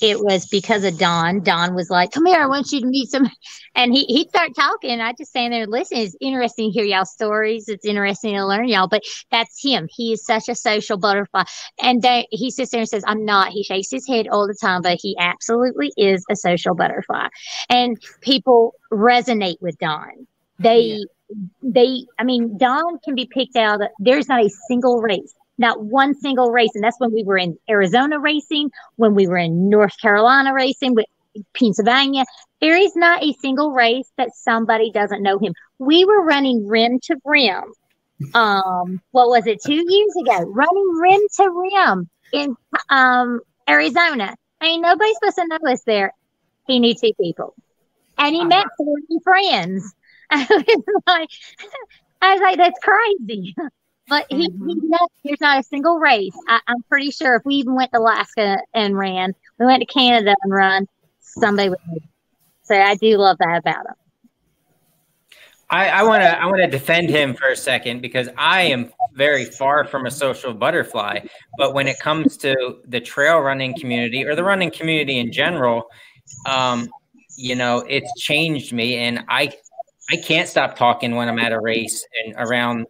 it 0.01 0.23
was 0.23 0.47
because 0.47 0.83
of 0.83 0.97
Don. 0.97 1.41
Don 1.41 1.75
was 1.75 1.89
like, 1.89 2.11
"Come 2.11 2.25
here, 2.25 2.41
I 2.41 2.47
want 2.47 2.71
you 2.71 2.81
to 2.81 2.85
meet 2.87 3.09
some," 3.09 3.29
and 3.75 3.93
he 3.93 4.05
he'd 4.05 4.29
start 4.29 4.55
talking. 4.55 4.99
I 5.01 5.13
just 5.13 5.31
stand 5.31 5.53
there 5.53 5.63
and 5.63 5.71
listen. 5.71 5.97
It's 5.97 6.15
interesting 6.21 6.71
to 6.71 6.73
hear 6.73 6.85
y'all 6.85 7.05
stories. 7.05 7.67
It's 7.67 7.85
interesting 7.85 8.35
to 8.35 8.45
learn 8.45 8.67
y'all. 8.67 8.87
But 8.87 9.03
that's 9.31 9.61
him. 9.63 9.87
He 9.91 10.13
is 10.13 10.25
such 10.25 10.49
a 10.49 10.55
social 10.55 10.97
butterfly, 10.97 11.43
and 11.81 12.01
they, 12.01 12.27
he 12.31 12.51
sits 12.51 12.71
there 12.71 12.81
and 12.81 12.89
says, 12.89 13.03
"I'm 13.07 13.25
not." 13.25 13.49
He 13.51 13.63
shakes 13.63 13.91
his 13.91 14.07
head 14.07 14.27
all 14.27 14.47
the 14.47 14.57
time, 14.59 14.81
but 14.81 14.99
he 15.01 15.15
absolutely 15.19 15.91
is 15.97 16.25
a 16.29 16.35
social 16.35 16.75
butterfly, 16.75 17.27
and 17.69 17.97
people 18.21 18.75
resonate 18.91 19.61
with 19.61 19.77
Don. 19.79 20.27
They. 20.59 20.79
Yeah. 20.81 21.03
They, 21.61 22.07
I 22.17 22.23
mean, 22.23 22.57
Don 22.57 22.97
can 23.05 23.13
be 23.13 23.29
picked 23.31 23.55
out. 23.55 23.79
There's 23.99 24.27
not 24.27 24.43
a 24.43 24.49
single 24.67 24.99
race 24.99 25.35
not 25.59 25.83
one 25.83 26.15
single 26.15 26.51
race. 26.51 26.71
And 26.73 26.83
that's 26.83 26.99
when 26.99 27.13
we 27.13 27.23
were 27.23 27.37
in 27.37 27.57
Arizona 27.69 28.19
racing, 28.19 28.71
when 28.95 29.13
we 29.13 29.27
were 29.27 29.37
in 29.37 29.69
North 29.69 29.99
Carolina 30.01 30.53
racing, 30.53 30.95
with 30.95 31.05
Pennsylvania. 31.53 32.23
There 32.61 32.75
is 32.75 32.95
not 32.95 33.23
a 33.23 33.33
single 33.33 33.71
race 33.71 34.09
that 34.17 34.35
somebody 34.35 34.91
doesn't 34.91 35.23
know 35.23 35.37
him. 35.39 35.53
We 35.77 36.05
were 36.05 36.23
running 36.23 36.67
rim 36.67 36.99
to 37.03 37.17
rim. 37.23 37.63
Um, 38.33 39.01
what 39.11 39.29
was 39.29 39.47
it? 39.47 39.59
Two 39.65 39.73
years 39.87 40.15
ago, 40.21 40.41
running 40.49 40.89
rim 40.99 41.21
to 41.37 41.69
rim 41.81 42.09
in 42.33 42.55
um 42.89 43.39
Arizona. 43.67 44.35
I 44.59 44.65
mean, 44.65 44.81
nobody's 44.81 45.15
supposed 45.15 45.37
to 45.37 45.47
know 45.47 45.71
us 45.71 45.83
there. 45.83 46.13
He 46.67 46.79
knew 46.79 46.93
two 46.93 47.13
people, 47.19 47.55
and 48.17 48.35
he 48.35 48.41
uh-huh. 48.41 48.49
met 48.49 48.65
forty 48.77 49.19
friends. 49.23 49.93
I 50.29 50.45
was 50.49 51.03
like, 51.07 51.29
I 52.21 52.33
was 52.33 52.41
like, 52.41 52.57
that's 52.57 52.79
crazy. 52.83 53.55
But 54.09 54.25
he, 54.29 54.49
mm-hmm. 54.49 54.67
he 54.67 54.75
not, 54.83 55.11
there's 55.23 55.41
not 55.41 55.59
a 55.59 55.63
single 55.63 55.99
race. 55.99 56.35
I, 56.47 56.59
am 56.67 56.81
pretty 56.89 57.11
sure 57.11 57.35
if 57.35 57.45
we 57.45 57.55
even 57.55 57.75
went 57.75 57.91
to 57.93 57.99
Alaska 57.99 58.57
and 58.73 58.97
ran, 58.97 59.33
we 59.59 59.65
went 59.65 59.81
to 59.81 59.85
Canada 59.85 60.35
and 60.43 60.51
run, 60.51 60.87
somebody 61.19 61.69
would. 61.69 61.79
So 62.63 62.75
I 62.75 62.95
do 62.95 63.17
love 63.17 63.37
that 63.39 63.57
about 63.59 63.85
him. 63.85 63.95
I 65.71 66.03
want 66.03 66.23
to 66.23 66.41
I 66.41 66.47
want 66.47 66.61
to 66.61 66.67
defend 66.67 67.11
him 67.11 67.35
for 67.35 67.49
a 67.49 67.55
second 67.55 68.01
because 68.01 68.27
I 68.37 68.63
am 68.63 68.91
very 69.13 69.45
far 69.45 69.85
from 69.85 70.07
a 70.07 70.11
social 70.11 70.53
butterfly. 70.53 71.19
But 71.57 71.75
when 71.75 71.87
it 71.87 71.99
comes 71.99 72.37
to 72.37 72.77
the 72.87 72.99
trail 72.99 73.39
running 73.39 73.75
community 73.77 74.25
or 74.25 74.35
the 74.35 74.43
running 74.43 74.71
community 74.71 75.19
in 75.19 75.31
general, 75.31 75.89
um, 76.47 76.89
you 77.37 77.55
know, 77.55 77.85
it's 77.87 78.11
changed 78.19 78.73
me, 78.73 78.95
and 78.95 79.23
I 79.29 79.51
I 80.11 80.17
can't 80.17 80.47
stop 80.47 80.75
talking 80.75 81.15
when 81.15 81.29
I'm 81.29 81.39
at 81.39 81.51
a 81.51 81.59
race 81.59 82.05
and 82.23 82.33
around 82.37 82.87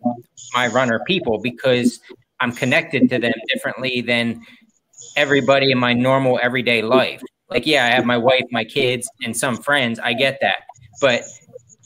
my 0.54 0.68
runner 0.68 1.02
people 1.06 1.40
because 1.42 2.00
I'm 2.40 2.54
connected 2.54 3.10
to 3.10 3.20
them 3.20 3.34
differently 3.48 4.02
than 4.02 4.42
everybody 5.16 5.72
in 5.72 5.78
my 5.78 5.94
normal 5.94 6.40
everyday 6.42 6.82
life. 6.82 7.22
Like, 7.50 7.66
yeah, 7.66 7.86
I 7.86 7.90
have 7.90 8.06
my 8.06 8.18
wife, 8.18 8.44
my 8.52 8.64
kids, 8.64 9.10
and 9.24 9.36
some 9.36 9.58
friends. 9.58 10.00
I 10.00 10.14
get 10.14 10.40
that. 10.42 10.64
But 11.02 11.24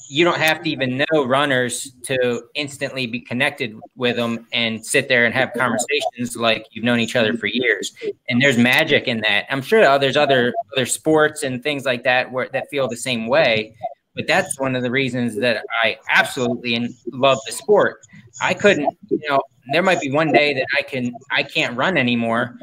you 0.10 0.24
don't 0.24 0.40
have 0.40 0.62
to 0.62 0.70
even 0.70 0.98
know 0.98 1.26
runners 1.26 1.92
to 2.04 2.44
instantly 2.54 3.08
be 3.08 3.20
connected 3.20 3.76
with 3.96 4.16
them 4.16 4.46
and 4.52 4.86
sit 4.86 5.08
there 5.08 5.26
and 5.26 5.34
have 5.34 5.52
conversations 5.54 6.36
like 6.36 6.68
you've 6.72 6.84
known 6.84 7.00
each 7.00 7.16
other 7.16 7.36
for 7.36 7.48
years. 7.48 7.94
And 8.30 8.40
there's 8.42 8.58
magic 8.58 9.08
in 9.08 9.22
that. 9.22 9.46
I'm 9.50 9.62
sure 9.62 9.98
there's 9.98 10.18
other 10.18 10.54
other 10.74 10.86
sports 10.86 11.42
and 11.42 11.64
things 11.64 11.86
like 11.86 12.04
that 12.04 12.32
where 12.32 12.50
that 12.50 12.70
feel 12.70 12.88
the 12.88 12.98
same 12.98 13.28
way. 13.28 13.76
But 14.16 14.28
that's 14.28 14.60
one 14.60 14.76
of 14.76 14.84
the 14.84 14.92
reasons 14.92 15.36
that 15.38 15.64
I 15.84 15.98
absolutely 16.10 16.96
love 17.12 17.40
the 17.46 17.52
sport. 17.52 18.02
I 18.42 18.54
couldn't, 18.54 18.96
you 19.10 19.20
know, 19.30 19.40
there 19.72 19.82
might 19.82 20.02
be 20.02 20.12
one 20.12 20.32
day 20.32 20.54
that 20.54 20.68
I 20.78 20.82
can 20.82 21.14
I 21.32 21.44
can't 21.44 21.76
run 21.76 21.98
anymore, 21.98 22.58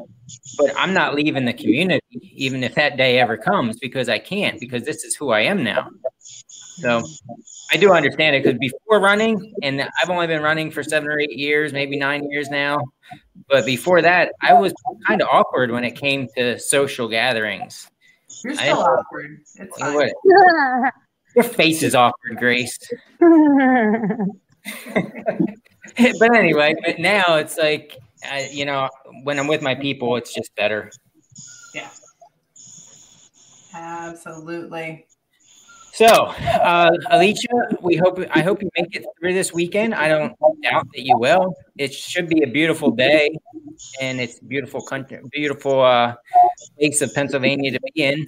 but 0.57 0.71
I'm 0.77 0.93
not 0.93 1.15
leaving 1.15 1.45
the 1.45 1.53
community 1.53 2.01
even 2.33 2.63
if 2.63 2.75
that 2.75 2.97
day 2.97 3.19
ever 3.19 3.37
comes 3.37 3.79
because 3.79 4.07
I 4.07 4.19
can't 4.19 4.59
because 4.59 4.83
this 4.83 5.03
is 5.03 5.15
who 5.15 5.31
I 5.31 5.41
am 5.41 5.63
now. 5.63 5.89
So 6.81 7.03
I 7.71 7.77
do 7.77 7.93
understand 7.93 8.35
it 8.35 8.43
because 8.43 8.57
before 8.57 8.99
running, 8.99 9.53
and 9.61 9.81
I've 9.81 10.09
only 10.09 10.27
been 10.27 10.41
running 10.41 10.71
for 10.71 10.83
seven 10.83 11.09
or 11.09 11.19
eight 11.19 11.37
years, 11.37 11.73
maybe 11.73 11.97
nine 11.97 12.29
years 12.29 12.49
now. 12.49 12.79
But 13.49 13.65
before 13.65 14.01
that, 14.01 14.31
I 14.41 14.53
was 14.53 14.73
kind 15.05 15.21
of 15.21 15.27
awkward 15.31 15.71
when 15.71 15.83
it 15.83 15.91
came 15.91 16.27
to 16.35 16.57
social 16.57 17.07
gatherings. 17.07 17.89
You're 18.43 18.55
still 18.55 18.79
awkward. 18.79 19.41
It's 19.55 19.77
fine. 19.77 20.11
Your 21.35 21.43
face 21.43 21.83
is 21.83 21.95
awkward, 21.95 22.37
Grace. 22.37 22.77
but 26.19 26.35
anyway, 26.35 26.75
but 26.85 26.99
now 26.99 27.35
it's 27.35 27.57
like, 27.57 27.97
I, 28.23 28.49
you 28.51 28.65
know, 28.65 28.89
when 29.23 29.39
I'm 29.39 29.47
with 29.47 29.61
my 29.61 29.75
people, 29.75 30.15
it's 30.15 30.33
just 30.33 30.53
better. 30.55 30.91
Yeah. 31.73 31.89
Absolutely. 33.73 35.05
So, 35.93 36.05
uh, 36.07 36.91
Alicia, 37.09 37.49
we 37.81 37.97
hope 37.97 38.17
I 38.31 38.41
hope 38.41 38.61
you 38.61 38.69
make 38.77 38.95
it 38.95 39.05
through 39.19 39.33
this 39.33 39.53
weekend. 39.53 39.93
I 39.93 40.07
don't 40.07 40.33
doubt 40.63 40.87
that 40.93 41.01
you 41.01 41.17
will. 41.17 41.53
It 41.77 41.93
should 41.93 42.29
be 42.29 42.43
a 42.43 42.47
beautiful 42.47 42.91
day, 42.91 43.37
and 43.99 44.21
it's 44.21 44.39
beautiful 44.39 44.81
country, 44.81 45.19
beautiful 45.31 45.81
uh, 45.81 46.15
place 46.79 47.01
of 47.01 47.13
Pennsylvania 47.13 47.71
to 47.71 47.79
be 47.93 48.03
in. 48.03 48.25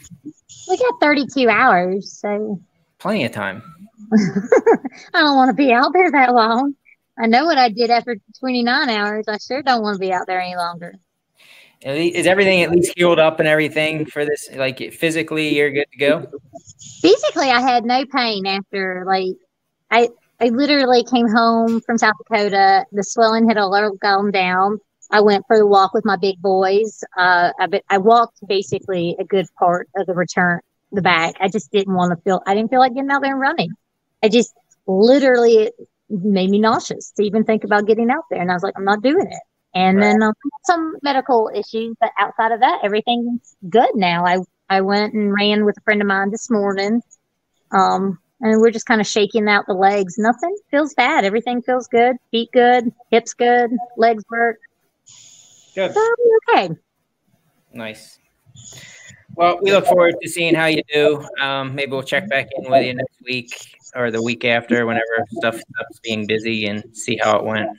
We 0.67 0.77
got 0.77 0.99
32 0.99 1.47
hours, 1.47 2.11
so 2.19 2.59
plenty 3.03 3.25
of 3.25 3.33
time. 3.33 3.61
I 5.13 5.19
don't 5.19 5.35
want 5.35 5.49
to 5.49 5.53
be 5.53 5.73
out 5.73 5.91
there 5.91 6.09
that 6.09 6.33
long. 6.33 6.73
I 7.19 7.27
know 7.27 7.45
what 7.45 7.57
I 7.57 7.67
did 7.67 7.91
after 7.91 8.15
29 8.39 8.89
hours. 8.89 9.25
I 9.27 9.37
sure 9.37 9.61
don't 9.61 9.83
want 9.83 9.95
to 9.95 9.99
be 9.99 10.13
out 10.13 10.25
there 10.25 10.41
any 10.41 10.55
longer. 10.55 10.95
Is 11.81 12.25
everything 12.25 12.61
at 12.61 12.71
least 12.71 12.93
healed 12.95 13.19
up 13.19 13.39
and 13.39 13.47
everything 13.47 14.05
for 14.05 14.23
this? 14.23 14.49
Like 14.55 14.93
physically, 14.93 15.53
you're 15.53 15.69
good 15.69 15.85
to 15.91 15.97
go. 15.97 16.27
Physically, 17.01 17.49
I 17.49 17.59
had 17.59 17.83
no 17.83 18.05
pain 18.05 18.47
after 18.47 19.03
like 19.05 19.35
I 19.91 20.07
I 20.39 20.47
literally 20.47 21.03
came 21.03 21.27
home 21.27 21.81
from 21.81 21.97
South 21.97 22.15
Dakota. 22.19 22.85
The 22.93 23.03
swelling 23.03 23.49
had 23.49 23.57
all 23.57 23.91
gone 24.01 24.31
down. 24.31 24.79
I 25.11 25.19
went 25.19 25.43
for 25.45 25.57
the 25.57 25.67
walk 25.67 25.93
with 25.93 26.05
my 26.05 26.15
big 26.15 26.41
boys. 26.41 27.03
Uh, 27.17 27.51
I, 27.59 27.81
I 27.89 27.97
walked 27.97 28.39
basically 28.47 29.17
a 29.19 29.25
good 29.25 29.47
part 29.59 29.89
of 29.97 30.07
the 30.07 30.13
return 30.13 30.61
the 30.93 31.01
back. 31.01 31.35
I 31.39 31.49
just 31.49 31.71
didn't 31.71 31.93
want 31.93 32.17
to 32.17 32.23
feel, 32.23 32.41
I 32.47 32.55
didn't 32.55 32.69
feel 32.69 32.79
like 32.79 32.93
getting 32.93 33.11
out 33.11 33.21
there 33.21 33.33
and 33.33 33.41
running. 33.41 33.71
I 34.23 34.29
just, 34.29 34.53
literally 34.87 35.55
it 35.55 35.73
made 36.09 36.49
me 36.49 36.59
nauseous 36.59 37.11
to 37.11 37.23
even 37.23 37.43
think 37.43 37.63
about 37.63 37.87
getting 37.87 38.09
out 38.09 38.25
there. 38.29 38.41
And 38.41 38.51
I 38.51 38.53
was 38.53 38.63
like, 38.63 38.73
I'm 38.77 38.85
not 38.85 39.01
doing 39.01 39.27
it. 39.27 39.41
And 39.75 39.97
right. 39.97 40.03
then 40.03 40.23
um, 40.23 40.33
some 40.65 40.95
medical 41.01 41.49
issues, 41.53 41.95
but 41.99 42.11
outside 42.19 42.51
of 42.51 42.59
that, 42.59 42.81
everything's 42.83 43.55
good 43.69 43.89
now. 43.95 44.25
I 44.25 44.39
I 44.69 44.81
went 44.81 45.13
and 45.13 45.33
ran 45.33 45.65
with 45.65 45.77
a 45.77 45.81
friend 45.81 46.01
of 46.01 46.07
mine 46.07 46.31
this 46.31 46.49
morning. 46.49 47.01
Um, 47.71 48.19
and 48.41 48.61
we're 48.61 48.71
just 48.71 48.85
kind 48.85 49.01
of 49.01 49.07
shaking 49.07 49.47
out 49.47 49.65
the 49.67 49.73
legs. 49.73 50.15
Nothing 50.17 50.55
feels 50.69 50.93
bad. 50.93 51.25
Everything 51.25 51.61
feels 51.61 51.87
good. 51.87 52.17
Feet 52.31 52.49
good, 52.53 52.91
hips 53.09 53.33
good, 53.33 53.71
legs 53.97 54.23
work. 54.29 54.59
Good. 55.73 55.93
So 55.93 56.15
okay. 56.49 56.69
Nice. 57.73 58.19
Well, 59.35 59.59
we 59.61 59.71
look 59.71 59.85
forward 59.85 60.15
to 60.21 60.29
seeing 60.29 60.53
how 60.53 60.67
you 60.67 60.83
do. 60.93 61.25
Um, 61.41 61.73
maybe 61.73 61.91
we'll 61.91 62.03
check 62.03 62.29
back 62.29 62.47
in 62.55 62.69
with 62.69 62.85
you 62.85 62.93
next 62.93 63.21
week 63.23 63.77
or 63.95 64.11
the 64.11 64.21
week 64.21 64.45
after, 64.45 64.85
whenever 64.85 65.25
stuff 65.37 65.55
stops 65.55 65.99
being 66.03 66.25
busy, 66.27 66.67
and 66.67 66.83
see 66.95 67.17
how 67.17 67.37
it 67.37 67.43
went. 67.43 67.69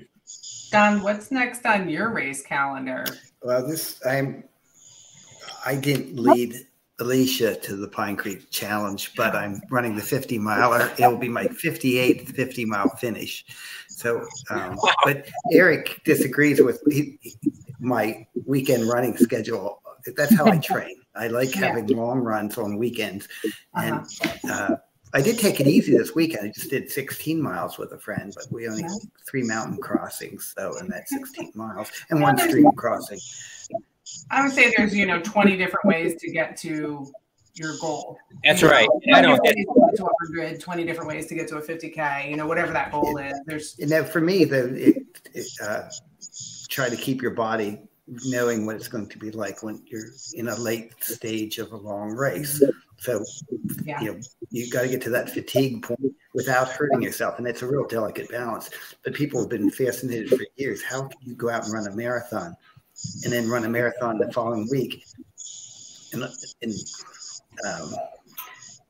Don, 0.71 1.03
what's 1.03 1.31
next 1.31 1.65
on 1.67 1.89
your 1.89 2.11
race 2.11 2.43
calendar? 2.43 3.05
Well, 3.43 3.67
this 3.67 4.01
I'm. 4.07 4.45
I 5.65 5.77
didn't 5.77 6.19
lead 6.19 6.67
Alicia 6.99 7.57
to 7.57 7.77
the 7.77 7.89
Pine 7.89 8.17
Creek 8.17 8.51
Challenge, 8.51 9.15
but 9.17 9.35
I'm 9.35 9.61
running 9.71 9.97
the 9.97 10.03
50 10.03 10.39
miler. 10.39 10.91
It 10.99 11.07
will 11.07 11.17
be 11.17 11.29
my 11.29 11.45
58th 11.47 12.35
50 12.35 12.65
mile 12.65 12.89
finish. 12.97 13.45
So, 13.89 14.27
um, 14.51 14.77
but 15.05 15.27
Eric 15.53 16.01
disagrees 16.05 16.61
with 16.61 16.83
he, 16.91 17.19
my 17.79 18.27
weekend 18.47 18.89
running 18.89 19.17
schedule. 19.17 19.81
That's 20.17 20.35
how 20.35 20.47
I 20.47 20.59
train. 20.63 20.97
I 21.15 21.29
like 21.29 21.55
yeah. 21.55 21.67
having 21.67 21.87
long 21.89 22.21
runs 22.21 22.59
on 22.59 22.77
weekends, 22.77 23.29
and 23.75 23.95
uh-huh. 23.95 24.53
uh, 24.53 24.77
I 25.15 25.23
did 25.23 25.39
take 25.39 25.61
it 25.61 25.69
easy 25.69 25.97
this 25.97 26.15
weekend. 26.15 26.49
I 26.49 26.53
just 26.53 26.71
did 26.71 26.91
16 26.91 27.41
miles 27.41 27.79
with 27.79 27.93
a 27.93 27.99
friend, 27.99 28.33
but 28.35 28.47
we 28.51 28.67
only 28.69 28.85
three 29.29 29.45
mountain 29.45 29.79
crossings 29.79 30.53
so 30.57 30.77
in 30.79 30.89
that 30.89 31.09
16 31.09 31.53
miles 31.55 31.89
and 32.11 32.21
one 32.21 32.37
stream 32.37 32.71
crossing. 32.73 33.21
I 34.31 34.43
would 34.43 34.53
say 34.53 34.75
there's 34.77 34.95
you 34.95 35.07
know 35.07 35.21
20 35.21 35.57
different 35.57 35.87
ways 35.87 36.17
to 36.21 36.31
get 36.33 36.57
to 36.59 37.07
your 37.55 37.77
goal. 37.81 38.19
That's 38.43 38.63
you 38.63 38.69
right. 38.69 38.89
Know, 39.07 39.17
I 39.17 39.23
don't 39.23 39.43
get 39.45 39.55
to 39.55 40.03
100, 40.03 40.61
20 40.61 40.85
different 40.85 41.09
ways 41.09 41.27
to 41.27 41.37
get 41.37 41.47
to 41.49 41.59
a 41.59 41.63
50k. 41.63 42.29
You 42.29 42.37
know, 42.37 42.47
whatever 42.49 42.73
that 42.73 42.91
goal 42.91 43.17
is. 43.19 43.41
There's. 43.47 43.79
And 43.79 43.89
then 43.89 44.05
for 44.05 44.21
me, 44.21 44.45
the 44.45 44.89
it, 44.89 44.97
it, 45.33 45.47
uh, 45.63 45.89
try 46.69 46.89
to 46.89 46.97
keep 46.97 47.23
your 47.23 47.31
body 47.31 47.79
knowing 48.07 48.67
what 48.67 48.77
it's 48.77 48.89
going 48.89 49.09
to 49.09 49.19
be 49.19 49.31
like 49.31 49.63
when 49.63 49.83
you're 49.87 50.11
in 50.35 50.49
a 50.49 50.57
late 50.57 50.93
stage 51.03 51.59
of 51.59 51.73
a 51.73 51.77
long 51.77 52.11
race. 52.11 52.63
So, 52.99 53.25
yeah. 53.83 54.01
you 54.01 54.13
know, 54.13 54.21
you 54.51 54.71
got 54.71 54.83
to 54.83 54.89
get 54.89 55.03
to 55.03 55.11
that 55.11 55.31
fatigue 55.31 55.83
point 55.83 56.15
without 56.35 56.69
hurting 56.69 57.03
yourself, 57.03 57.39
and 57.39 57.47
it's 57.47 57.63
a 57.63 57.67
real 57.67 57.87
delicate 57.87 58.31
balance. 58.31 58.71
But 59.05 59.15
people 59.15 59.41
have 59.41 59.51
been 59.51 59.71
fascinated 59.71 60.29
for 60.31 60.45
years. 60.57 60.83
How 60.83 61.03
can 61.03 61.19
you 61.23 61.35
go 61.35 61.51
out 61.51 61.65
and 61.65 61.73
run 61.73 61.87
a 61.87 61.97
marathon, 61.97 62.57
and 63.25 63.33
then 63.33 63.49
run 63.49 63.65
a 63.65 63.69
marathon 63.69 64.19
the 64.19 64.33
following 64.33 64.69
week? 64.71 65.05
And, 66.13 66.25
and 66.63 66.73
um, 67.67 67.95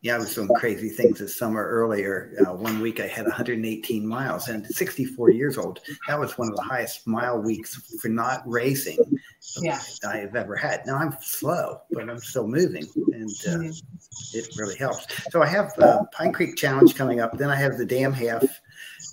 yeah, 0.04 0.16
I 0.16 0.18
was 0.18 0.34
doing 0.34 0.50
crazy 0.56 0.90
things 0.90 1.18
this 1.18 1.34
summer 1.34 1.66
earlier. 1.66 2.36
Uh, 2.46 2.52
one 2.52 2.78
week 2.80 3.00
I 3.00 3.06
had 3.06 3.24
118 3.24 4.06
miles 4.06 4.48
and 4.48 4.66
64 4.66 5.30
years 5.30 5.56
old. 5.56 5.80
That 6.06 6.20
was 6.20 6.36
one 6.36 6.50
of 6.50 6.56
the 6.56 6.62
highest 6.62 7.06
mile 7.06 7.40
weeks 7.40 7.74
for 8.02 8.08
not 8.08 8.42
racing 8.44 8.98
yeah. 9.62 9.80
I 10.06 10.18
have 10.18 10.36
ever 10.36 10.56
had. 10.56 10.86
Now 10.86 10.96
I'm 10.96 11.16
slow, 11.22 11.80
but 11.90 12.10
I'm 12.10 12.18
still 12.18 12.46
moving 12.46 12.86
and 13.14 13.30
uh, 13.30 13.56
mm-hmm. 13.56 14.38
it 14.38 14.48
really 14.58 14.76
helps. 14.76 15.06
So 15.30 15.42
I 15.42 15.46
have 15.46 15.72
uh, 15.78 16.04
Pine 16.12 16.34
Creek 16.34 16.56
Challenge 16.56 16.94
coming 16.94 17.20
up. 17.20 17.38
Then 17.38 17.48
I 17.48 17.56
have 17.56 17.78
the 17.78 17.86
Dam 17.86 18.12
Half. 18.12 18.44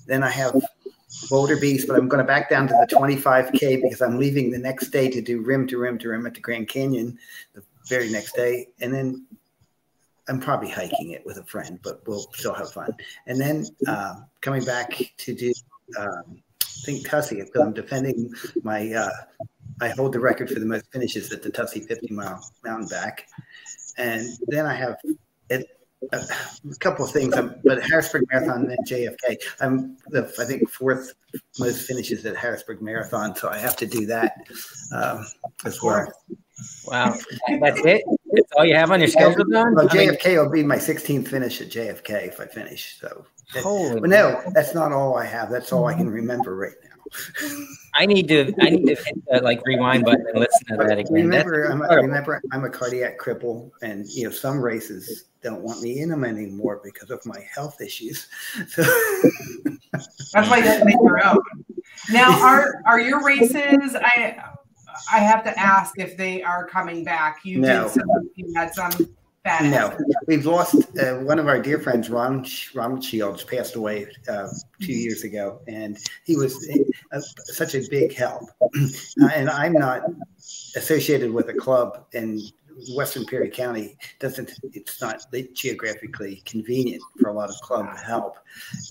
Then 0.06 0.22
I 0.22 0.28
have 0.28 0.54
Boulder 1.30 1.56
Beast, 1.56 1.88
but 1.88 1.96
I'm 1.96 2.06
going 2.06 2.22
to 2.22 2.28
back 2.28 2.50
down 2.50 2.68
to 2.68 2.74
the 2.74 2.94
25K 2.94 3.80
because 3.80 4.02
I'm 4.02 4.18
leaving 4.18 4.50
the 4.50 4.58
next 4.58 4.88
day 4.88 5.08
to 5.08 5.22
do 5.22 5.40
rim 5.40 5.66
to 5.68 5.78
rim 5.78 5.96
to 6.00 6.10
rim 6.10 6.26
at 6.26 6.34
the 6.34 6.40
Grand 6.40 6.68
Canyon 6.68 7.18
the 7.54 7.62
very 7.88 8.10
next 8.10 8.36
day. 8.36 8.68
And 8.82 8.92
then 8.92 9.26
I'm 10.28 10.40
probably 10.40 10.70
hiking 10.70 11.10
it 11.10 11.24
with 11.26 11.38
a 11.38 11.44
friend, 11.44 11.78
but 11.82 12.06
we'll 12.06 12.26
still 12.32 12.54
have 12.54 12.72
fun. 12.72 12.94
And 13.26 13.40
then 13.40 13.66
uh, 13.86 14.20
coming 14.40 14.64
back 14.64 15.12
to 15.18 15.34
do, 15.34 15.52
um, 15.98 16.42
I 16.62 16.84
think 16.84 17.08
Tussey, 17.08 17.36
because 17.36 17.60
I'm 17.60 17.72
defending 17.72 18.32
my, 18.62 18.92
uh, 18.92 19.10
I 19.80 19.88
hold 19.88 20.12
the 20.12 20.20
record 20.20 20.48
for 20.48 20.60
the 20.60 20.66
most 20.66 20.90
finishes 20.92 21.32
at 21.32 21.42
the 21.42 21.50
Tussey 21.50 21.80
50 21.80 22.12
mile 22.14 22.44
mountain 22.64 22.88
back. 22.88 23.26
And 23.98 24.26
then 24.48 24.66
I 24.66 24.74
have 24.74 24.96
it, 25.50 25.66
a, 26.12 26.16
a 26.18 26.74
couple 26.80 27.04
of 27.04 27.10
things, 27.10 27.34
I'm, 27.34 27.56
but 27.64 27.82
Harrisburg 27.82 28.24
Marathon 28.30 28.70
and 28.70 28.86
JFK. 28.86 29.36
I'm 29.60 29.96
the, 30.08 30.32
I 30.38 30.44
think, 30.44 30.68
fourth 30.68 31.12
most 31.58 31.86
finishes 31.86 32.24
at 32.26 32.36
Harrisburg 32.36 32.82
Marathon, 32.82 33.34
so 33.36 33.48
I 33.48 33.58
have 33.58 33.76
to 33.76 33.86
do 33.86 34.06
that 34.06 34.34
um, 34.92 35.26
as 35.64 35.82
well. 35.82 36.12
Wow, 36.86 37.16
that's 37.60 37.84
it. 37.84 38.04
That's 38.32 38.52
all 38.56 38.64
you 38.64 38.74
have 38.74 38.90
on 38.90 39.00
your 39.00 39.08
schedule, 39.08 39.44
Don? 39.44 39.74
Well, 39.74 39.88
JFK 39.88 40.26
mean, 40.26 40.36
will 40.38 40.50
be 40.50 40.62
my 40.62 40.76
16th 40.76 41.28
finish 41.28 41.60
at 41.60 41.68
JFK 41.68 42.28
if 42.28 42.40
I 42.40 42.46
finish. 42.46 42.98
So, 43.00 43.26
holy 43.60 44.00
but 44.00 44.10
no, 44.10 44.42
that's 44.54 44.74
not 44.74 44.92
all 44.92 45.16
I 45.16 45.26
have. 45.26 45.50
That's 45.50 45.72
all 45.72 45.86
I 45.86 45.94
can 45.94 46.08
remember 46.08 46.56
right 46.56 46.72
now. 46.82 46.92
I 47.94 48.06
need 48.06 48.28
to, 48.28 48.54
I 48.60 48.70
need 48.70 48.86
to 48.86 48.94
hit 48.94 49.22
the 49.30 49.40
like 49.42 49.60
rewind 49.66 50.04
button 50.04 50.24
and 50.28 50.38
listen 50.38 50.66
to 50.68 50.76
that 50.76 50.98
again. 50.98 51.12
Remember, 51.12 51.64
I'm 51.64 51.82
a, 51.82 51.96
remember, 51.96 52.40
I'm 52.52 52.64
a 52.64 52.70
cardiac 52.70 53.18
cripple, 53.18 53.70
and 53.82 54.06
you 54.08 54.24
know 54.24 54.30
some 54.30 54.60
races 54.60 55.24
don't 55.42 55.60
want 55.60 55.82
me 55.82 56.00
in 56.00 56.08
them 56.08 56.24
anymore 56.24 56.80
because 56.82 57.10
of 57.10 57.24
my 57.26 57.40
health 57.54 57.80
issues. 57.80 58.28
So 59.92 60.40
that's 60.40 60.48
why 60.48 60.56
you 60.56 60.62
have 60.62 60.78
to 60.78 60.84
make 60.86 60.94
your 60.94 61.22
own. 61.22 61.38
Now, 62.10 62.42
are 62.42 62.82
are 62.86 62.98
your 62.98 63.22
races? 63.22 63.94
I 63.94 64.42
I 65.12 65.18
have 65.18 65.44
to 65.44 65.58
ask 65.58 65.98
if 65.98 66.16
they 66.16 66.42
are 66.42 66.66
coming 66.66 67.04
back. 67.04 67.40
You 67.44 67.60
no. 67.60 67.84
did 67.84 67.92
some, 67.92 68.30
you 68.36 68.52
had 68.54 68.74
some 68.74 68.92
bad. 69.42 69.70
No, 69.70 69.96
we've 70.26 70.46
lost 70.46 70.74
uh, 70.98 71.16
one 71.16 71.38
of 71.38 71.48
our 71.48 71.60
dear 71.60 71.78
friends, 71.78 72.10
Ron 72.10 72.46
Ronald 72.74 73.04
Shields, 73.04 73.44
passed 73.44 73.74
away 73.74 74.06
uh, 74.28 74.48
two 74.80 74.92
years 74.92 75.24
ago, 75.24 75.60
and 75.68 75.98
he 76.24 76.36
was 76.36 76.68
uh, 77.12 77.20
such 77.20 77.74
a 77.74 77.82
big 77.90 78.14
help. 78.14 78.44
and 79.32 79.50
I'm 79.50 79.72
not 79.72 80.02
associated 80.76 81.32
with 81.32 81.48
a 81.48 81.54
club 81.54 82.06
in 82.12 82.40
Western 82.94 83.26
Perry 83.26 83.50
County. 83.50 83.96
Doesn't 84.18 84.52
it's 84.72 85.00
not 85.00 85.24
geographically 85.54 86.42
convenient 86.44 87.02
for 87.20 87.28
a 87.28 87.32
lot 87.32 87.50
of 87.50 87.56
club 87.56 87.86
help, 87.98 88.38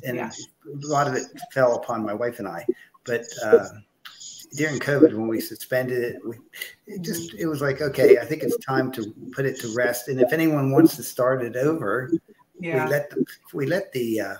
and 0.06 0.18
yeah. 0.18 0.32
a 0.66 0.88
lot 0.88 1.08
of 1.08 1.16
it 1.16 1.26
fell 1.54 1.76
upon 1.76 2.06
my 2.06 2.14
wife 2.14 2.40
and 2.40 2.48
I. 2.48 2.66
But 3.04 3.26
uh, 3.44 3.68
during 4.54 4.80
COVID 4.80 5.14
when 5.14 5.28
we 5.28 5.40
suspended 5.40 6.04
it, 6.04 6.22
we, 6.26 6.36
it 6.88 7.02
just 7.02 7.34
it 7.36 7.48
was 7.48 7.62
like 7.62 7.82
okay, 7.82 8.18
I 8.18 8.26
think 8.26 8.44
it's 8.44 8.58
time 8.58 8.92
to 8.94 9.14
put 9.32 9.46
it 9.46 9.60
to 9.62 9.74
rest. 9.74 10.08
And 10.08 10.20
if 10.20 10.34
anyone 10.34 10.72
wants 10.72 10.96
to 10.98 11.04
start 11.04 11.42
it 11.42 11.56
over, 11.56 12.12
yeah. 12.60 12.86
we 12.86 12.92
let 12.92 13.10
the, 13.10 13.26
we 13.54 13.66
let 13.66 13.92
the 13.94 14.22
uh, 14.22 14.36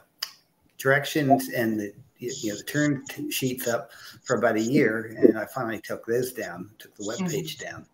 directions 0.78 1.50
and 1.50 1.80
the 1.80 1.94
you 2.18 2.50
know 2.50 2.58
the 2.58 2.64
turn 2.64 3.04
sheets 3.30 3.68
up 3.68 3.92
for 4.24 4.38
about 4.38 4.56
a 4.56 4.62
year, 4.62 5.16
and 5.18 5.38
I 5.38 5.46
finally 5.46 5.80
took 5.80 6.06
those 6.06 6.34
down, 6.34 6.70
took 6.78 6.96
the 6.96 7.08
web 7.08 7.20
page 7.30 7.58
mm-hmm. 7.58 7.72
down 7.72 7.86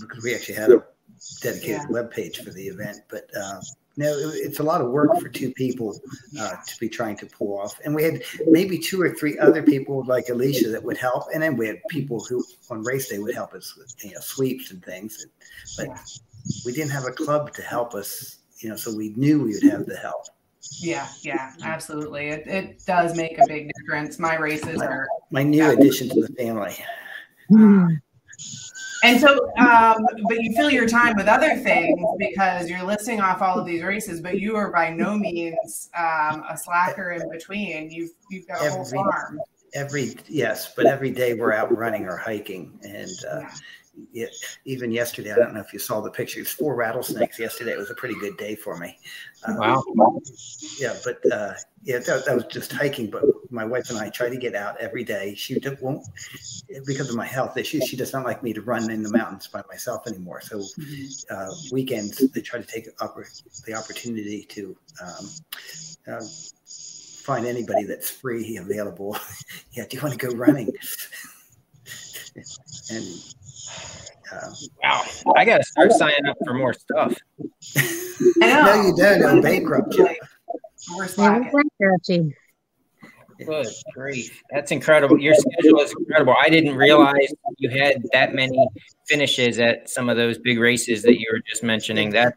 because 0.00 0.22
we 0.22 0.34
actually 0.34 0.54
had 0.54 0.70
a 0.70 0.84
dedicated 1.40 1.80
yeah. 1.82 1.86
web 1.90 2.10
page 2.10 2.42
for 2.42 2.50
the 2.50 2.66
event, 2.66 2.98
but. 3.08 3.28
Uh, 3.36 3.60
no, 3.96 4.12
it's 4.14 4.58
a 4.58 4.62
lot 4.62 4.80
of 4.80 4.90
work 4.90 5.18
for 5.20 5.28
two 5.28 5.52
people 5.52 5.98
uh, 6.38 6.56
to 6.66 6.78
be 6.78 6.88
trying 6.88 7.16
to 7.16 7.26
pull 7.26 7.58
off. 7.58 7.80
And 7.84 7.94
we 7.94 8.02
had 8.02 8.22
maybe 8.46 8.78
two 8.78 9.00
or 9.00 9.10
three 9.10 9.38
other 9.38 9.62
people 9.62 10.04
like 10.04 10.28
Alicia 10.28 10.68
that 10.68 10.82
would 10.82 10.98
help, 10.98 11.24
and 11.32 11.42
then 11.42 11.56
we 11.56 11.66
had 11.66 11.80
people 11.88 12.22
who 12.24 12.44
on 12.70 12.82
race 12.82 13.08
day 13.08 13.18
would 13.18 13.34
help 13.34 13.54
us 13.54 13.74
with 13.76 13.94
you 14.04 14.12
know 14.12 14.20
sweeps 14.20 14.70
and 14.70 14.84
things. 14.84 15.26
But 15.78 15.88
we 16.64 16.72
didn't 16.72 16.90
have 16.90 17.06
a 17.06 17.10
club 17.10 17.52
to 17.54 17.62
help 17.62 17.94
us, 17.94 18.38
you 18.58 18.68
know, 18.68 18.76
so 18.76 18.94
we 18.94 19.10
knew 19.16 19.42
we 19.42 19.54
would 19.54 19.72
have 19.72 19.86
the 19.86 19.96
help. 19.96 20.26
Yeah, 20.80 21.08
yeah, 21.22 21.52
absolutely. 21.62 22.28
It, 22.28 22.46
it 22.46 22.82
does 22.86 23.16
make 23.16 23.38
a 23.38 23.46
big 23.46 23.70
difference. 23.78 24.18
My 24.18 24.36
races 24.36 24.82
are 24.82 25.06
my 25.30 25.42
new 25.42 25.70
addition 25.70 26.08
to 26.10 26.20
the 26.20 26.28
family. 26.34 26.76
And 29.06 29.20
so, 29.20 29.56
um, 29.56 30.04
but 30.28 30.42
you 30.42 30.52
fill 30.56 30.70
your 30.70 30.88
time 30.88 31.14
with 31.16 31.28
other 31.28 31.56
things 31.56 32.04
because 32.18 32.68
you're 32.68 32.82
listing 32.82 33.20
off 33.20 33.40
all 33.40 33.56
of 33.56 33.64
these 33.64 33.82
races, 33.82 34.20
but 34.20 34.40
you 34.40 34.56
are 34.56 34.72
by 34.72 34.90
no 34.90 35.16
means 35.16 35.88
um, 35.96 36.42
a 36.48 36.56
slacker 36.56 37.12
in 37.12 37.30
between. 37.30 37.88
You've 37.90 38.10
you've 38.30 38.48
got 38.48 38.60
a 38.60 38.64
every, 38.64 38.70
whole 38.72 38.84
farm. 38.84 39.40
Every 39.74 40.16
yes, 40.26 40.74
but 40.74 40.86
every 40.86 41.12
day 41.12 41.34
we're 41.34 41.52
out 41.52 41.74
running 41.76 42.06
or 42.06 42.16
hiking, 42.16 42.78
and 42.82 43.10
uh, 43.30 43.40
yeah. 43.40 43.54
It, 44.12 44.34
even 44.64 44.90
yesterday, 44.90 45.32
I 45.32 45.36
don't 45.36 45.54
know 45.54 45.60
if 45.60 45.72
you 45.72 45.78
saw 45.78 46.00
the 46.00 46.10
pictures. 46.10 46.50
Four 46.50 46.74
rattlesnakes 46.74 47.38
yesterday. 47.38 47.72
It 47.72 47.78
was 47.78 47.90
a 47.90 47.94
pretty 47.94 48.14
good 48.20 48.36
day 48.36 48.54
for 48.54 48.76
me. 48.76 48.98
Um, 49.44 49.56
wow. 49.56 49.82
Yeah, 50.78 50.96
but 51.04 51.20
uh, 51.32 51.54
yeah, 51.82 51.98
that, 51.98 52.24
that, 52.26 52.34
was 52.34 52.44
just 52.46 52.72
hiking. 52.72 53.10
But 53.10 53.24
my 53.50 53.64
wife 53.64 53.90
and 53.90 53.98
I 53.98 54.10
try 54.10 54.28
to 54.28 54.36
get 54.36 54.54
out 54.54 54.76
every 54.78 55.04
day. 55.04 55.34
She 55.34 55.58
won't 55.80 56.06
because 56.86 57.10
of 57.10 57.16
my 57.16 57.26
health 57.26 57.56
issues. 57.56 57.84
She 57.84 57.96
does 57.96 58.12
not 58.12 58.24
like 58.24 58.42
me 58.42 58.52
to 58.52 58.62
run 58.62 58.90
in 58.90 59.02
the 59.02 59.10
mountains 59.10 59.46
by 59.46 59.62
myself 59.68 60.06
anymore. 60.06 60.40
So 60.40 60.62
uh, 61.30 61.50
weekends, 61.72 62.18
they 62.28 62.40
try 62.40 62.60
to 62.60 62.66
take 62.66 62.86
the 62.96 63.74
opportunity 63.74 64.44
to. 64.50 64.76
Um, 65.02 65.28
uh, 66.08 66.20
find 67.26 67.44
anybody 67.44 67.82
that's 67.82 68.08
free 68.08 68.56
available. 68.56 69.18
yeah, 69.72 69.84
do 69.90 69.96
you 69.96 70.02
want 70.02 70.18
to 70.18 70.26
go 70.28 70.32
running? 70.36 70.68
and 72.90 73.34
um, 74.32 74.54
wow, 74.82 75.02
I 75.36 75.44
got 75.44 75.58
to 75.58 75.64
start 75.64 75.92
signing 75.92 76.26
up 76.26 76.36
for 76.44 76.54
more 76.54 76.74
stuff. 76.74 77.16
no, 78.38 78.82
you 78.82 78.94
don't. 78.96 79.24
I'm 79.24 79.40
bankrupt. 79.40 79.94
We're 80.96 81.08
slacking. 81.08 82.34
Good 83.38 83.66
grief. 83.94 84.42
That's 84.50 84.70
incredible. 84.70 85.18
Your 85.18 85.34
schedule 85.34 85.80
is 85.80 85.94
incredible. 85.98 86.34
I 86.42 86.48
didn't 86.48 86.74
realize 86.74 87.28
you 87.58 87.68
had 87.68 88.02
that 88.12 88.34
many 88.34 88.66
finishes 89.06 89.58
at 89.58 89.90
some 89.90 90.08
of 90.08 90.16
those 90.16 90.38
big 90.38 90.58
races 90.58 91.02
that 91.02 91.20
you 91.20 91.26
were 91.30 91.42
just 91.48 91.62
mentioning. 91.62 92.10
That's, 92.10 92.36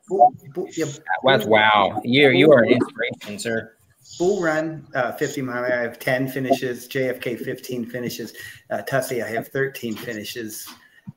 that's 1.24 1.46
wow. 1.46 2.02
You, 2.04 2.30
you 2.32 2.52
are 2.52 2.64
an 2.64 2.72
inspiration, 2.72 3.40
sir. 3.40 3.76
Bull 4.18 4.42
Run, 4.42 4.86
uh, 4.96 5.14
50 5.14 5.42
mile, 5.44 5.64
I 5.64 5.70
have 5.70 6.00
10 6.00 6.28
finishes. 6.28 6.88
JFK, 6.90 7.40
15 7.40 7.86
finishes. 7.86 8.34
Uh, 8.70 8.82
Tussey, 8.82 9.22
I 9.22 9.30
have 9.30 9.48
13 9.50 9.96
finishes. 9.96 10.68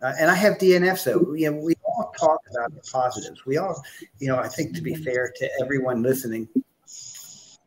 Uh, 0.02 0.12
and 0.18 0.30
I 0.30 0.34
have 0.34 0.58
DNF. 0.58 0.98
So, 0.98 1.34
you 1.34 1.50
know, 1.50 1.58
we 1.58 1.74
all 1.84 2.12
talk 2.18 2.40
about 2.50 2.74
the 2.74 2.80
positives. 2.90 3.46
We 3.46 3.56
all, 3.58 3.82
you 4.18 4.28
know, 4.28 4.36
I 4.36 4.48
think 4.48 4.74
to 4.74 4.82
be 4.82 4.94
fair 4.94 5.32
to 5.36 5.50
everyone 5.60 6.02
listening, 6.02 6.48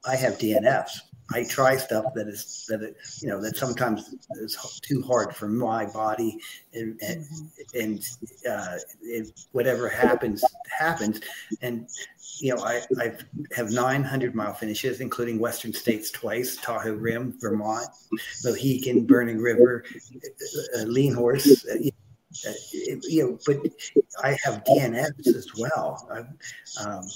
I 0.05 0.15
have 0.15 0.37
DNFs. 0.37 0.99
I 1.33 1.43
try 1.43 1.75
stuff 1.75 2.05
that 2.13 2.27
is 2.27 2.65
that 2.69 2.83
it, 2.83 2.97
you 3.19 3.29
know 3.29 3.41
that 3.41 3.57
sometimes 3.57 4.13
is 4.35 4.79
too 4.83 5.01
hard 5.01 5.35
for 5.35 5.47
my 5.47 5.85
body, 5.87 6.37
and 6.73 7.01
and, 7.01 7.25
and 7.73 8.07
uh, 8.47 8.77
whatever 9.51 9.89
happens 9.89 10.43
happens. 10.69 11.21
And 11.63 11.87
you 12.39 12.55
know, 12.55 12.63
I 12.63 12.83
I 12.99 13.13
have 13.55 13.71
900 13.71 14.35
mile 14.35 14.53
finishes, 14.53 15.01
including 15.01 15.39
Western 15.39 15.73
States 15.73 16.11
twice, 16.11 16.57
Tahoe 16.57 16.93
Rim, 16.93 17.35
Vermont, 17.41 17.87
Mohican, 18.43 19.05
Burning 19.07 19.39
River, 19.39 19.83
uh, 20.77 20.83
Lean 20.83 21.13
Horse. 21.13 21.65
Uh, 21.65 21.89
uh, 22.47 22.51
you 23.03 23.23
know, 23.23 23.39
but 23.45 23.57
I 24.23 24.37
have 24.43 24.63
DNFs 24.63 25.27
as 25.27 25.47
well. 25.57 26.07
I, 26.11 26.19
um, 26.83 27.07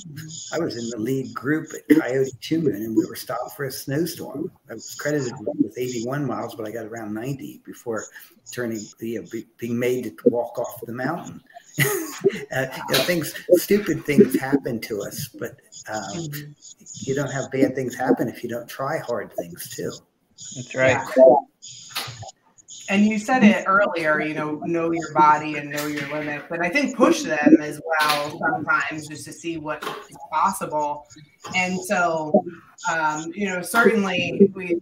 I 0.53 0.59
was 0.59 0.77
in 0.77 0.89
the 0.89 0.97
lead 0.97 1.33
group 1.33 1.71
at 1.73 1.97
Coyote 1.99 2.31
Two 2.41 2.61
Moon, 2.61 2.75
and 2.75 2.95
we 2.95 3.05
were 3.05 3.15
stopped 3.15 3.55
for 3.55 3.65
a 3.65 3.71
snowstorm. 3.71 4.51
I 4.69 4.73
was 4.73 4.95
credited 4.95 5.33
with 5.57 5.77
81 5.77 6.25
miles, 6.25 6.55
but 6.55 6.67
I 6.67 6.71
got 6.71 6.85
around 6.85 7.13
90 7.13 7.61
before 7.65 8.05
turning, 8.51 8.81
you 8.99 9.21
know, 9.21 9.27
be, 9.31 9.45
being 9.57 9.77
made 9.77 10.03
to 10.03 10.15
walk 10.25 10.57
off 10.57 10.81
the 10.85 10.93
mountain. 10.93 11.41
uh, 11.79 12.65
you 12.89 12.97
know, 12.97 13.03
things, 13.03 13.33
stupid 13.53 14.05
things 14.05 14.39
happen 14.39 14.79
to 14.81 15.01
us, 15.01 15.27
but 15.27 15.57
um, 15.91 16.55
you 16.93 17.15
don't 17.15 17.31
have 17.31 17.51
bad 17.51 17.75
things 17.75 17.95
happen 17.95 18.27
if 18.27 18.43
you 18.43 18.49
don't 18.49 18.67
try 18.67 18.97
hard 18.99 19.33
things 19.33 19.69
too. 19.75 19.91
That's 20.55 20.75
right. 20.75 21.01
Yeah 21.17 21.33
and 22.89 23.05
you 23.05 23.19
said 23.19 23.43
it 23.43 23.65
earlier, 23.67 24.19
you 24.19 24.33
know, 24.33 24.55
know 24.65 24.91
your 24.91 25.13
body 25.13 25.57
and 25.57 25.69
know 25.69 25.85
your 25.85 26.07
limits, 26.09 26.45
but 26.49 26.61
I 26.61 26.69
think 26.69 26.95
push 26.95 27.23
them 27.23 27.57
as 27.61 27.79
well 27.85 28.39
sometimes 28.39 29.07
just 29.07 29.25
to 29.25 29.31
see 29.31 29.57
what 29.57 29.83
is 30.09 30.17
possible. 30.31 31.07
And 31.55 31.79
so, 31.79 32.43
um, 32.91 33.31
you 33.35 33.47
know, 33.47 33.61
certainly 33.61 34.51
we 34.55 34.79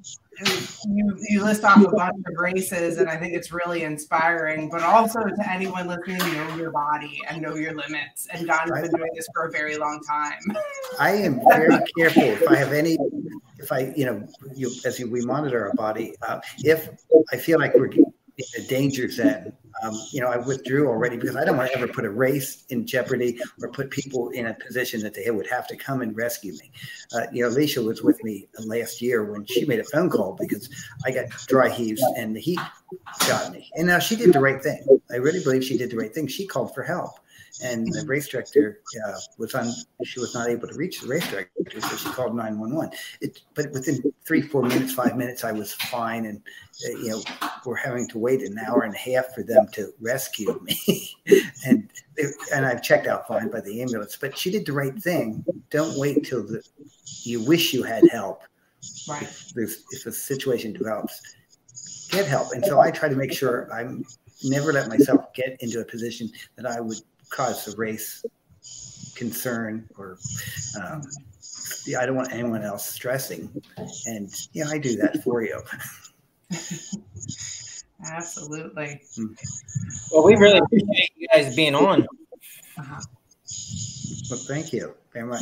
you, 0.87 1.17
you 1.29 1.43
list 1.43 1.63
off 1.63 1.83
a 1.83 1.89
bunch 1.89 2.23
of 2.27 2.37
races, 2.37 2.99
and 2.99 3.09
I 3.09 3.17
think 3.17 3.33
it's 3.33 3.51
really 3.51 3.83
inspiring. 3.83 4.69
But 4.69 4.83
also 4.83 5.19
to 5.19 5.51
anyone 5.51 5.87
listening, 5.87 6.19
know 6.33 6.55
your 6.55 6.71
body 6.71 7.19
and 7.27 7.41
know 7.41 7.55
your 7.55 7.73
limits. 7.73 8.27
And 8.31 8.47
Don's 8.47 8.71
been 8.71 8.91
doing 8.91 9.09
this 9.15 9.27
for 9.33 9.47
a 9.47 9.51
very 9.51 9.77
long 9.77 10.01
time. 10.07 10.39
I 10.99 11.11
am 11.13 11.41
very 11.49 11.77
careful. 11.97 12.23
If 12.23 12.47
I 12.49 12.55
have 12.55 12.73
any 12.73 12.97
if 13.59 13.71
I, 13.71 13.93
you 13.95 14.05
know, 14.05 14.27
you, 14.55 14.71
as 14.85 14.99
we 14.99 15.21
monitor 15.25 15.67
our 15.67 15.73
body, 15.75 16.15
uh, 16.27 16.39
if 16.59 16.89
I 17.31 17.37
feel 17.37 17.59
like 17.59 17.73
we're 17.75 17.87
in 17.87 18.05
a 18.57 18.61
danger 18.67 19.09
zone, 19.09 19.53
um, 19.83 19.93
you 20.11 20.21
know, 20.21 20.27
I 20.27 20.37
withdrew 20.37 20.87
already 20.87 21.17
because 21.17 21.35
I 21.35 21.45
don't 21.45 21.57
want 21.57 21.71
to 21.71 21.77
ever 21.77 21.87
put 21.87 22.05
a 22.05 22.09
race 22.09 22.65
in 22.69 22.85
jeopardy 22.87 23.39
or 23.61 23.69
put 23.69 23.91
people 23.91 24.29
in 24.29 24.47
a 24.47 24.53
position 24.53 25.01
that 25.01 25.13
they 25.13 25.29
would 25.29 25.47
have 25.47 25.67
to 25.67 25.75
come 25.75 26.01
and 26.01 26.15
rescue 26.15 26.53
me. 26.53 26.71
Uh, 27.13 27.27
you 27.31 27.43
know, 27.43 27.49
Alicia 27.49 27.81
was 27.81 28.01
with 28.01 28.23
me 28.23 28.47
last 28.59 29.01
year 29.01 29.31
when 29.31 29.45
she 29.45 29.65
made 29.65 29.79
a 29.79 29.83
phone 29.83 30.09
call 30.09 30.35
because 30.39 30.69
I 31.05 31.11
got 31.11 31.29
dry 31.47 31.69
heaves 31.69 32.03
and 32.17 32.35
the 32.35 32.39
heat 32.39 32.59
got 33.27 33.51
me. 33.51 33.69
And 33.75 33.87
now 33.87 33.99
she 33.99 34.15
did 34.15 34.33
the 34.33 34.39
right 34.39 34.61
thing. 34.61 34.83
I 35.11 35.17
really 35.17 35.43
believe 35.43 35.63
she 35.63 35.77
did 35.77 35.91
the 35.91 35.97
right 35.97 36.13
thing. 36.13 36.27
She 36.27 36.47
called 36.47 36.73
for 36.73 36.83
help 36.83 37.11
and 37.61 37.91
the 37.91 38.05
race 38.05 38.27
director 38.27 38.81
uh, 39.07 39.19
was 39.37 39.55
on. 39.55 39.71
She 40.03 40.19
was 40.19 40.33
not 40.33 40.49
able 40.49 40.67
to 40.67 40.75
reach 40.75 41.01
the 41.01 41.07
race 41.07 41.27
director, 41.29 41.81
so 41.81 41.97
she 41.97 42.09
called 42.09 42.35
nine 42.35 42.59
one 42.59 42.75
one. 42.75 42.91
But 43.55 43.71
within 43.71 44.13
three, 44.25 44.41
four 44.41 44.61
minutes, 44.61 44.93
five 44.93 45.17
minutes, 45.17 45.43
I 45.43 45.51
was 45.51 45.73
fine, 45.73 46.25
and 46.25 46.41
uh, 46.85 46.97
you 46.99 47.09
know 47.09 47.21
we're 47.65 47.75
having 47.75 48.07
to 48.09 48.19
wait 48.19 48.41
an 48.41 48.57
hour 48.59 48.83
and 48.83 48.93
a 48.93 48.97
half 48.97 49.33
for 49.33 49.43
them 49.43 49.67
to 49.73 49.91
rescue 49.99 50.59
me, 50.63 51.15
and 51.65 51.89
and 52.53 52.65
I've 52.65 52.83
checked 52.83 53.07
out 53.07 53.27
fine 53.27 53.49
by 53.49 53.61
the 53.61 53.81
ambulance. 53.81 54.17
But 54.19 54.37
she 54.37 54.51
did 54.51 54.65
the 54.65 54.73
right 54.73 54.97
thing. 55.01 55.43
Don't 55.69 55.97
wait 55.97 56.25
till 56.25 56.45
the 56.45 56.61
you 57.23 57.43
wish 57.43 57.73
you 57.73 57.83
had 57.83 58.03
help. 58.11 58.43
Right. 59.09 59.23
If, 59.55 59.81
if 59.91 60.05
a 60.05 60.11
situation 60.11 60.73
develops, 60.73 61.21
get 62.09 62.27
help. 62.27 62.51
And 62.53 62.63
so 62.65 62.79
I 62.79 62.91
try 62.91 63.09
to 63.09 63.15
make 63.15 63.33
sure 63.33 63.71
I'm 63.73 64.05
never 64.43 64.71
let 64.71 64.87
myself 64.87 65.33
get 65.33 65.57
into 65.61 65.79
a 65.79 65.85
position 65.85 66.29
that 66.55 66.65
I 66.65 66.79
would 66.79 66.99
cause 67.29 67.73
a 67.73 67.77
race 67.77 68.25
concern 69.15 69.87
or 69.97 70.17
um, 70.81 71.01
yeah, 71.85 71.99
I 72.01 72.05
don't 72.05 72.15
want 72.15 72.31
anyone 72.31 72.63
else 72.63 72.87
stressing. 72.87 73.49
And 74.05 74.29
yeah, 74.53 74.67
I 74.67 74.77
do 74.77 74.95
that 74.97 75.23
for 75.23 75.41
you. 75.41 75.61
Absolutely. 78.05 79.01
Well, 80.11 80.23
we 80.23 80.35
really 80.35 80.59
appreciate 80.59 81.11
you 81.15 81.27
guys 81.33 81.55
being 81.55 81.75
on. 81.75 82.07
Uh-huh. 82.77 83.01
Well, 84.29 84.39
thank 84.39 84.71
you 84.71 84.93
very 85.13 85.25
much. 85.25 85.41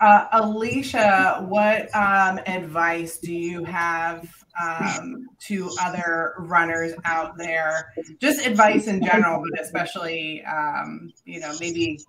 Uh, 0.00 0.26
Alicia, 0.32 1.44
what 1.48 1.94
um, 1.94 2.38
advice 2.46 3.18
do 3.18 3.32
you 3.32 3.64
have 3.64 4.43
um, 4.62 5.26
to 5.40 5.70
other 5.80 6.34
runners 6.38 6.92
out 7.04 7.36
there? 7.36 7.92
Just 8.20 8.46
advice 8.46 8.86
in 8.86 9.04
general, 9.04 9.42
but 9.42 9.60
especially, 9.60 10.44
um, 10.44 11.12
you 11.24 11.40
know, 11.40 11.52
maybe 11.60 12.00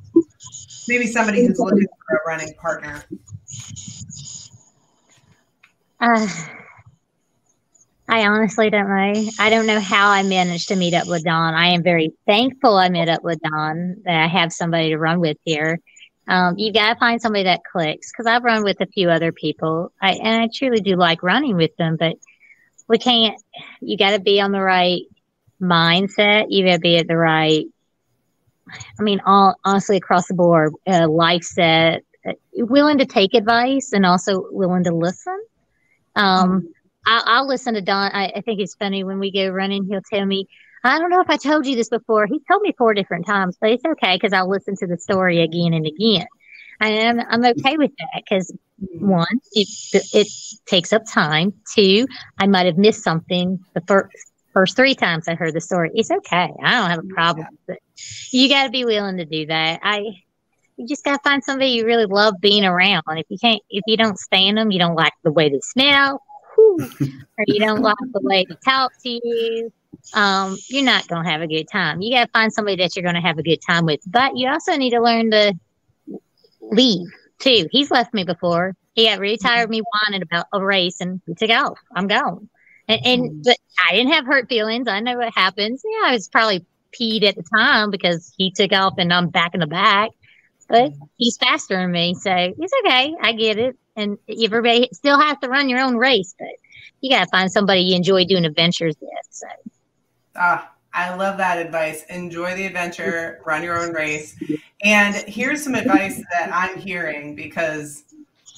maybe 0.88 1.08
somebody 1.08 1.46
who's 1.46 1.60
looking 1.60 1.88
for 2.08 2.18
a 2.18 2.28
running 2.28 2.54
partner. 2.56 3.04
Uh, 6.00 6.28
I 8.08 8.28
honestly 8.28 8.70
don't 8.70 8.88
know. 8.88 9.32
I 9.40 9.50
don't 9.50 9.66
know 9.66 9.80
how 9.80 10.10
I 10.10 10.22
managed 10.22 10.68
to 10.68 10.76
meet 10.76 10.94
up 10.94 11.08
with 11.08 11.24
Don. 11.24 11.56
I 11.56 11.70
am 11.70 11.82
very 11.82 12.14
thankful 12.28 12.78
I 12.78 12.90
met 12.90 13.10
up 13.10 13.24
with 13.24 13.40
Don 13.42 13.98
that 14.06 14.24
I 14.24 14.28
have 14.28 14.54
somebody 14.54 14.90
to 14.90 14.98
run 14.98 15.20
with 15.20 15.38
here. 15.44 15.80
Um, 16.28 16.56
you 16.58 16.74
got 16.74 16.94
to 16.94 17.00
find 17.00 17.22
somebody 17.22 17.44
that 17.44 17.62
clicks 17.72 18.12
because 18.12 18.26
I've 18.26 18.44
run 18.44 18.64
with 18.64 18.80
a 18.82 18.88
few 18.88 19.10
other 19.10 19.32
people. 19.32 19.92
I, 20.02 20.14
and 20.14 20.42
I 20.42 20.50
truly 20.54 20.82
do 20.82 20.96
like 20.96 21.24
running 21.24 21.56
with 21.56 21.76
them, 21.78 21.98
but 22.00 22.18
we 22.88 22.98
can't, 22.98 23.42
you 23.82 23.98
got 23.98 24.12
to 24.12 24.20
be 24.20 24.40
on 24.42 24.52
the 24.52 24.62
right 24.62 25.02
mindset. 25.62 26.48
You 26.50 26.66
got 26.66 26.74
to 26.74 26.80
be 26.80 26.98
at 26.98 27.08
the 27.08 27.18
right, 27.18 27.66
I 29.00 29.04
mean, 29.04 29.22
all, 29.26 29.56
honestly, 29.64 29.98
across 29.98 30.28
the 30.28 30.34
board, 30.34 30.74
uh, 30.88 31.08
life 31.08 31.44
set, 31.44 32.04
uh, 32.28 32.34
willing 32.54 32.98
to 33.00 33.06
take 33.06 33.34
advice 33.34 33.94
and 33.94 34.06
also 34.06 34.48
willing 34.52 34.84
to 34.84 34.94
listen. 34.94 35.40
Um, 36.16 36.74
I'll, 37.06 37.24
I'll 37.26 37.48
listen 37.48 37.76
to 37.76 37.82
Don. 37.82 38.12
I, 38.12 38.32
I 38.36 38.42
think 38.42 38.60
it's 38.60 38.76
funny 38.76 39.04
when 39.04 39.20
we 39.20 39.32
go 39.32 39.50
running, 39.50 39.86
he'll 39.86 40.02
tell 40.02 40.26
me, 40.26 40.48
I 40.84 41.00
don't 41.00 41.10
know 41.10 41.22
if 41.22 41.30
I 41.30 41.38
told 41.38 41.66
you 41.66 41.76
this 41.76 41.90
before. 41.90 42.28
He 42.28 42.40
told 42.48 42.62
me 42.62 42.74
four 42.78 42.94
different 42.94 43.26
times, 43.26 43.58
but 43.60 43.72
it's 43.72 43.84
okay 43.84 44.16
because 44.16 44.34
I'll 44.34 44.50
listen 44.50 44.76
to 44.78 44.88
the 44.88 45.00
story 45.00 45.42
again 45.42 45.74
and 45.74 45.88
again. 45.88 46.28
And 46.82 47.22
I'm, 47.22 47.28
I'm 47.30 47.58
okay 47.58 47.78
with 47.78 47.92
that 47.98 48.24
because 48.24 48.54
one, 49.00 49.28
it, 49.54 49.68
it 50.14 50.28
takes 50.66 50.92
up 50.94 51.04
time. 51.10 51.54
Two, 51.74 52.08
I 52.38 52.48
might 52.48 52.66
have 52.66 52.78
missed 52.78 53.04
something 53.04 53.60
the 53.74 53.82
first 53.88 54.12
first 54.54 54.78
three 54.78 54.96
times 54.96 55.28
I 55.28 55.36
heard 55.36 55.54
the 55.54 55.62
story. 55.62 55.92
It's 55.94 56.10
okay. 56.10 56.50
I 56.64 56.72
don't 56.72 56.90
have 56.90 57.00
a 57.00 57.14
problem 57.14 57.46
with 57.68 57.76
it. 57.76 57.84
You 58.32 58.48
got 58.48 58.64
to 58.64 58.70
be 58.70 58.86
willing 58.86 59.18
to 59.18 59.26
do 59.26 59.46
that. 59.48 59.82
I, 59.84 60.00
you 60.78 60.88
just 60.88 61.04
got 61.04 61.18
to 61.18 61.30
find 61.30 61.44
somebody 61.44 61.72
you 61.72 61.86
really 61.86 62.06
love 62.06 62.36
being 62.40 62.64
around. 62.64 63.04
If 63.10 63.26
you 63.28 63.38
can't, 63.38 63.62
if 63.70 63.84
you 63.86 63.98
don't 63.98 64.18
stand 64.18 64.58
them, 64.58 64.72
you 64.72 64.80
don't 64.80 64.96
like 64.96 65.12
the 65.24 65.32
way 65.32 65.50
they 65.50 65.60
smell, 65.62 66.22
or 66.58 66.88
you 67.48 67.60
don't 67.60 67.82
like 67.82 67.96
the 68.14 68.22
way 68.22 68.46
they 68.48 68.56
talk 68.64 68.94
to 69.04 69.10
you. 69.10 69.72
um, 70.14 70.58
you're 70.70 70.84
not 70.84 71.08
going 71.08 71.24
to 71.24 71.30
have 71.30 71.42
a 71.42 71.48
good 71.48 71.68
time. 71.72 72.02
You 72.02 72.16
got 72.16 72.26
to 72.26 72.32
find 72.32 72.52
somebody 72.52 72.78
that 72.78 72.96
you're 72.96 73.04
going 73.04 73.16
to 73.16 73.22
have 73.22 73.38
a 73.38 73.44
good 73.44 73.60
time 73.66 73.86
with. 73.86 74.02
But 74.08 74.38
you 74.38 74.48
also 74.48 74.76
need 74.76 74.92
to 74.92 75.02
learn 75.02 75.32
to 75.32 75.54
leave 76.72 77.08
too. 77.40 77.68
He's 77.72 77.92
left 77.92 78.14
me 78.14 78.24
before. 78.24 78.76
He 78.94 79.06
got 79.06 79.20
really 79.20 79.38
tired 79.38 79.66
of 79.66 79.70
me 79.70 79.82
whining 79.82 80.22
about 80.22 80.48
a 80.54 80.64
race 80.64 81.02
and 81.02 81.22
he 81.26 81.36
took 81.36 81.50
off. 81.50 81.78
I'm 81.94 82.08
gone. 82.08 82.50
And, 82.88 83.02
and 83.06 83.24
mm-hmm. 83.24 83.42
but 83.44 83.58
I 83.88 83.96
didn't 83.96 84.14
have 84.14 84.26
hurt 84.26 84.50
feelings. 84.50 84.88
I 84.88 85.00
know 85.00 85.18
what 85.18 85.34
happens. 85.34 85.84
Yeah, 85.84 86.10
I 86.10 86.14
was 86.14 86.28
probably 86.28 86.66
peed 86.92 87.24
at 87.24 87.36
the 87.36 87.44
time 87.44 87.92
because 87.92 88.34
he 88.38 88.52
took 88.52 88.72
off 88.72 88.96
and 88.98 89.12
I'm 89.12 89.30
back 89.30 89.54
in 89.54 89.60
the 89.60 89.68
back. 89.68 90.12
But 90.68 90.92
mm-hmm. 90.92 91.04
he's 91.18 91.38
faster 91.38 91.76
than 91.76 91.92
me, 91.92 92.16
so 92.16 92.32
it's 92.34 92.74
okay. 92.86 93.16
I 93.22 93.34
get 93.34 93.60
it. 93.60 93.78
And 93.96 94.18
everybody 94.44 94.90
still 94.94 95.20
has 95.20 95.38
to 95.40 95.48
run 95.48 95.70
your 95.70 95.80
own 95.80 95.96
race, 95.96 96.34
but 96.38 96.50
you 97.02 97.12
got 97.12 97.26
to 97.26 97.30
find 97.30 97.52
somebody 97.52 97.82
you 97.82 97.96
enjoy 97.96 98.26
doing 98.26 98.46
adventures 98.46 98.96
with. 99.00 99.12
So. 99.30 99.48
Ah, 100.36 100.72
I 100.96 101.14
love 101.14 101.38
that 101.38 101.58
advice. 101.58 102.04
Enjoy 102.10 102.56
the 102.56 102.66
adventure, 102.66 103.42
run 103.46 103.62
your 103.62 103.78
own 103.84 103.94
race. 103.94 104.36
And 104.84 105.16
here's 105.28 105.64
some 105.64 105.76
advice 105.76 106.24
that 106.32 106.50
I'm 106.54 106.78
hearing 106.78 107.36
because 107.36 108.04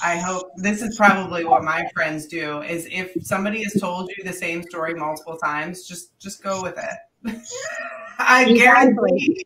I 0.03 0.17
hope 0.17 0.51
this 0.55 0.83
is 0.83 0.95
probably 0.95 1.45
what 1.45 1.63
my 1.63 1.87
friends 1.95 2.27
do 2.27 2.61
is 2.61 2.87
if 2.91 3.11
somebody 3.25 3.63
has 3.63 3.81
told 3.81 4.11
you 4.15 4.23
the 4.23 4.33
same 4.33 4.61
story 4.63 4.93
multiple 4.93 5.37
times, 5.37 5.87
just 5.87 6.17
just 6.19 6.43
go 6.43 6.61
with 6.61 6.77
it. 6.77 7.41
I 8.19 8.53
guarantee 8.53 9.43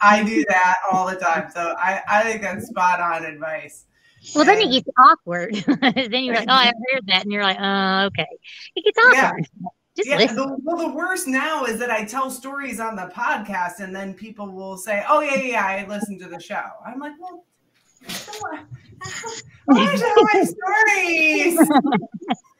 I 0.00 0.22
do 0.22 0.44
that 0.48 0.76
all 0.90 1.08
the 1.08 1.16
time. 1.16 1.50
So 1.52 1.74
I, 1.76 2.02
I 2.08 2.22
think 2.22 2.42
that's 2.42 2.68
spot 2.68 3.00
on 3.00 3.24
advice. 3.24 3.86
Well, 4.34 4.44
then 4.44 4.60
it 4.60 4.70
gets 4.70 4.88
awkward. 4.98 5.54
then 5.80 6.24
you're 6.24 6.34
like, 6.34 6.48
oh, 6.48 6.52
I've 6.52 6.74
heard 6.92 7.06
that. 7.06 7.22
And 7.22 7.32
you're 7.32 7.42
like, 7.42 7.58
oh, 7.60 8.06
okay. 8.06 8.26
It 8.76 8.84
gets 8.84 8.98
awkward. 8.98 9.46
Yeah. 9.60 9.68
Just 9.98 10.08
yeah, 10.08 10.32
the, 10.32 10.56
well, 10.62 10.76
the 10.76 10.94
worst 10.94 11.26
now 11.26 11.64
is 11.64 11.80
that 11.80 11.90
I 11.90 12.04
tell 12.04 12.30
stories 12.30 12.78
on 12.78 12.94
the 12.94 13.10
podcast, 13.12 13.80
and 13.80 13.92
then 13.92 14.14
people 14.14 14.48
will 14.48 14.76
say, 14.76 15.02
"Oh 15.08 15.20
yeah, 15.20 15.34
yeah, 15.34 15.66
I 15.66 15.84
listened 15.88 16.20
to 16.20 16.28
the 16.28 16.38
show." 16.38 16.62
I'm 16.86 17.00
like, 17.00 17.14
"Well, 17.18 17.44
I 19.70 19.96
tell 19.96 20.14
my 20.22 20.44
stories." 20.44 21.58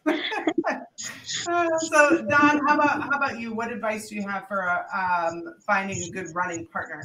uh, 1.48 1.78
so, 1.78 2.26
Don, 2.28 2.66
how 2.66 2.74
about 2.74 3.02
how 3.02 3.10
about 3.10 3.38
you? 3.38 3.54
What 3.54 3.70
advice 3.70 4.08
do 4.08 4.16
you 4.16 4.26
have 4.26 4.48
for 4.48 4.68
uh, 4.68 5.28
um, 5.28 5.54
finding 5.64 6.02
a 6.02 6.10
good 6.10 6.34
running 6.34 6.66
partner? 6.66 7.04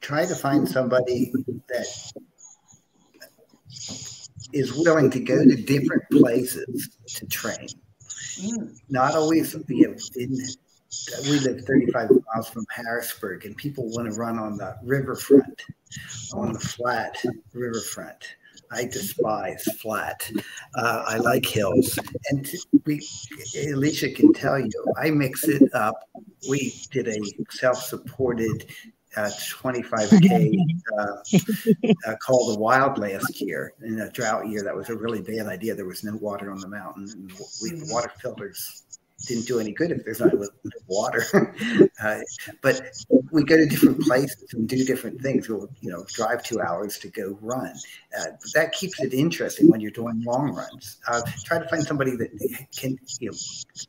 Try 0.00 0.24
to 0.24 0.34
find 0.34 0.66
somebody 0.66 1.32
that 1.68 2.12
is 4.52 4.74
willing 4.76 5.10
to 5.10 5.20
go 5.20 5.44
to 5.44 5.56
different 5.56 6.02
places 6.10 6.96
to 7.06 7.26
train. 7.26 7.68
Mm. 8.40 8.76
Not 8.88 9.14
always, 9.14 9.54
you 9.68 9.88
know, 9.88 9.96
in, 10.16 10.36
we 11.24 11.38
live 11.40 11.64
35 11.64 12.10
miles 12.34 12.48
from 12.48 12.66
Harrisburg, 12.74 13.46
and 13.46 13.56
people 13.56 13.88
want 13.90 14.12
to 14.12 14.18
run 14.18 14.38
on 14.38 14.56
the 14.56 14.76
riverfront, 14.82 15.62
on 16.34 16.52
the 16.52 16.58
flat 16.58 17.16
riverfront. 17.52 18.34
I 18.72 18.84
despise 18.84 19.64
flat. 19.80 20.30
Uh, 20.76 21.04
I 21.06 21.16
like 21.18 21.44
hills, 21.44 21.98
and 22.30 22.48
we, 22.86 23.00
Alicia 23.72 24.10
can 24.12 24.32
tell 24.32 24.60
you, 24.60 24.70
I 24.96 25.10
mix 25.10 25.48
it 25.48 25.74
up. 25.74 26.08
We 26.48 26.72
did 26.92 27.08
a 27.08 27.18
self-supported 27.50 28.66
uh, 29.16 29.30
25k 29.30 30.56
uh, 30.98 32.10
uh, 32.10 32.16
called 32.16 32.54
the 32.54 32.60
wild 32.60 32.98
last 32.98 33.40
year 33.40 33.72
in 33.82 34.00
a 34.00 34.10
drought 34.10 34.48
year. 34.48 34.62
That 34.62 34.74
was 34.74 34.88
a 34.88 34.96
really 34.96 35.20
bad 35.20 35.46
idea. 35.46 35.74
There 35.74 35.86
was 35.86 36.04
no 36.04 36.16
water 36.16 36.50
on 36.50 36.60
the 36.60 36.68
mountain, 36.68 37.08
and 37.12 37.32
we, 37.62 37.70
the 37.70 37.92
water 37.92 38.12
filters 38.20 38.99
didn't 39.26 39.46
do 39.46 39.60
any 39.60 39.72
good 39.72 39.90
if 39.90 40.04
there's 40.04 40.20
not 40.20 40.32
water. 40.86 41.24
uh, 42.02 42.18
but 42.62 42.80
we 43.30 43.44
go 43.44 43.56
to 43.56 43.66
different 43.66 44.00
places 44.00 44.52
and 44.52 44.68
do 44.68 44.84
different 44.84 45.20
things. 45.20 45.48
We'll, 45.48 45.70
you 45.80 45.90
know, 45.90 46.04
drive 46.12 46.42
two 46.42 46.60
hours 46.60 46.98
to 46.98 47.08
go 47.08 47.38
run. 47.40 47.74
Uh, 48.18 48.26
that 48.54 48.72
keeps 48.72 49.00
it 49.00 49.14
interesting 49.14 49.70
when 49.70 49.80
you're 49.80 49.90
doing 49.90 50.22
long 50.22 50.54
runs. 50.54 50.98
Uh, 51.06 51.22
try 51.44 51.58
to 51.58 51.68
find 51.68 51.82
somebody 51.82 52.16
that 52.16 52.30
can, 52.76 52.98
you 53.20 53.30
know, 53.30 53.36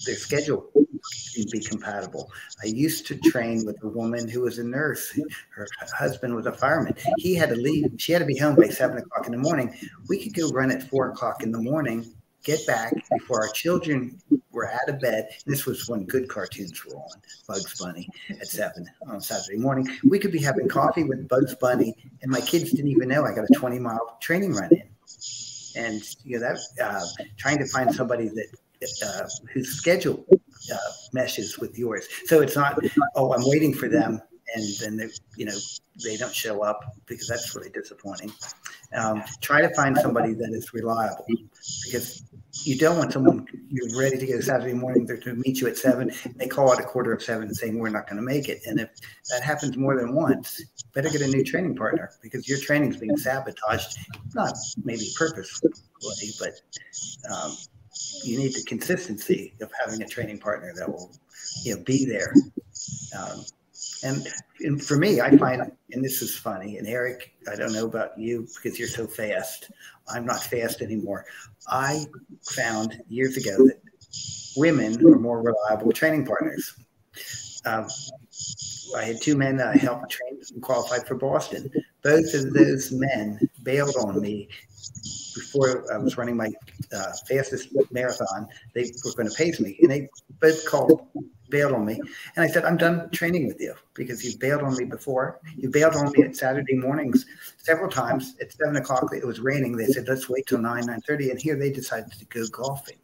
their 0.05 0.15
schedule 0.15 0.69
can 0.73 1.45
be 1.51 1.59
compatible. 1.59 2.31
I 2.63 2.67
used 2.67 3.07
to 3.07 3.17
train 3.17 3.65
with 3.65 3.81
a 3.83 3.87
woman 3.87 4.27
who 4.27 4.41
was 4.41 4.59
a 4.59 4.63
nurse. 4.63 5.17
Her 5.49 5.67
husband 5.97 6.35
was 6.35 6.45
a 6.45 6.51
fireman. 6.51 6.95
He 7.17 7.35
had 7.35 7.49
to 7.49 7.55
leave. 7.55 7.85
She 7.97 8.11
had 8.11 8.19
to 8.19 8.25
be 8.25 8.37
home 8.37 8.55
by 8.55 8.67
seven 8.67 8.97
o'clock 8.97 9.25
in 9.25 9.31
the 9.31 9.37
morning. 9.37 9.75
We 10.07 10.23
could 10.23 10.35
go 10.35 10.49
run 10.49 10.71
at 10.71 10.83
four 10.83 11.09
o'clock 11.09 11.41
in 11.43 11.51
the 11.51 11.61
morning 11.61 12.13
get 12.43 12.65
back 12.65 12.93
before 13.11 13.41
our 13.41 13.49
children 13.49 14.19
were 14.51 14.71
out 14.71 14.89
of 14.89 14.99
bed. 14.99 15.29
This 15.45 15.65
was 15.65 15.87
when 15.87 16.05
good 16.05 16.27
cartoons 16.27 16.83
were 16.85 16.95
on, 16.95 17.21
Bugs 17.47 17.79
Bunny 17.79 18.09
at 18.29 18.47
seven 18.47 18.87
on 19.07 19.21
Saturday 19.21 19.57
morning. 19.57 19.87
We 20.03 20.19
could 20.19 20.31
be 20.31 20.39
having 20.39 20.67
coffee 20.67 21.03
with 21.03 21.27
Bugs 21.27 21.55
Bunny, 21.55 21.95
and 22.21 22.31
my 22.31 22.41
kids 22.41 22.71
didn't 22.71 22.91
even 22.91 23.09
know 23.09 23.25
I 23.25 23.33
got 23.33 23.45
a 23.45 23.53
20 23.53 23.79
mile 23.79 24.17
training 24.21 24.53
run 24.53 24.69
in. 24.71 24.83
And 25.75 26.01
you 26.25 26.37
know 26.37 26.53
that 26.53 26.59
uh, 26.83 27.05
trying 27.37 27.57
to 27.59 27.65
find 27.65 27.93
somebody 27.93 28.27
that 28.27 28.47
uh, 29.05 29.27
whose 29.53 29.69
schedule 29.69 30.25
uh, 30.73 30.77
meshes 31.13 31.59
with 31.59 31.77
yours. 31.77 32.07
So 32.25 32.41
it's 32.41 32.55
not, 32.55 32.77
oh, 33.15 33.33
I'm 33.33 33.43
waiting 33.45 33.73
for 33.73 33.87
them, 33.87 34.21
and 34.53 34.65
then 34.79 34.97
they, 34.97 35.07
you 35.35 35.45
know 35.45 35.57
they 36.03 36.17
don't 36.17 36.33
show 36.33 36.63
up 36.63 36.81
because 37.05 37.27
that's 37.27 37.55
really 37.55 37.69
disappointing. 37.69 38.31
Um, 38.93 39.23
try 39.41 39.61
to 39.61 39.73
find 39.75 39.97
somebody 39.97 40.33
that 40.33 40.51
is 40.51 40.73
reliable 40.73 41.25
because 41.85 42.23
you 42.63 42.77
don't 42.77 42.97
want 42.97 43.13
someone 43.13 43.47
you're 43.69 43.97
ready 43.97 44.17
to 44.17 44.25
go 44.25 44.39
Saturday 44.41 44.73
morning 44.73 45.05
They're 45.05 45.17
to 45.17 45.35
meet 45.35 45.61
you 45.61 45.67
at 45.67 45.77
seven. 45.77 46.11
They 46.35 46.47
call 46.47 46.71
it 46.73 46.79
a 46.79 46.83
quarter 46.83 47.13
of 47.13 47.23
seven 47.23 47.53
saying 47.53 47.77
we're 47.77 47.89
not 47.89 48.07
going 48.07 48.17
to 48.17 48.23
make 48.23 48.49
it. 48.49 48.61
And 48.65 48.79
if 48.79 48.89
that 49.29 49.43
happens 49.43 49.77
more 49.77 49.97
than 49.97 50.13
once, 50.13 50.61
better 50.93 51.09
get 51.09 51.21
a 51.21 51.27
new 51.27 51.43
training 51.43 51.75
partner 51.75 52.11
because 52.21 52.47
your 52.49 52.59
training 52.59 52.91
is 52.91 52.97
being 52.97 53.17
sabotaged, 53.17 53.97
not 54.33 54.53
maybe 54.83 55.09
purposefully, 55.17 55.73
but 56.39 56.53
um, 57.31 57.55
you 58.23 58.37
need 58.37 58.53
the 58.53 58.63
consistency 58.67 59.53
of 59.61 59.71
having 59.83 60.01
a 60.01 60.07
training 60.07 60.39
partner 60.39 60.73
that 60.75 60.89
will 60.89 61.11
you 61.63 61.75
know 61.75 61.83
be 61.83 62.05
there. 62.05 62.33
Um, 63.17 63.45
and, 64.03 64.27
and 64.61 64.83
for 64.83 64.97
me, 64.97 65.21
I 65.21 65.35
find, 65.37 65.61
and 65.91 66.03
this 66.03 66.21
is 66.21 66.35
funny, 66.35 66.77
and 66.77 66.87
Eric, 66.87 67.33
I 67.51 67.55
don't 67.55 67.73
know 67.73 67.85
about 67.85 68.17
you 68.17 68.47
because 68.55 68.79
you're 68.79 68.87
so 68.87 69.07
fast. 69.07 69.71
I'm 70.07 70.25
not 70.25 70.43
fast 70.43 70.81
anymore. 70.81 71.25
I 71.67 72.05
found 72.43 73.01
years 73.07 73.37
ago 73.37 73.57
that 73.67 73.81
women 74.55 75.05
are 75.05 75.19
more 75.19 75.41
reliable 75.41 75.91
training 75.91 76.25
partners. 76.25 76.75
Um, 77.65 77.87
I 78.97 79.03
had 79.03 79.21
two 79.21 79.37
men 79.37 79.55
that 79.57 79.67
I 79.67 79.77
helped 79.77 80.09
train 80.09 80.39
and 80.53 80.61
qualified 80.61 81.07
for 81.07 81.15
Boston. 81.15 81.69
Both 82.03 82.33
of 82.33 82.53
those 82.53 82.91
men 82.91 83.39
bailed 83.63 83.95
on 84.03 84.19
me 84.19 84.49
before 85.35 85.85
I 85.93 85.97
was 85.97 86.17
running 86.17 86.35
my 86.35 86.49
uh, 86.93 87.11
fastest 87.27 87.69
marathon. 87.91 88.47
They 88.73 88.91
were 89.05 89.13
going 89.13 89.29
to 89.29 89.35
pace 89.35 89.59
me, 89.59 89.77
and 89.81 89.91
they 89.91 90.09
both 90.39 90.65
called 90.65 91.07
bailed 91.51 91.73
on 91.73 91.85
me. 91.85 91.99
And 92.35 92.43
I 92.43 92.47
said, 92.47 92.65
I'm 92.65 92.77
done 92.77 93.11
training 93.11 93.45
with 93.47 93.61
you 93.61 93.75
because 93.93 94.25
you've 94.25 94.39
bailed 94.39 94.63
on 94.63 94.75
me 94.75 94.85
before. 94.85 95.39
You 95.55 95.69
bailed 95.69 95.95
on 95.95 96.11
me 96.13 96.23
at 96.23 96.35
Saturday 96.35 96.75
mornings 96.75 97.27
several 97.57 97.89
times 97.89 98.35
at 98.41 98.51
seven 98.51 98.77
o'clock. 98.77 99.13
It 99.15 99.27
was 99.27 99.39
raining. 99.39 99.77
They 99.77 99.85
said, 99.85 100.07
let's 100.07 100.27
wait 100.27 100.47
till 100.47 100.57
nine, 100.59 100.87
nine 100.87 101.01
thirty. 101.01 101.29
And 101.29 101.39
here 101.39 101.55
they 101.55 101.71
decided 101.71 102.11
to 102.13 102.25
go 102.25 102.47
golfing. 102.47 102.97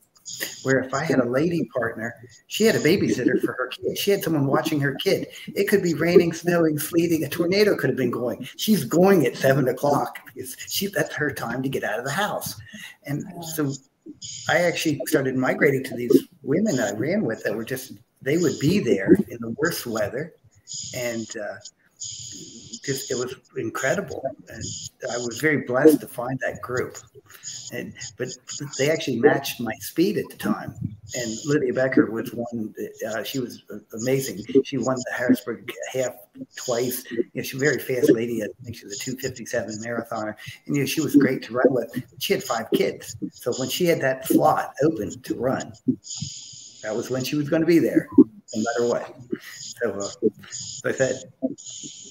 Where 0.63 0.79
if 0.79 0.93
I 0.93 1.05
had 1.05 1.19
a 1.19 1.29
lady 1.29 1.69
partner, 1.73 2.13
she 2.47 2.65
had 2.65 2.75
a 2.75 2.79
babysitter 2.79 3.39
for 3.39 3.53
her 3.53 3.67
kid. 3.67 3.97
She 3.97 4.11
had 4.11 4.21
someone 4.21 4.45
watching 4.45 4.77
her 4.81 4.93
kid. 4.95 5.27
It 5.55 5.69
could 5.69 5.81
be 5.81 5.93
raining, 5.93 6.33
snowing, 6.33 6.77
sleeting. 6.79 7.23
A 7.23 7.29
tornado 7.29 7.77
could 7.77 7.89
have 7.89 7.95
been 7.95 8.11
going. 8.11 8.45
She's 8.57 8.83
going 8.83 9.25
at 9.25 9.37
seven 9.37 9.69
o'clock 9.69 10.19
because 10.25 10.57
she 10.67 10.87
that's 10.87 11.15
her 11.15 11.31
time 11.31 11.63
to 11.63 11.69
get 11.69 11.85
out 11.85 11.97
of 11.97 12.03
the 12.03 12.11
house. 12.11 12.59
And 13.05 13.23
so 13.55 13.71
I 14.49 14.59
actually 14.59 14.99
started 15.05 15.37
migrating 15.37 15.83
to 15.85 15.95
these 15.95 16.27
women 16.43 16.79
I 16.79 16.91
ran 16.91 17.23
with 17.23 17.43
that 17.43 17.55
were 17.55 17.65
just 17.65 17.93
they 18.21 18.37
would 18.37 18.59
be 18.59 18.79
there 18.79 19.13
in 19.29 19.37
the 19.39 19.55
worst 19.57 19.85
weather, 19.85 20.33
and 20.95 21.27
uh, 21.37 21.55
just 22.87 23.11
it 23.11 23.15
was 23.15 23.35
incredible. 23.57 24.23
And 24.49 24.63
I 25.11 25.17
was 25.17 25.39
very 25.39 25.65
blessed 25.65 25.99
to 26.01 26.07
find 26.07 26.39
that 26.39 26.61
group. 26.61 26.97
And 27.73 27.93
but 28.17 28.29
they 28.77 28.89
actually 28.89 29.19
matched 29.19 29.59
my 29.59 29.73
speed 29.79 30.17
at 30.17 30.29
the 30.29 30.37
time. 30.37 30.73
And 31.15 31.37
Lydia 31.45 31.73
Becker 31.73 32.09
was 32.09 32.33
one. 32.33 32.73
Uh, 33.07 33.23
she 33.23 33.39
was 33.39 33.63
amazing. 33.93 34.39
She 34.63 34.77
won 34.77 34.95
the 34.95 35.13
Harrisburg 35.15 35.71
half 35.91 36.13
twice. 36.55 37.03
You 37.11 37.25
know, 37.35 37.43
she's 37.43 37.61
a 37.61 37.65
very 37.65 37.79
fast 37.79 38.09
lady. 38.11 38.41
I 38.41 38.47
think 38.63 38.77
she 38.77 38.85
was 38.85 38.99
a 38.99 39.03
257 39.03 39.83
marathoner. 39.85 40.35
And 40.65 40.75
you 40.75 40.83
know, 40.83 40.87
she 40.87 41.01
was 41.01 41.15
great 41.15 41.43
to 41.43 41.53
run 41.53 41.71
with. 41.73 42.03
She 42.19 42.33
had 42.33 42.43
five 42.43 42.67
kids. 42.73 43.17
So 43.31 43.53
when 43.57 43.69
she 43.69 43.85
had 43.85 44.01
that 44.01 44.27
slot 44.27 44.73
open 44.83 45.21
to 45.21 45.35
run, 45.35 45.73
that 46.87 46.95
was 46.95 47.09
when 47.09 47.21
she 47.21 47.35
was 47.35 47.49
going 47.49 47.61
to 47.61 47.65
be 47.65 47.79
there, 47.79 48.07
no 48.17 48.25
matter 48.55 48.87
what. 48.87 49.13
So, 49.41 49.91
uh, 49.91 50.27
as 50.47 50.81
I 50.85 50.91
said, 50.93 51.21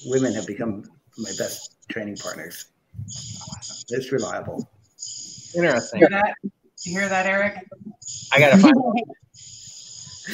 women 0.05 0.35
have 0.35 0.45
become 0.45 0.83
my 1.17 1.31
best 1.35 1.75
training 1.89 2.17
partners. 2.17 2.65
It's 3.89 4.11
reliable. 4.11 4.69
Interesting. 5.55 6.01
Hear 6.01 6.09
that? 6.09 6.35
You 6.83 6.91
hear 6.91 7.09
that, 7.09 7.25
Eric? 7.25 7.65
I 8.31 8.39
gotta 8.39 8.57
find. 8.57 8.75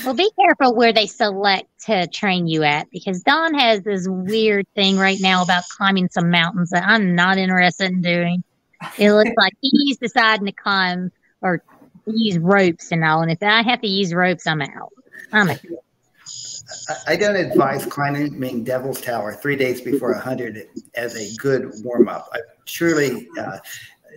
Well, 0.04 0.16
be 0.16 0.32
careful 0.40 0.74
where 0.76 0.92
they 0.92 1.06
select 1.06 1.68
to 1.86 2.08
train 2.08 2.48
you 2.48 2.64
at 2.64 2.90
because 2.90 3.22
Don 3.22 3.54
has 3.54 3.84
this 3.84 4.08
weird 4.10 4.66
thing 4.74 4.98
right 4.98 5.20
now 5.22 5.44
about 5.44 5.66
climbing 5.70 6.10
some 6.10 6.32
mountains 6.32 6.72
that 6.72 6.84
I'm 6.84 7.14
not 7.14 7.38
interested 7.38 7.92
in 7.92 8.02
doing. 8.02 8.44
It 8.98 9.14
looks 9.14 9.30
like 9.38 9.54
he's 9.62 9.98
deciding 9.98 10.48
to 10.48 10.52
climb 10.52 11.12
or 11.44 11.64
use 12.08 12.38
ropes 12.38 12.92
and 12.92 13.04
all. 13.04 13.22
And 13.22 13.32
if 13.32 13.42
I 13.42 13.62
have 13.62 13.82
to 13.82 13.88
use 13.88 14.14
ropes, 14.14 14.48
I'm 14.48 14.62
out. 14.62 14.94
I'm 15.32 15.50
out. 15.50 15.60
I- 17.08 17.16
don't 17.16 17.36
advise 17.36 17.86
climbing 17.86 18.64
Devil's 18.64 19.02
Tower 19.02 19.34
three 19.34 19.56
days 19.56 19.82
before 19.82 20.12
a 20.12 20.20
hundred 20.20 20.68
as 20.96 21.16
a 21.16 21.36
good 21.38 21.72
warm 21.84 22.08
up. 22.08 22.30
I 22.34 22.40
surely 22.66 23.28
uh, 23.38 23.60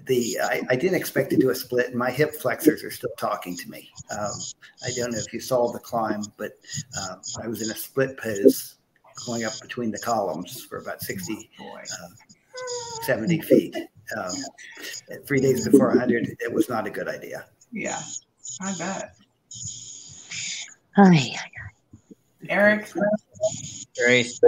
the 0.07 0.39
I, 0.43 0.62
I 0.70 0.76
didn't 0.76 0.97
expect 0.97 1.30
to 1.30 1.37
do 1.37 1.51
a 1.51 1.55
split. 1.55 1.89
And 1.89 1.97
my 1.97 2.11
hip 2.11 2.34
flexors 2.34 2.84
are 2.84 2.91
still 2.91 3.11
talking 3.18 3.57
to 3.57 3.70
me. 3.70 3.91
Um, 4.11 4.32
I 4.84 4.91
don't 4.97 5.12
know 5.12 5.18
if 5.18 5.32
you 5.32 5.41
saw 5.41 5.72
the 5.72 5.78
climb, 5.78 6.22
but 6.37 6.53
um, 7.01 7.20
I 7.43 7.49
was 7.49 7.62
in 7.62 7.70
a 7.70 7.76
split 7.76 8.16
pose 8.18 8.76
going 9.26 9.45
up 9.45 9.59
between 9.61 9.91
the 9.91 9.99
columns 9.99 10.62
for 10.64 10.78
about 10.78 11.01
60, 11.01 11.51
uh, 11.61 12.07
70 13.03 13.41
feet. 13.41 13.76
Um, 14.16 14.34
three 15.26 15.41
days 15.41 15.68
before 15.68 15.89
100, 15.89 16.37
it 16.41 16.53
was 16.53 16.68
not 16.68 16.87
a 16.87 16.91
good 16.91 17.09
idea. 17.09 17.47
Yeah, 17.77 18.01
I 18.62 18.74
bet. 18.79 19.14
Ay, 20.97 21.37
Eric, 22.49 22.91
Grace. 23.99 24.41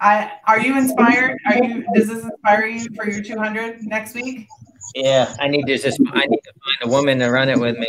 I 0.00 0.32
are 0.48 0.58
you 0.58 0.76
inspired? 0.76 1.38
Are 1.46 1.62
you? 1.62 1.84
Does 1.94 2.08
this 2.08 2.24
inspire 2.24 2.66
you 2.66 2.88
for 2.96 3.08
your 3.08 3.22
200 3.22 3.84
next 3.84 4.16
week? 4.16 4.48
Yeah, 4.96 5.32
I 5.38 5.46
need 5.46 5.64
to 5.66 5.78
just 5.78 6.00
I 6.12 6.26
need 6.26 6.40
to 6.40 6.52
find 6.52 6.76
a 6.82 6.88
woman 6.88 7.20
to 7.20 7.30
run 7.30 7.50
it 7.50 7.60
with 7.60 7.78
me. 7.78 7.88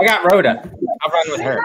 I 0.00 0.04
got 0.04 0.24
Rhoda. 0.24 0.68
I'll 1.02 1.12
run 1.12 1.30
with 1.30 1.40
her. 1.40 1.60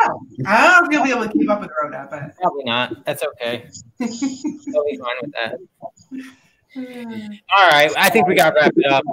I 0.46 0.62
don't 0.62 0.84
know 0.84 0.86
if 0.86 0.92
you'll 0.92 1.04
be 1.04 1.10
able 1.10 1.28
to 1.28 1.34
keep 1.36 1.50
up 1.50 1.62
with 1.62 1.72
Rhoda, 1.82 2.08
but 2.12 2.38
Probably 2.38 2.64
not. 2.66 3.06
That's 3.06 3.24
okay. 3.24 3.66
I'll 4.00 4.08
be 4.08 4.98
fine 4.98 5.16
with 5.24 5.32
that. 5.34 5.58
All 6.76 7.70
right. 7.70 7.92
I 7.98 8.10
think 8.10 8.28
we 8.28 8.36
got 8.36 8.54
wrapped 8.56 8.78
up. 8.90 9.04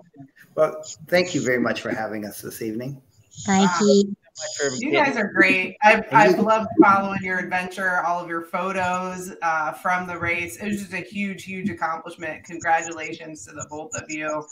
Well, 0.55 0.83
thank 1.09 1.35
you 1.35 1.41
very 1.41 1.61
much 1.61 1.81
for 1.81 1.91
having 1.91 2.25
us 2.25 2.41
this 2.41 2.63
evening. 2.63 3.01
thank 3.45 3.71
you. 3.81 4.17
For 4.57 4.71
you 4.79 4.93
guys 4.93 5.17
are 5.17 5.33
great. 5.33 5.77
I've, 5.83 6.05
I've 6.13 6.39
loved 6.39 6.69
following 6.81 7.21
your 7.23 7.39
adventure, 7.39 8.05
all 8.07 8.23
of 8.23 8.29
your 8.29 8.43
photos 8.43 9.33
uh, 9.43 9.73
from 9.73 10.07
the 10.07 10.17
race. 10.17 10.59
It 10.59 10.69
was 10.69 10.79
just 10.79 10.93
a 10.93 10.99
huge, 10.99 11.45
huge 11.45 11.71
accomplishment. 11.71 12.45
Congratulations 12.45 13.45
to 13.47 13.53
the 13.53 13.67
both 13.69 13.95
of 13.97 14.05
you. 14.09 14.45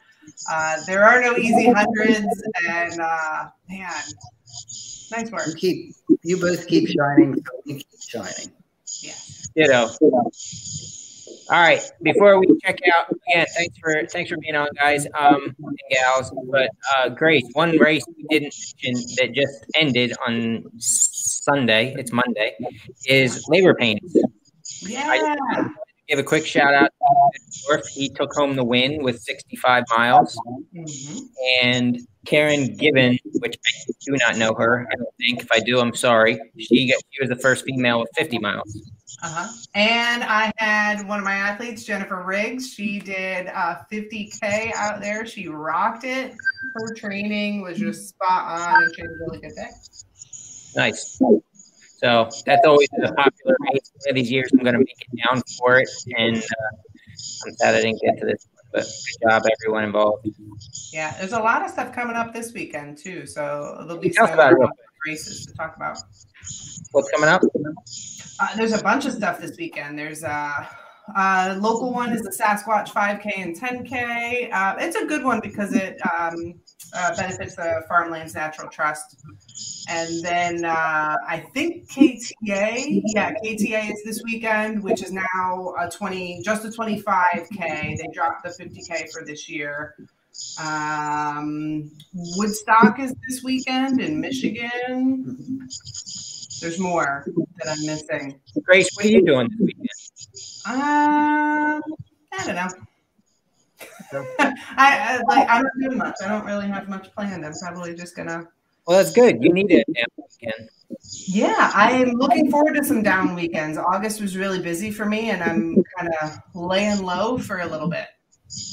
Uh, 0.51 0.77
there 0.87 1.05
are 1.05 1.23
no 1.23 1.37
easy 1.37 1.71
hundreds, 1.71 2.27
and 2.69 3.01
uh, 3.01 3.47
man, 3.69 3.93
nice 5.13 5.31
work. 5.31 5.47
You 5.47 5.55
keep, 5.55 5.95
you 6.25 6.37
both 6.41 6.67
keep 6.67 6.89
shining, 6.89 7.35
so 7.35 7.63
you 7.65 7.77
keep 7.77 8.01
shining. 8.09 8.53
Ditto. 9.55 9.89
All 11.49 11.61
right. 11.61 11.81
Before 12.03 12.41
we 12.41 12.47
check 12.65 12.79
out 12.97 13.07
again, 13.09 13.47
thanks 13.57 13.79
for 13.79 14.05
thanks 14.11 14.31
for 14.31 14.37
being 14.39 14.57
on, 14.57 14.69
guys 14.77 15.07
um, 15.19 15.55
and 15.63 15.79
gals. 15.91 16.33
But 16.51 16.71
uh, 16.99 17.11
Grace, 17.11 17.45
one 17.53 17.79
race 17.79 18.05
we 18.17 18.25
didn't 18.29 18.55
mention 18.85 19.07
that 19.17 19.33
just 19.33 19.67
ended 19.77 20.13
on 20.27 20.65
Sunday. 20.79 21.95
It's 21.99 22.13
Monday. 22.13 22.57
Is 23.07 23.45
labor 23.49 23.75
pains. 23.75 24.17
Yeah. 24.81 25.25
Give 26.09 26.19
a 26.21 26.23
quick 26.23 26.47
shout 26.47 26.73
out 26.73 26.91
to 27.03 27.63
Dorf. 27.67 27.87
He 27.89 28.09
took 28.09 28.33
home 28.33 28.55
the 28.55 28.63
win 28.63 29.03
with 29.03 29.21
65 29.21 29.85
miles. 29.97 30.39
Mhm. 30.75 31.29
And 31.63 31.99
Karen 32.27 32.77
Gibbon, 32.77 33.19
which 33.41 33.57
I 33.57 33.93
do 34.07 34.17
not 34.17 34.37
know 34.37 34.55
her. 34.55 34.87
I 34.91 34.97
don't 34.97 35.09
think. 35.19 35.43
If 35.43 35.49
I 35.53 35.61
do, 35.61 35.81
I'm 35.81 35.95
sorry. 35.95 36.39
She 36.59 36.89
got, 36.89 37.01
she 37.11 37.23
was 37.23 37.29
the 37.29 37.37
first 37.37 37.65
female 37.65 38.01
with 38.01 38.11
50 38.17 38.39
miles. 38.39 38.93
Uh-huh. 39.23 39.49
And 39.75 40.23
I 40.25 40.53
had 40.59 41.07
one 41.09 41.19
of 41.19 41.25
my 41.25 41.35
athletes, 41.35 41.85
Jennifer 41.85 42.23
Riggs. 42.23 42.73
She 42.73 42.99
did 43.01 43.49
uh, 43.49 43.77
50K 43.91 44.73
out 44.75 45.01
there. 45.01 45.27
She 45.27 45.49
rocked 45.49 46.05
it. 46.05 46.35
Her 46.75 46.95
training 46.95 47.63
was 47.63 47.79
just 47.79 48.11
spot 48.11 48.61
on, 48.61 48.83
and 48.85 48.95
she 48.95 49.03
had 49.03 49.11
a 49.11 49.15
really 49.15 49.39
good 49.41 49.55
day. 49.55 49.71
Nice. 50.75 51.19
So 51.97 52.29
that's 52.45 52.67
always 52.67 52.89
a 53.03 53.13
popular 53.13 53.57
race. 53.73 53.93
One 53.95 54.11
of 54.11 54.15
these 54.15 54.31
years, 54.31 54.51
I'm 54.53 54.61
going 54.61 54.75
to 54.75 54.81
make 54.81 55.07
it 55.13 55.21
down 55.27 55.43
for 55.59 55.79
it. 55.79 55.89
And 56.17 56.37
uh, 56.37 56.77
I'm 57.47 57.55
sad 57.55 57.75
I 57.75 57.81
didn't 57.81 58.01
get 58.03 58.19
to 58.19 58.27
this 58.27 58.47
one, 58.53 58.65
but 58.73 58.83
good 58.83 59.31
job, 59.31 59.43
everyone 59.61 59.85
involved. 59.85 60.29
Yeah, 60.93 61.17
there's 61.19 61.33
a 61.33 61.41
lot 61.41 61.65
of 61.65 61.71
stuff 61.71 61.95
coming 61.95 62.17
up 62.17 62.35
this 62.35 62.53
weekend 62.53 62.99
too. 62.99 63.27
So 63.27 63.85
there'll 63.87 64.01
be 64.01 64.13
some 64.13 64.31
about 64.31 64.53
it 64.53 64.59
real 64.59 64.71
races 65.07 65.47
to 65.47 65.55
talk 65.55 65.77
about. 65.77 65.99
What's 66.93 67.11
coming 67.11 67.29
up? 67.29 67.43
Uh, 68.41 68.57
there's 68.57 68.73
a 68.73 68.83
bunch 68.83 69.07
of 69.07 69.13
stuff 69.13 69.41
this 69.41 69.57
weekend. 69.57 69.99
There's 69.99 70.23
a 70.23 70.69
uh, 71.15 71.57
local 71.61 71.93
one 71.93 72.13
is 72.13 72.23
the 72.23 72.31
Sasquatch 72.31 72.89
5K 72.89 73.39
and 73.39 73.59
10K. 73.59 74.53
Uh, 74.53 74.75
it's 74.79 74.97
a 74.97 75.07
good 75.07 75.25
one 75.25 75.41
because 75.41 75.73
it 75.73 75.99
um, 76.19 76.55
uh, 76.93 77.15
benefits 77.17 77.57
the 77.57 77.83
Farmlands 77.89 78.35
Natural 78.35 78.69
Trust. 78.69 79.17
And 79.89 80.25
then 80.25 80.65
uh, 80.65 81.17
I 81.27 81.45
think 81.55 81.89
KTA, 81.91 83.03
yeah, 83.05 83.35
KTA 83.35 83.93
is 83.93 84.03
this 84.05 84.23
weekend, 84.25 84.83
which 84.83 85.03
is 85.03 85.13
now 85.13 85.75
a 85.79 85.91
20, 85.91 86.43
just 86.43 86.65
a 86.65 86.69
25K. 86.69 87.59
They 87.59 88.09
dropped 88.13 88.45
the 88.45 88.51
50K 88.51 89.13
for 89.13 89.25
this 89.25 89.49
year. 89.49 89.95
Um, 90.61 91.91
Woodstock 92.15 92.99
is 93.01 93.15
this 93.29 93.43
weekend 93.43 94.01
in 94.01 94.21
Michigan. 94.21 95.69
There's 96.61 96.79
more 96.79 97.27
that 97.59 97.69
I'm 97.69 97.87
missing. 97.87 98.41
Grace, 98.63 98.89
what 98.95 99.07
are 99.07 99.09
you 99.09 99.25
doing 99.25 99.49
this 99.51 99.61
weekend? 99.61 99.89
Um, 100.67 101.83
I 102.33 102.45
don't 102.45 102.55
know. 102.55 102.69
I, 104.39 104.55
I 104.79 105.21
like 105.29 105.49
I 105.49 105.63
don't 105.63 105.91
do 105.91 105.97
much. 105.97 106.17
I 106.25 106.29
don't 106.29 106.45
really 106.45 106.69
have 106.69 106.89
much 106.89 107.13
planned. 107.15 107.45
I'm 107.45 107.53
probably 107.61 107.95
just 107.95 108.17
gonna. 108.17 108.49
Well, 108.87 108.99
that's 108.99 109.13
good. 109.13 109.43
You 109.43 109.53
need 109.53 109.71
it. 109.71 109.87
Yeah, 111.27 111.71
I'm 111.75 112.13
looking 112.13 112.51
forward 112.51 112.75
to 112.75 112.85
some 112.85 113.03
down 113.03 113.35
weekends. 113.35 113.79
August 113.79 114.21
was 114.21 114.37
really 114.37 114.61
busy 114.61 114.91
for 114.91 115.07
me, 115.07 115.31
and 115.31 115.43
I'm 115.43 115.83
kind 115.99 116.13
of 116.23 116.39
laying 116.55 117.03
low 117.03 117.39
for 117.39 117.61
a 117.61 117.67
little 117.67 117.89
bit. 117.89 118.07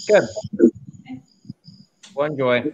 Good. 0.08 0.24
Well, 2.16 2.28
enjoy. 2.28 2.74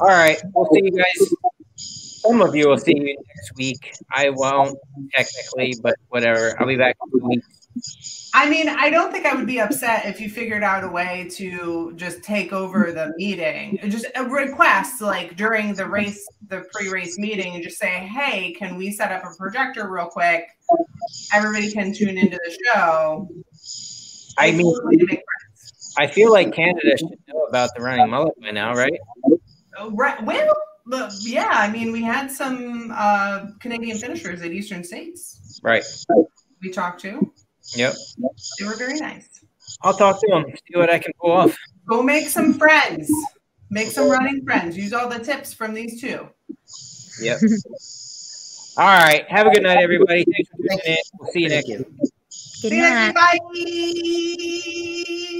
All 0.00 0.08
right. 0.08 0.40
We'll 0.54 0.68
see 0.72 0.82
you 0.84 0.92
guys. 0.92 1.34
Some 1.76 2.40
of 2.40 2.54
you 2.54 2.68
will 2.68 2.78
see 2.78 2.96
you 2.96 3.16
next 3.16 3.56
week. 3.56 3.92
I 4.10 4.30
won't 4.30 4.78
technically, 5.12 5.74
but 5.82 5.96
whatever. 6.08 6.54
I'll 6.60 6.66
be 6.66 6.76
back 6.76 6.96
in 7.04 7.20
two 7.20 7.26
weeks. 7.26 8.23
I 8.36 8.50
mean, 8.50 8.68
I 8.68 8.90
don't 8.90 9.12
think 9.12 9.26
I 9.26 9.34
would 9.36 9.46
be 9.46 9.60
upset 9.60 10.06
if 10.06 10.20
you 10.20 10.28
figured 10.28 10.64
out 10.64 10.82
a 10.82 10.88
way 10.88 11.28
to 11.34 11.92
just 11.94 12.24
take 12.24 12.52
over 12.52 12.90
the 12.90 13.14
meeting. 13.16 13.78
Just 13.84 14.06
a 14.16 14.24
request, 14.24 15.00
like 15.00 15.36
during 15.36 15.72
the 15.74 15.88
race, 15.88 16.26
the 16.48 16.64
pre-race 16.72 17.16
meeting, 17.16 17.54
and 17.54 17.62
just 17.62 17.78
say, 17.78 17.90
"Hey, 17.90 18.52
can 18.58 18.74
we 18.74 18.90
set 18.90 19.12
up 19.12 19.22
a 19.24 19.36
projector 19.38 19.88
real 19.88 20.06
quick? 20.06 20.48
Everybody 21.32 21.70
can 21.70 21.94
tune 21.94 22.18
into 22.18 22.36
the 22.44 22.58
show." 22.66 23.28
I 24.36 24.50
mean, 24.50 24.66
a 24.66 24.84
way 24.84 24.96
to 24.96 25.06
make 25.06 25.22
friends. 25.22 25.94
I 25.96 26.08
feel 26.08 26.32
like 26.32 26.52
Canada 26.52 26.98
should 26.98 27.16
know 27.28 27.44
about 27.44 27.70
the 27.76 27.82
running 27.82 28.10
mullet 28.10 28.34
by 28.40 28.50
now, 28.50 28.74
right? 28.74 28.98
Oh, 29.78 29.92
Right. 29.92 30.20
Well, 30.24 31.08
yeah. 31.20 31.50
I 31.52 31.70
mean, 31.70 31.92
we 31.92 32.02
had 32.02 32.32
some 32.32 32.92
uh, 32.92 33.46
Canadian 33.60 33.96
finishers 33.96 34.42
at 34.42 34.50
Eastern 34.50 34.82
States. 34.82 35.60
Right. 35.62 35.84
We 36.60 36.70
talked 36.70 37.00
to. 37.02 37.32
Yep. 37.74 37.94
They 38.58 38.66
were 38.66 38.76
very 38.76 38.98
nice. 38.98 39.28
I'll 39.82 39.94
talk 39.94 40.20
to 40.20 40.26
them. 40.28 40.44
See 40.46 40.78
what 40.78 40.90
I 40.90 40.98
can 40.98 41.12
pull 41.20 41.32
off. 41.32 41.56
Go 41.86 42.02
make 42.02 42.28
some 42.28 42.54
friends. 42.54 43.10
Make 43.70 43.88
some 43.88 44.08
running 44.08 44.44
friends. 44.44 44.76
Use 44.76 44.92
all 44.92 45.08
the 45.08 45.18
tips 45.18 45.52
from 45.52 45.74
these 45.74 46.00
two. 46.00 46.28
Yep. 47.20 47.40
All 48.76 48.86
right. 48.86 49.24
Have 49.28 49.46
a 49.46 49.50
good 49.50 49.62
night, 49.62 49.78
everybody. 49.78 50.24
Thanks 50.24 50.50
for 50.50 50.56
tuning 50.56 50.80
in. 50.86 50.96
We'll 51.18 51.30
see 51.32 51.40
you 51.42 51.48
Thank 51.48 51.68
next 51.68 51.78
you. 51.78 51.86
Good 52.62 52.70
See 52.70 52.76
you 52.76 52.82
next 52.82 53.52
week. 53.52 55.24
Bye. 55.24 55.30